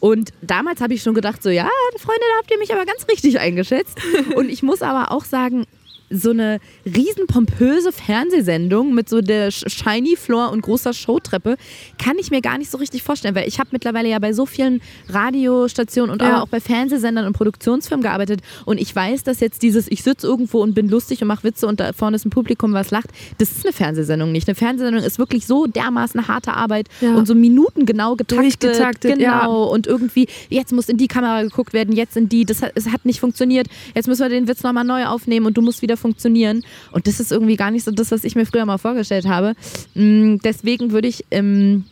[0.00, 1.66] Und damals habe ich schon gedacht, so ja,
[1.96, 3.98] Freunde, da habt ihr mich aber ganz richtig eingeschätzt.
[4.36, 5.66] Und ich muss aber auch sagen,
[6.10, 11.56] so eine riesen pompöse Fernsehsendung mit so der Sh- Shiny Floor und großer Showtreppe
[12.02, 14.46] kann ich mir gar nicht so richtig vorstellen, weil ich habe mittlerweile ja bei so
[14.46, 16.28] vielen Radiostationen und Ja.
[16.28, 20.26] aber auch bei Fernsehsendern und Produktionsfirmen gearbeitet und ich weiß, dass jetzt dieses ich sitze
[20.26, 23.08] irgendwo und bin lustig und mache Witze und da vorne ist ein Publikum, was lacht,
[23.38, 24.48] das ist eine Fernsehsendung nicht.
[24.48, 27.14] Eine Fernsehsendung ist wirklich so dermaßen harte Arbeit Ja.
[27.14, 29.22] und so minutengenau getaktet, Durchgetaktet, genau
[29.64, 29.70] ja.
[29.70, 32.90] und irgendwie jetzt muss in die Kamera geguckt werden, jetzt in die, das hat, es
[32.90, 35.93] hat nicht funktioniert, jetzt müssen wir den Witz nochmal neu aufnehmen und du musst wieder
[35.96, 36.62] funktionieren.
[36.92, 39.54] Und das ist irgendwie gar nicht so das, was ich mir früher mal vorgestellt habe.
[39.94, 41.84] Mm, Deswegen würde ich ähm,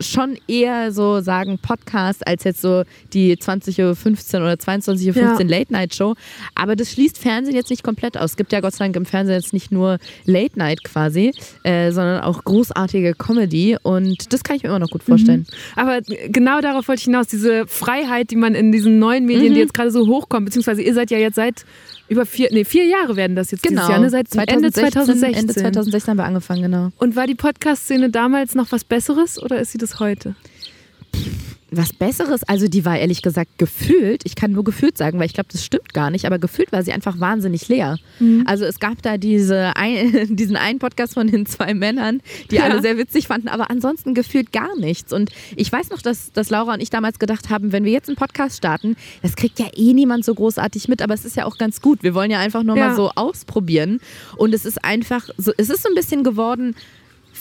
[0.00, 5.36] schon eher so sagen Podcast als jetzt so die 20.15 Uhr oder 22.15 Uhr Ja.
[5.38, 6.14] Late-Night-Show.
[6.54, 8.32] Aber das schließt Fernsehen jetzt nicht komplett aus.
[8.32, 11.32] Es gibt ja Gott sei Dank im Fernsehen jetzt nicht nur Late-Night quasi,
[11.64, 13.76] äh, sondern auch großartige Comedy.
[13.82, 15.46] Und das kann ich mir immer noch gut vorstellen.
[15.74, 19.60] Aber genau darauf wollte ich hinaus, diese Freiheit, die man in diesen neuen Medien, die
[19.60, 21.64] jetzt gerade so hochkommen, beziehungsweise ihr seid ja jetzt seit
[22.12, 24.10] über vier, nee, vier Jahre werden das jetzt dieses Jahr, ne?
[24.10, 25.34] seit Ende 2016.
[25.34, 26.90] Ende 2016 haben wir angefangen, genau.
[26.98, 30.34] Und war die Podcast-Szene damals noch was Besseres oder ist sie das heute?
[31.74, 35.32] Was Besseres, also die war ehrlich gesagt gefühlt, ich kann nur gefühlt sagen, weil ich
[35.32, 37.96] glaube, das stimmt gar nicht, aber gefühlt war sie einfach wahnsinnig leer.
[38.44, 42.20] Also es gab da diese ein, diesen einen Podcast von den zwei Männern,
[42.50, 42.64] die Ja.
[42.64, 45.14] alle sehr witzig fanden, aber ansonsten gefühlt gar nichts.
[45.14, 48.08] Und ich weiß noch, dass, dass Laura und ich damals gedacht haben, wenn wir jetzt
[48.10, 51.46] einen Podcast starten, das kriegt ja eh niemand so großartig mit, aber es ist ja
[51.46, 52.02] auch ganz gut.
[52.02, 52.88] Wir wollen ja einfach nur Ja.
[52.88, 54.00] mal so ausprobieren.
[54.36, 56.74] Und es ist einfach so, es ist so ein bisschen geworden,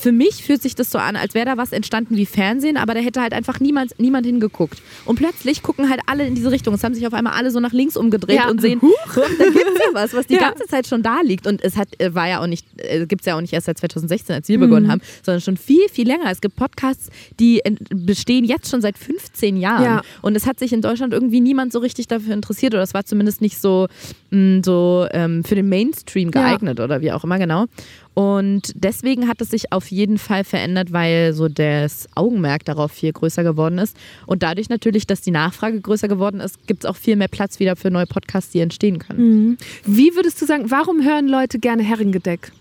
[0.01, 2.95] für mich fühlt sich das so an, als wäre da was entstanden wie Fernsehen, aber
[2.95, 4.81] da hätte halt einfach niemand, niemand hingeguckt.
[5.05, 6.73] Und plötzlich gucken halt alle in diese Richtung.
[6.73, 8.49] Es haben sich auf einmal alle so nach links umgedreht Ja.
[8.49, 10.49] und sehen, huch, da gibt's ja was, was die Ja.
[10.49, 11.45] ganze Zeit schon da liegt.
[11.45, 13.77] Und es hat, äh, war ja auch nicht, äh, gibt's ja auch nicht erst seit
[13.77, 16.31] 2016, als wir begonnen haben, sondern schon viel, viel länger.
[16.31, 17.61] Es gibt Podcasts, die
[17.93, 19.83] bestehen jetzt schon seit 15 Jahren.
[19.83, 20.01] Ja.
[20.23, 23.05] Und es hat sich in Deutschland irgendwie niemand so richtig dafür interessiert oder es war
[23.05, 23.87] zumindest nicht so,
[24.31, 27.65] mh, so ähm, für den Mainstream geeignet oder wie auch immer genau.
[28.13, 33.13] Und deswegen hat es sich auf jeden Fall verändert, weil so das Augenmerk darauf viel
[33.13, 33.95] größer geworden ist.
[34.25, 37.59] Und dadurch natürlich, dass die Nachfrage größer geworden ist, gibt es auch viel mehr Platz
[37.59, 39.57] wieder für neue Podcasts, die entstehen können.
[39.85, 42.51] Wie würdest du sagen, warum hören Leute gerne Herrengedeck?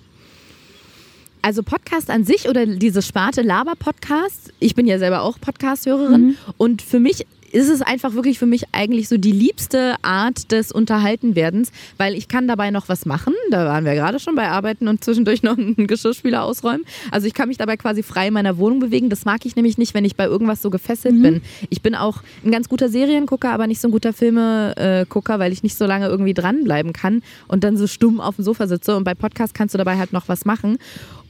[1.43, 6.83] Also Podcast an sich oder diese Sparte Laber-Podcast, ich bin ja selber auch Podcast-Hörerin und
[6.83, 11.73] für mich ist es einfach wirklich für mich eigentlich so die liebste Art des Unterhaltenwerdens,
[11.97, 13.35] weil ich kann dabei noch was machen.
[13.51, 16.85] Da waren wir gerade schon bei Arbeiten und zwischendurch noch einen Geschirrspüler ausräumen.
[17.11, 19.11] Also ich kann mich dabei quasi frei in meiner Wohnung bewegen.
[19.11, 21.43] Das mag ich nämlich nicht, wenn ich bei irgendwas so gefesselt bin.
[21.71, 25.63] Ich bin auch ein ganz guter Seriengucker, aber nicht so ein guter Filmegucker, weil ich
[25.63, 28.97] nicht so lange irgendwie dranbleiben kann und dann so stumm auf dem Sofa sitze.
[28.97, 30.79] Und bei Podcast kannst du dabei halt noch was machen.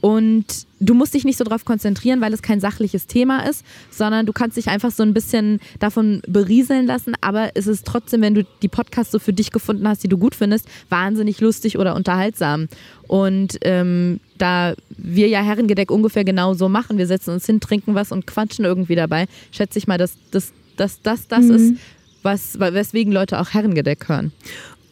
[0.01, 0.45] Und
[0.79, 4.33] du musst dich nicht so darauf konzentrieren, weil es kein sachliches Thema ist, sondern du
[4.33, 7.13] kannst dich einfach so ein bisschen davon berieseln lassen.
[7.21, 10.17] Aber es ist trotzdem, wenn du die Podcasts so für dich gefunden hast, die du
[10.17, 12.67] gut findest, wahnsinnig lustig oder unterhaltsam.
[13.07, 17.93] Und ähm, da wir ja Herrengedeck ungefähr genau so machen, wir setzen uns hin, trinken
[17.93, 21.75] was und quatschen irgendwie dabei, schätze ich mal, dass das das, das, das ist,
[22.23, 24.31] was, weswegen Leute auch Herrengedeck hören.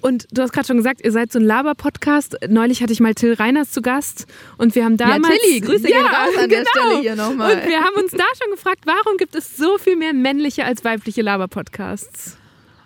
[0.02, 2.38] Und du hast gerade schon gesagt, ihr seid so ein Laber-Podcast.
[2.47, 4.28] Neulich hatte ich mal Till Reiners zu Gast
[4.58, 5.38] und wir haben damals...
[5.41, 7.56] Tilly, Grüße gehen raus an der Stelle hier nochmal.
[7.56, 10.84] Und wir haben uns da schon gefragt, warum gibt es so viel mehr männliche als
[10.86, 12.38] weibliche Laber-Podcasts?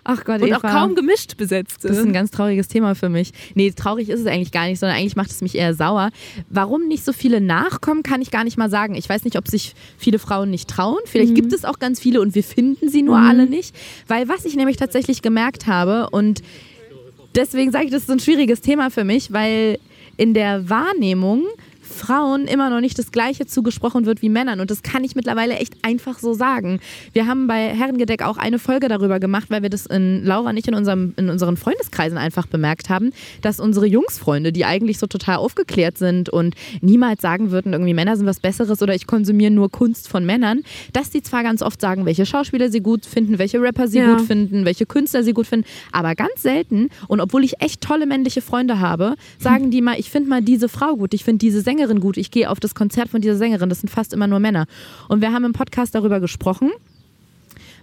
[0.06, 0.56] Ach Gott, Und Eva.
[0.58, 1.88] auch kaum gemischt besetzte.
[1.88, 3.32] Das ist ein ganz trauriges Thema für mich.
[3.54, 6.10] Nee, traurig ist es eigentlich gar nicht, sondern eigentlich macht es mich eher sauer.
[6.50, 8.96] Warum nicht so viele nachkommen, kann ich gar nicht mal sagen.
[8.96, 10.98] Ich weiß nicht, ob sich viele Frauen nicht trauen.
[11.06, 13.74] Vielleicht gibt es auch ganz viele und wir finden sie nur alle nicht.
[14.06, 16.42] Weil was ich nämlich tatsächlich gemerkt habe und
[17.34, 19.78] deswegen sage ich, das ist ein schwieriges Thema für mich, weil
[20.16, 21.44] in der Wahrnehmung
[21.94, 24.60] Frauen immer noch nicht das Gleiche zugesprochen wird wie Männern.
[24.60, 26.80] Und das kann ich mittlerweile echt einfach so sagen.
[27.12, 30.68] Wir haben bei Herrengedeck auch eine Folge darüber gemacht, weil wir das in Laura nicht
[30.68, 33.12] in, unserem, in unseren Freundeskreisen einfach bemerkt haben,
[33.42, 38.16] dass unsere Jungsfreunde, die eigentlich so total aufgeklärt sind und niemals sagen würden, irgendwie Männer
[38.16, 40.62] sind was Besseres oder ich konsumiere nur Kunst von Männern,
[40.92, 44.16] dass die zwar ganz oft sagen, welche Schauspieler sie gut finden, welche Rapper sie Ja.
[44.16, 48.06] gut finden, welche Künstler sie gut finden, aber ganz selten und obwohl ich echt tolle
[48.06, 51.60] männliche Freunde habe, sagen die mal, ich finde mal diese Frau gut, ich finde diese
[51.60, 54.40] Sängerin gut, ich gehe auf das Konzert von dieser Sängerin, das sind fast immer nur
[54.40, 54.66] Männer.
[55.08, 56.70] Und wir haben im Podcast darüber gesprochen,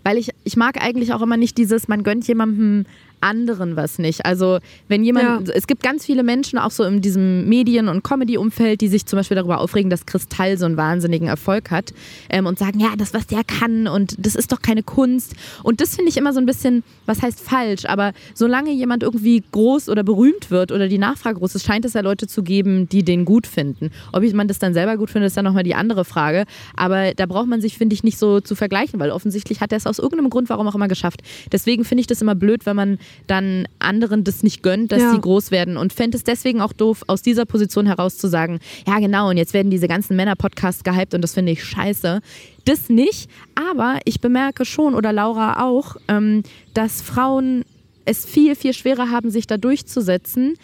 [0.04, 2.86] weil ich, ich mag eigentlich auch immer nicht dieses, man gönnt jemandem
[3.22, 4.26] anderen was nicht.
[4.26, 8.82] Also wenn jemand, es gibt ganz viele Menschen auch so in diesem Medien- und Comedy-Umfeld,
[8.82, 11.94] die sich zum Beispiel darüber aufregen, dass Kristall so einen wahnsinnigen Erfolg hat
[12.30, 15.36] ähm, und sagen, ja, das, was der kann und das ist doch keine Kunst.
[15.64, 19.44] Und das finde ich immer so ein bisschen, was heißt falsch, aber solange jemand irgendwie
[19.52, 22.90] groß oder berühmt wird oder die Nachfrage groß ist, scheint es ja Leute zu geben,
[22.90, 23.92] die den gut finden.
[24.12, 26.46] Ob ich man das dann selber gut findet, ist dann nochmal die andere Frage.
[26.76, 29.78] Aber da braucht man sich, finde ich, nicht so zu vergleichen, weil offensichtlich hat er
[29.78, 31.22] es aus irgendeinem Grund, warum auch immer, geschafft.
[31.52, 35.12] Deswegen finde ich das immer blöd, wenn man dann anderen das nicht gönnt, dass Ja.
[35.14, 38.60] sie groß werden und fände es deswegen auch doof, aus dieser Position heraus zu sagen,
[38.88, 42.22] ja genau, und jetzt werden diese ganzen Männer-Podcasts gehypt und das finde ich scheiße.
[42.66, 46.44] Das nicht, aber ich bemerke schon, oder Laura auch, ähm,
[46.74, 47.64] dass Frauen
[48.06, 50.56] es viel, viel schwerer haben, sich da durchzusetzen.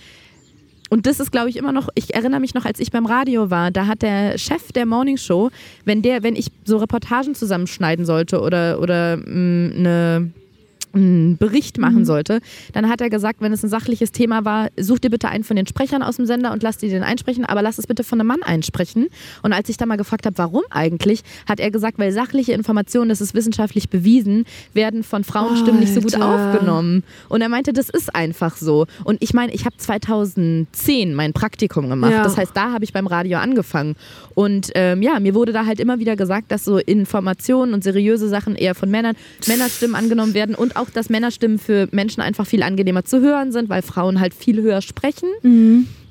[0.89, 3.49] Und das ist, glaube ich, immer noch, ich erinnere mich noch, als ich beim Radio
[3.51, 5.49] war, da hat der Chef der Morning Show,
[5.83, 9.23] wenn der, wenn ich so Reportagen zusammenschneiden sollte oder, oder mh,
[9.75, 10.31] eine
[10.97, 12.39] einen Bericht machen sollte,
[12.73, 15.55] dann hat er gesagt, wenn es ein sachliches Thema war, such dir bitte einen von
[15.55, 18.19] den Sprechern aus dem Sender und lass die den einsprechen, aber lass es bitte von
[18.19, 19.07] einem Mann einsprechen.
[19.43, 23.09] Und als ich da mal gefragt habe, warum eigentlich, hat er gesagt, weil sachliche Informationen,
[23.09, 27.03] das ist wissenschaftlich bewiesen, werden von Frauenstimmen nicht so gut aufgenommen.
[27.29, 28.85] Und er meinte, das ist einfach so.
[29.03, 32.11] Und ich meine, ich habe 2010 mein Praktikum gemacht.
[32.11, 32.23] Ja.
[32.23, 33.95] Das heißt, da habe ich beim Radio angefangen.
[34.35, 38.29] Und ähm, ja, mir wurde da halt immer wieder gesagt, dass so Informationen und seriöse
[38.29, 39.15] Sachen eher von Männern,
[39.47, 43.69] Männerstimmen angenommen werden und auch, dass Männerstimmen für Menschen einfach viel angenehmer zu hören sind,
[43.69, 45.29] weil Frauen halt viel höher sprechen.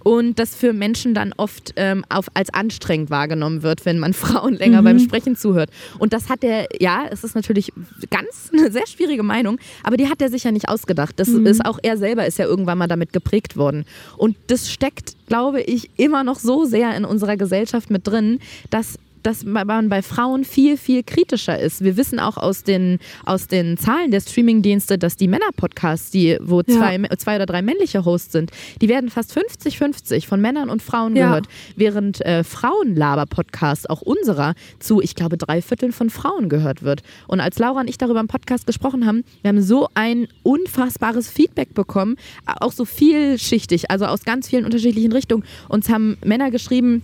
[0.06, 4.54] Und das für Menschen dann oft ähm, auf, als anstrengend wahrgenommen wird, wenn man Frauen
[4.54, 5.68] länger beim Sprechen zuhört.
[5.98, 7.72] Und das hat er, ja, es ist natürlich
[8.08, 11.14] ganz eine sehr schwierige Meinung, aber die hat er sich ja nicht ausgedacht.
[11.18, 13.84] Das ist auch er selber ist ja irgendwann mal damit geprägt worden.
[14.16, 18.38] Und das steckt, glaube ich, immer noch so sehr in unserer Gesellschaft mit drin,
[18.70, 21.82] dass dass man bei Frauen viel, viel kritischer ist.
[21.82, 26.62] Wir wissen auch aus den, aus den Zahlen der Streamingdienste, dass die Männer-Podcasts, die, wo
[26.62, 31.16] zwei, zwei oder drei männliche Hosts sind, die werden fast 50-50 von Männern und Frauen
[31.16, 31.26] Ja.
[31.26, 31.46] gehört.
[31.74, 37.02] Während äh, Frauenlaber-Podcasts, auch unserer, zu, ich glaube, drei Vierteln von Frauen gehört wird.
[37.26, 41.28] Und als Laura und ich darüber im Podcast gesprochen haben, wir haben so ein unfassbares
[41.28, 42.16] Feedback bekommen,
[42.60, 45.42] auch so vielschichtig, also aus ganz vielen unterschiedlichen Richtungen.
[45.68, 47.02] Uns haben Männer geschrieben,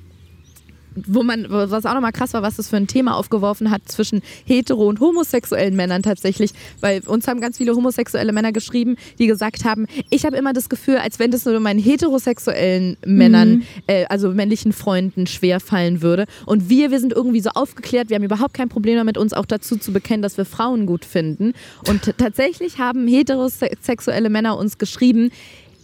[0.95, 4.23] wo man, was auch nochmal krass war, was das für ein Thema aufgeworfen hat zwischen
[4.47, 6.53] hetero- und homosexuellen Männern tatsächlich.
[6.81, 10.69] Weil uns haben ganz viele homosexuelle Männer geschrieben, die gesagt haben, ich habe immer das
[10.69, 16.27] Gefühl, als wenn das nur meinen heterosexuellen Männern, äh, also männlichen Freunden schwerfallen würde.
[16.47, 19.47] Und wir, wir sind irgendwie so aufgeklärt, wir haben überhaupt kein Problem damit, uns auch
[19.47, 21.53] dazu zu bekennen, dass wir Frauen gut finden.
[21.89, 25.31] Und tatsächlich haben heterosexuelle Männer uns geschrieben,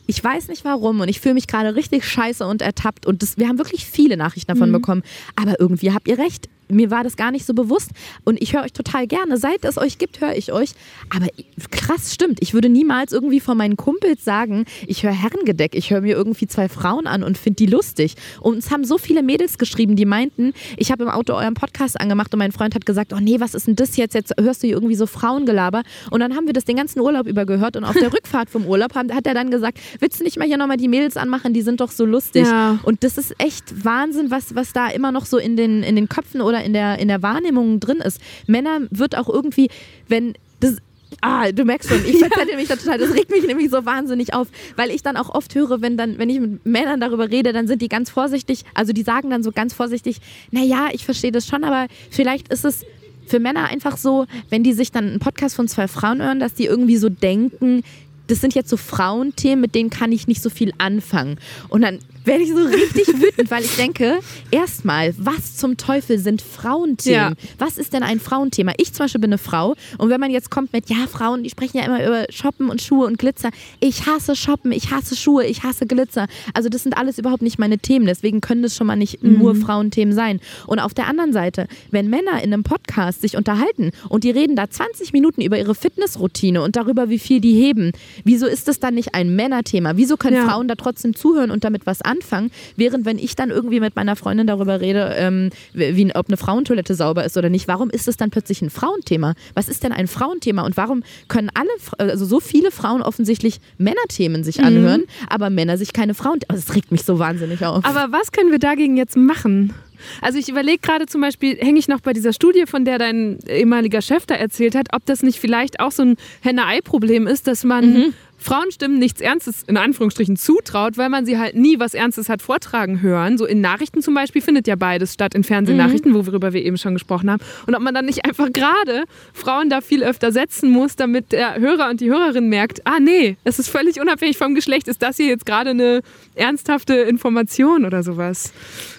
[0.09, 3.36] ich weiß nicht warum und ich fühle mich gerade richtig scheiße und ertappt und das,
[3.36, 5.02] wir haben wirklich viele Nachrichten davon bekommen.
[5.36, 6.48] Aber irgendwie habt ihr recht.
[6.68, 7.90] Mir war das gar nicht so bewusst
[8.24, 9.38] und ich höre euch total gerne.
[9.38, 10.70] Seit es euch gibt, höre ich euch.
[11.14, 11.26] Aber
[11.70, 12.38] krass, stimmt.
[12.42, 16.46] Ich würde niemals irgendwie von meinen Kumpels sagen, ich höre Herrengedeck, ich höre mir irgendwie
[16.46, 18.14] zwei Frauen an und finde die lustig.
[18.40, 22.00] Und uns haben so viele Mädels geschrieben, die meinten, ich habe im Auto euren Podcast
[22.00, 24.14] angemacht und mein Freund hat gesagt, oh nee, was ist denn das jetzt?
[24.14, 25.82] Jetzt hörst du hier irgendwie so Frauengelaber.
[26.10, 28.66] Und dann haben wir das den ganzen Urlaub über gehört und auf der Rückfahrt vom
[28.66, 31.62] Urlaub hat er dann gesagt, willst du nicht mal hier nochmal die Mädels anmachen, die
[31.62, 32.46] sind doch so lustig.
[32.46, 32.80] Ja.
[32.82, 36.08] Und das ist echt Wahnsinn, was, was da immer noch so in den, in den
[36.08, 38.20] Köpfen oder in der, in der Wahrnehmung drin ist.
[38.47, 39.68] Männer wird auch irgendwie,
[40.09, 40.76] wenn das.
[41.22, 42.98] Ah, du merkst schon, ich verzettel mich da total.
[42.98, 46.18] Das regt mich nämlich so wahnsinnig auf, weil ich dann auch oft höre, wenn dann,
[46.18, 49.43] wenn ich mit Männern darüber rede, dann sind die ganz vorsichtig, also die sagen dann
[49.43, 50.18] so ganz vorsichtig,
[50.51, 52.85] naja, ich verstehe das schon, aber vielleicht ist es
[53.26, 56.55] für Männer einfach so, wenn die sich dann einen Podcast von zwei Frauen hören, dass
[56.55, 57.82] die irgendwie so denken,
[58.26, 61.39] das sind jetzt so Frauenthemen, mit denen kann ich nicht so viel anfangen.
[61.68, 61.98] Und dann
[62.28, 64.20] werde ich so richtig wütend, weil ich denke,
[64.52, 67.18] erstmal, was zum Teufel sind Frauenthemen?
[67.18, 67.32] Ja.
[67.59, 68.72] Was ist denn ein Frauenthema?
[68.76, 71.50] Ich zum Beispiel bin eine Frau und wenn man jetzt kommt mit, ja, Frauen, die
[71.50, 73.50] sprechen ja immer über Shoppen und Schuhe und Glitzer.
[73.80, 76.26] Ich hasse Shoppen, ich hasse Schuhe, ich hasse Glitzer.
[76.55, 79.55] Also das sind alles überhaupt nicht meine Themen, deswegen können das schon mal nicht nur
[79.55, 80.40] Frauenthemen sein.
[80.66, 84.55] Und auf der anderen Seite, wenn Männer in einem Podcast sich unterhalten und die reden
[84.55, 87.92] da 20 Minuten über ihre Fitnessroutine und darüber, wie viel die heben,
[88.24, 89.96] wieso ist das dann nicht ein Männerthema?
[89.96, 90.46] Wieso können Ja.
[90.46, 92.17] Frauen da trotzdem zuhören und damit was anfangen?
[92.18, 96.36] Anfang, während wenn ich dann irgendwie mit meiner Freundin darüber rede, ähm, wie, ob eine
[96.36, 99.34] Frauentoilette sauber ist oder nicht, warum ist es dann plötzlich ein Frauenthema?
[99.54, 104.42] Was ist denn ein Frauenthema und warum können alle, also so viele Frauen offensichtlich Männerthemen
[104.42, 105.26] sich anhören, mhm.
[105.28, 106.40] aber Männer sich keine Frauen.
[106.48, 107.84] Das regt mich so wahnsinnig auf.
[107.84, 109.74] Aber was können wir dagegen jetzt machen?
[110.20, 113.38] Also ich überlege gerade zum Beispiel, hänge ich noch bei dieser Studie, von der dein
[113.48, 117.64] ehemaliger Chef da erzählt hat, ob das nicht vielleicht auch so ein Henne-Ei-Problem ist, dass
[117.64, 118.14] man mhm.
[118.39, 123.02] Frauenstimmen nichts Ernstes in Anführungsstrichen zutraut, weil man sie halt nie was Ernstes hat vortragen
[123.02, 123.36] hören.
[123.36, 126.27] So in Nachrichten zum Beispiel findet ja beides statt, in Fernsehnachrichten, mhm.
[126.27, 127.43] worüber wir eben schon gesprochen haben.
[127.66, 131.59] Und ob man dann nicht einfach gerade Frauen da viel öfter setzen muss, damit der
[131.59, 135.16] Hörer und die Hörerin merkt, ah nee, es ist völlig unabhängig vom Geschlecht, ist das
[135.16, 136.01] hier jetzt gerade eine
[136.35, 138.52] ernsthafte Information oder sowas.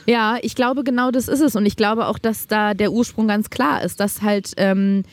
[0.06, 1.56] Ja, ich glaube genau das ist es.
[1.56, 4.52] Und ich glaube auch, dass da der Ursprung ganz klar ist, dass halt...
[4.58, 5.04] Ähm,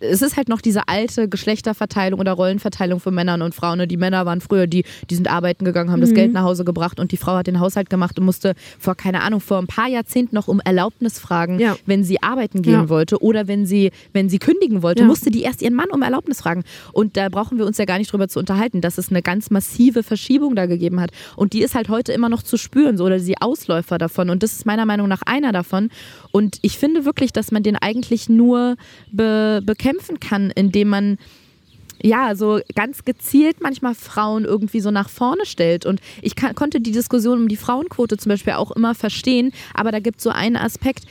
[0.00, 3.78] es ist halt noch diese alte Geschlechterverteilung oder Rollenverteilung von Männern und Frauen.
[3.78, 3.86] Ne?
[3.86, 6.04] Die Männer waren früher die, die sind arbeiten gegangen, haben mhm.
[6.04, 8.94] das Geld nach Hause gebracht und die Frau hat den Haushalt gemacht und musste vor,
[8.94, 11.76] keine Ahnung, vor ein paar Jahrzehnten noch um Erlaubnis fragen, ja.
[11.86, 12.88] wenn sie arbeiten gehen ja.
[12.88, 15.06] wollte oder wenn sie, wenn sie kündigen wollte, ja.
[15.06, 16.64] musste die erst ihren Mann um Erlaubnis fragen.
[16.92, 19.50] Und da brauchen wir uns ja gar nicht drüber zu unterhalten, dass es eine ganz
[19.50, 21.10] massive Verschiebung da gegeben hat.
[21.36, 24.30] Und die ist halt heute immer noch zu spüren, so, oder die Ausläufer davon.
[24.30, 25.90] Und das ist meiner Meinung nach einer davon.
[26.32, 28.76] Und ich finde wirklich, dass man den eigentlich nur
[29.10, 31.18] be bekämpft kämpfen kann, indem man
[32.02, 35.86] ja, so ganz gezielt manchmal Frauen irgendwie so nach vorne stellt.
[35.86, 40.00] Und ich konnte die Diskussion um die Frauenquote zum Beispiel auch immer verstehen, aber da
[40.00, 41.04] gibt es so einen Aspekt,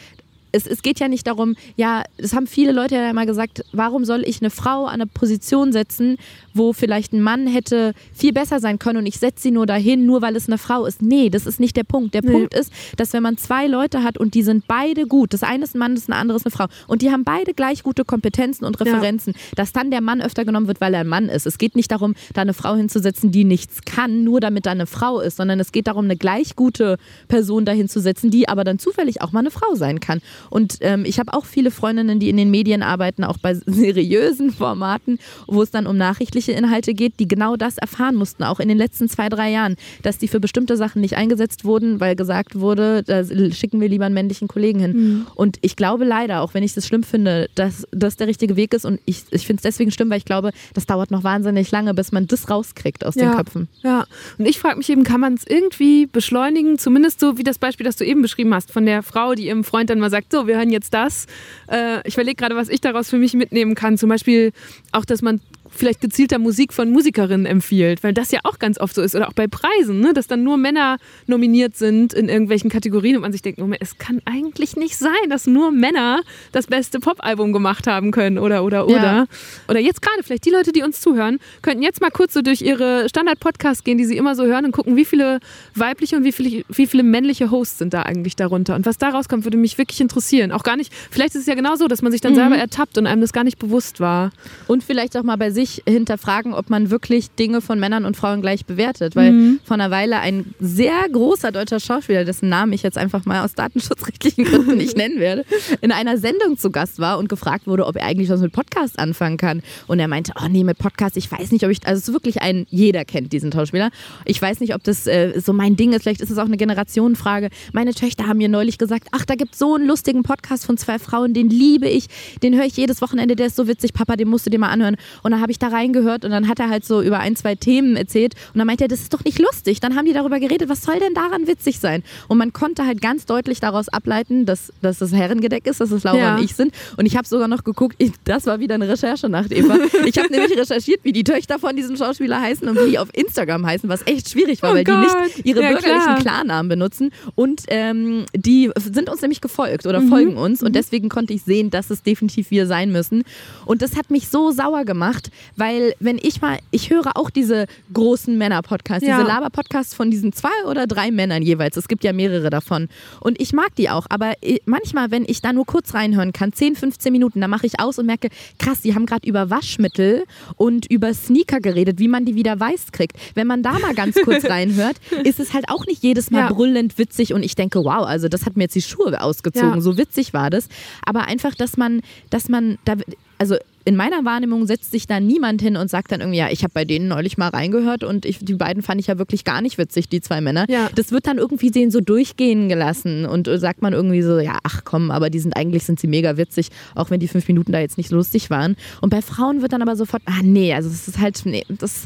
[0.53, 4.05] es, es geht ja nicht darum, ja, das haben viele Leute ja immer gesagt, warum
[4.05, 6.17] soll ich eine Frau an eine Position setzen,
[6.53, 10.05] wo vielleicht ein Mann hätte viel besser sein können und ich setze sie nur dahin,
[10.05, 11.01] nur weil es eine Frau ist.
[11.01, 12.13] Nee, das ist nicht der Punkt.
[12.13, 12.31] Der nee.
[12.31, 15.63] Punkt ist, dass wenn man zwei Leute hat und die sind beide gut, das eine
[15.63, 18.63] ist ein Mann, das andere ist eine Frau und die haben beide gleich gute Kompetenzen
[18.65, 19.39] und Referenzen, ja.
[19.55, 21.47] dass dann der Mann öfter genommen wird, weil er ein Mann ist.
[21.47, 24.85] Es geht nicht darum, da eine Frau hinzusetzen, die nichts kann, nur damit da eine
[24.85, 26.97] Frau ist, sondern es geht darum, eine gleich gute
[27.27, 30.21] Person dahin zu setzen, die aber dann zufällig auch mal eine Frau sein kann.
[30.49, 34.51] Und ähm, ich habe auch viele Freundinnen, die in den Medien arbeiten, auch bei seriösen
[34.51, 38.67] Formaten, wo es dann um nachrichtliche Inhalte geht, die genau das erfahren mussten, auch in
[38.67, 42.59] den letzten zwei, drei Jahren, dass die für bestimmte Sachen nicht eingesetzt wurden, weil gesagt
[42.59, 44.91] wurde, da schicken wir lieber einen männlichen Kollegen hin.
[44.93, 45.27] Mhm.
[45.35, 48.73] Und ich glaube leider, auch wenn ich das schlimm finde, dass das der richtige Weg
[48.73, 51.71] ist und ich, ich finde es deswegen schlimm, weil ich glaube, das dauert noch wahnsinnig
[51.71, 53.67] lange, bis man das rauskriegt aus ja, den Köpfen.
[53.83, 54.05] Ja,
[54.37, 57.85] und ich frage mich eben, kann man es irgendwie beschleunigen, zumindest so wie das Beispiel,
[57.85, 60.47] das du eben beschrieben hast, von der Frau, die ihrem Freund dann mal sagt, so,
[60.47, 61.27] wir hören jetzt das.
[61.69, 63.97] Äh, ich überlege gerade, was ich daraus für mich mitnehmen kann.
[63.97, 64.51] Zum Beispiel
[64.91, 65.39] auch, dass man
[65.75, 69.15] vielleicht gezielter Musik von Musikerinnen empfiehlt, weil das ja auch ganz oft so ist.
[69.15, 70.13] Oder auch bei Preisen, ne?
[70.13, 70.97] dass dann nur Männer
[71.27, 75.11] nominiert sind in irgendwelchen Kategorien und man sich denkt, Moment, es kann eigentlich nicht sein,
[75.29, 76.21] dass nur Männer
[76.51, 78.95] das beste Popalbum gemacht haben können oder oder oder.
[78.95, 79.25] Ja.
[79.67, 82.61] Oder jetzt gerade vielleicht die Leute, die uns zuhören, könnten jetzt mal kurz so durch
[82.61, 85.39] ihre Standard-Podcasts gehen, die sie immer so hören und gucken, wie viele
[85.75, 88.75] weibliche und wie viele, wie viele männliche Hosts sind da eigentlich darunter.
[88.75, 90.51] Und was daraus kommt, würde mich wirklich interessieren.
[90.51, 92.37] Auch gar nicht, vielleicht ist es ja genau so, dass man sich dann mhm.
[92.37, 94.31] selber ertappt und einem das gar nicht bewusst war.
[94.67, 98.17] Und vielleicht auch mal bei sich sich hinterfragen, ob man wirklich Dinge von Männern und
[98.17, 99.15] Frauen gleich bewertet.
[99.15, 99.59] Weil mhm.
[99.63, 103.53] vor einer Weile ein sehr großer deutscher Schauspieler, dessen Namen ich jetzt einfach mal aus
[103.53, 105.45] datenschutzrechtlichen Gründen nicht nennen werde,
[105.81, 108.99] in einer Sendung zu Gast war und gefragt wurde, ob er eigentlich was mit Podcast
[108.99, 109.61] anfangen kann.
[109.87, 112.13] Und er meinte, oh nee, mit Podcast, ich weiß nicht, ob ich, also es ist
[112.13, 113.89] wirklich ein, jeder kennt diesen Schauspieler.
[114.25, 116.57] Ich weiß nicht, ob das äh, so mein Ding ist, vielleicht ist es auch eine
[116.57, 117.49] Generationenfrage.
[117.71, 120.77] Meine Töchter haben mir neulich gesagt, ach, da gibt es so einen lustigen Podcast von
[120.77, 122.07] zwei Frauen, den liebe ich,
[122.41, 124.69] den höre ich jedes Wochenende, der ist so witzig, Papa, den musst du dir mal
[124.69, 124.95] anhören.
[125.21, 127.55] Und dann habe ich da reingehört und dann hat er halt so über ein, zwei
[127.55, 129.79] Themen erzählt und dann meinte er, das ist doch nicht lustig.
[129.79, 132.03] Dann haben die darüber geredet, was soll denn daran witzig sein?
[132.27, 136.03] Und man konnte halt ganz deutlich daraus ableiten, dass, dass das Herrengedeck ist, dass es
[136.03, 136.35] Laura ja.
[136.35, 136.73] und ich sind.
[136.97, 139.77] Und ich habe sogar noch geguckt, ich, das war wieder eine Recherche nach Eva.
[140.05, 143.09] Ich habe nämlich recherchiert, wie die Töchter von diesem Schauspieler heißen und wie die auf
[143.13, 144.95] Instagram heißen, was echt schwierig war, oh weil Gott.
[144.95, 146.19] die nicht ihre ja, bürgerlichen klar.
[146.19, 147.11] Klarnamen benutzen.
[147.35, 150.09] Und ähm, die sind uns nämlich gefolgt oder mhm.
[150.09, 150.61] folgen uns.
[150.61, 150.73] Und mhm.
[150.73, 153.23] deswegen konnte ich sehen, dass es definitiv wir sein müssen.
[153.65, 157.65] Und das hat mich so sauer gemacht, weil wenn ich mal, ich höre auch diese
[157.93, 159.17] großen Männer-Podcasts, ja.
[159.17, 161.77] diese Laber-Podcasts von diesen zwei oder drei Männern jeweils.
[161.77, 162.89] Es gibt ja mehrere davon.
[163.19, 164.33] Und ich mag die auch, aber
[164.65, 167.99] manchmal, wenn ich da nur kurz reinhören kann, 10, 15 Minuten, dann mache ich aus
[167.99, 168.29] und merke,
[168.59, 170.23] krass, die haben gerade über Waschmittel
[170.55, 173.17] und über Sneaker geredet, wie man die wieder weiß kriegt.
[173.35, 176.53] Wenn man da mal ganz kurz reinhört, ist es halt auch nicht jedes Mal ja.
[176.53, 179.81] brüllend witzig und ich denke, wow, also das hat mir jetzt die Schuhe ausgezogen, ja.
[179.81, 180.67] so witzig war das.
[181.05, 182.95] Aber einfach, dass man, dass man, da,
[183.37, 186.63] also in meiner Wahrnehmung setzt sich da niemand hin und sagt dann irgendwie, ja, ich
[186.63, 189.61] habe bei denen neulich mal reingehört und ich, die beiden fand ich ja wirklich gar
[189.61, 190.65] nicht witzig, die zwei Männer.
[190.69, 190.89] Ja.
[190.95, 194.57] Das wird dann irgendwie denen so durchgehen gelassen und äh, sagt man irgendwie so, ja,
[194.63, 197.71] ach komm, aber die sind eigentlich sind sie mega witzig, auch wenn die fünf Minuten
[197.71, 198.75] da jetzt nicht lustig waren.
[199.01, 202.05] Und bei Frauen wird dann aber sofort, ah nee, also das ist halt, nee, das,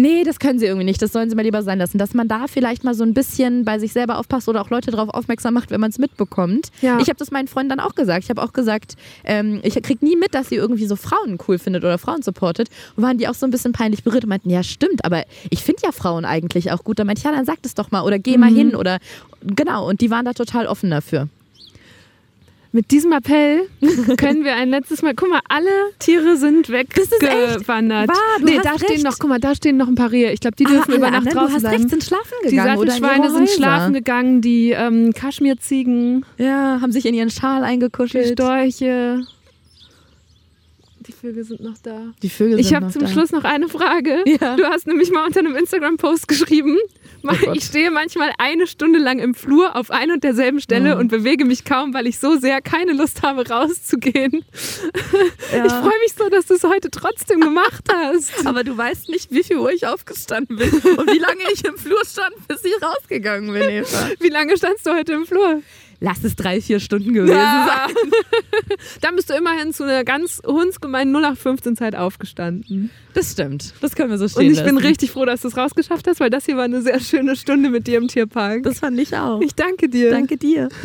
[0.00, 1.98] nee, das können sie irgendwie nicht, das sollen sie mal lieber sein lassen.
[1.98, 4.90] Dass man da vielleicht mal so ein bisschen bei sich selber aufpasst oder auch Leute
[4.90, 6.68] darauf aufmerksam macht, wenn man es mitbekommt.
[6.80, 6.98] Ja.
[6.98, 8.24] Ich habe das meinen Freunden dann auch gesagt.
[8.24, 8.94] Ich habe auch gesagt,
[9.24, 12.68] ähm, ich krieg nie mit, dass sie irgendwie so Frauen cool findet oder Frauen supportet.
[12.96, 15.62] Und waren die auch so ein bisschen peinlich berührt und meinten, ja stimmt, aber ich
[15.62, 16.98] finde ja Frauen eigentlich auch gut.
[16.98, 18.40] Da meinte ich, ja, dann sag das doch mal oder geh Mhm.
[18.40, 18.98] mal hin oder
[19.42, 19.88] genau.
[19.88, 21.28] Und die waren da total offen dafür.
[22.72, 23.62] Mit diesem Appell
[24.16, 25.12] können wir ein letztes Mal.
[25.14, 25.68] Guck mal, alle
[25.98, 28.08] Tiere sind weggewandert.
[28.08, 29.04] wahr, nee, da stehen recht.
[29.04, 30.30] noch, guck mal, da stehen noch ein paar Rehe.
[30.32, 32.68] Ich glaube, die dürfen Ah, über Nacht draußen du hast recht, sind schlafen die gegangen.
[32.76, 37.66] ihre Sattelschweine sind schlafen gegangen, die ähm, Kaschmirziegen, Ja, haben sich in ihren Schal die
[37.66, 38.38] eingekuschelt.
[38.38, 39.22] Storche.
[41.10, 42.12] Die Vögel sind noch da.
[42.22, 43.08] Die Vögel Ich sind habe noch zum da.
[43.08, 44.22] Schluss noch eine Frage.
[44.40, 44.54] Ja.
[44.56, 46.78] Du hast nämlich mal unter einem Instagram-Post geschrieben,
[47.22, 47.56] Gott.
[47.56, 51.00] ich stehe manchmal eine Stunde lang im Flur auf ein und derselben Stelle Mhm.
[51.00, 54.44] und bewege mich kaum, weil ich so sehr keine Lust habe, rauszugehen.
[55.52, 55.64] Ja.
[55.66, 58.30] Ich freue mich so, dass du es heute trotzdem gemacht hast.
[58.46, 61.76] Aber du weißt nicht, wie viel Uhr ich aufgestanden bin und wie lange ich im
[61.76, 64.10] Flur stand, bis ich rausgegangen bin, Eva.
[64.20, 65.60] Wie lange standst du heute im Flur?
[66.00, 67.94] Lass es drei, vier Stunden gewesen sein.
[69.02, 72.90] Dann bist du immerhin zu einer ganz hundsgemeinen 0815-Zeit aufgestanden.
[73.12, 73.74] Das stimmt.
[73.82, 74.86] Das können wir so stehen Und ich bin lassen.
[74.86, 77.68] richtig froh, dass du es rausgeschafft hast, weil das hier war eine sehr schöne Stunde
[77.68, 78.62] mit dir im Tierpark.
[78.62, 79.40] Das fand ich auch.
[79.42, 80.10] ich danke dir.
[80.10, 80.68] Danke dir.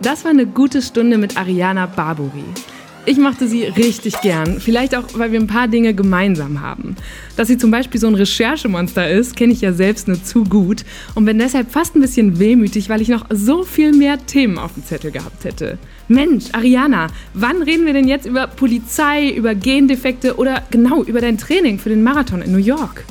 [0.00, 2.42] Das war eine gute Stunde mit Ariana Barbori.
[3.04, 6.94] Ich mochte sie richtig gern, vielleicht auch, weil wir ein paar Dinge gemeinsam haben.
[7.36, 10.84] Dass sie zum Beispiel so ein Recherchemonster ist, kenne ich ja selbst nur zu gut
[11.16, 14.74] und bin deshalb fast ein bisschen wehmütig, weil ich noch so viel mehr Themen auf
[14.74, 15.78] dem Zettel gehabt hätte.
[16.06, 21.38] Mensch, Ariana, wann reden wir denn jetzt über Polizei, über Gendefekte oder genau über dein
[21.38, 23.04] Training für den Marathon in New York?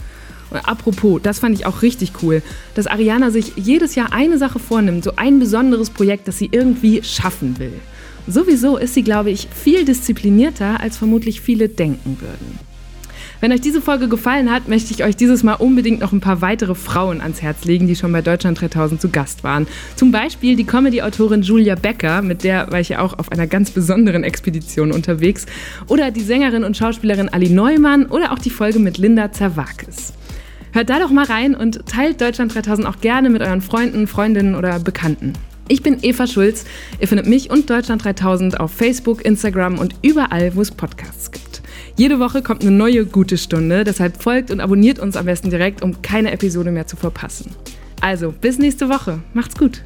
[0.52, 2.42] Apropos, das fand ich auch richtig cool,
[2.76, 7.04] dass Ariana sich jedes Jahr eine Sache vornimmt, so ein besonderes Projekt, das sie irgendwie
[7.04, 7.74] schaffen will.
[8.28, 12.60] Sowieso ist sie, glaube ich, viel disziplinierter, als vermutlich viele denken würden.
[13.42, 16.42] Wenn euch diese Folge gefallen hat, möchte ich euch dieses Mal unbedingt noch ein paar
[16.42, 19.66] weitere Frauen ans Herz legen, die schon bei Deutschland 3000 zu Gast waren.
[19.96, 23.72] Zum Beispiel die Comedy-Autorin Julia Becker, mit der war ich ja auch auf einer ganz
[23.72, 25.48] besonderen Expedition unterwegs.
[25.88, 30.14] Oder die Sängerin und Schauspielerin Ali Neumann oder auch die Folge mit Linda Zerwakis.
[30.72, 34.54] Hört da doch mal rein und teilt Deutschland 3000 auch gerne mit euren Freunden, Freundinnen
[34.54, 35.34] oder Bekannten.
[35.72, 36.66] Ich bin Eva Schulz.
[37.00, 41.62] Ihr findet mich und Deutschland 3000 auf Facebook, Instagram und überall, wo es Podcasts gibt.
[41.96, 45.82] Jede Woche kommt eine neue gute Stunde, deshalb folgt und abonniert uns am besten direkt,
[45.82, 47.52] um keine Episode mehr zu verpassen.
[48.02, 49.22] Also, bis nächste Woche.
[49.34, 49.82] Macht's gut.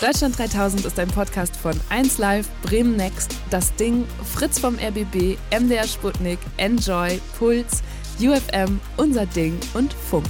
[0.00, 4.04] Deutschland 3000 ist ein Podcast von 1Live, Bremen Next, Das Ding,
[4.34, 7.82] Fritz vom RBB, MDR Sputnik, Enjoy, Puls,
[8.18, 10.24] UFM, Unser Ding und Funk.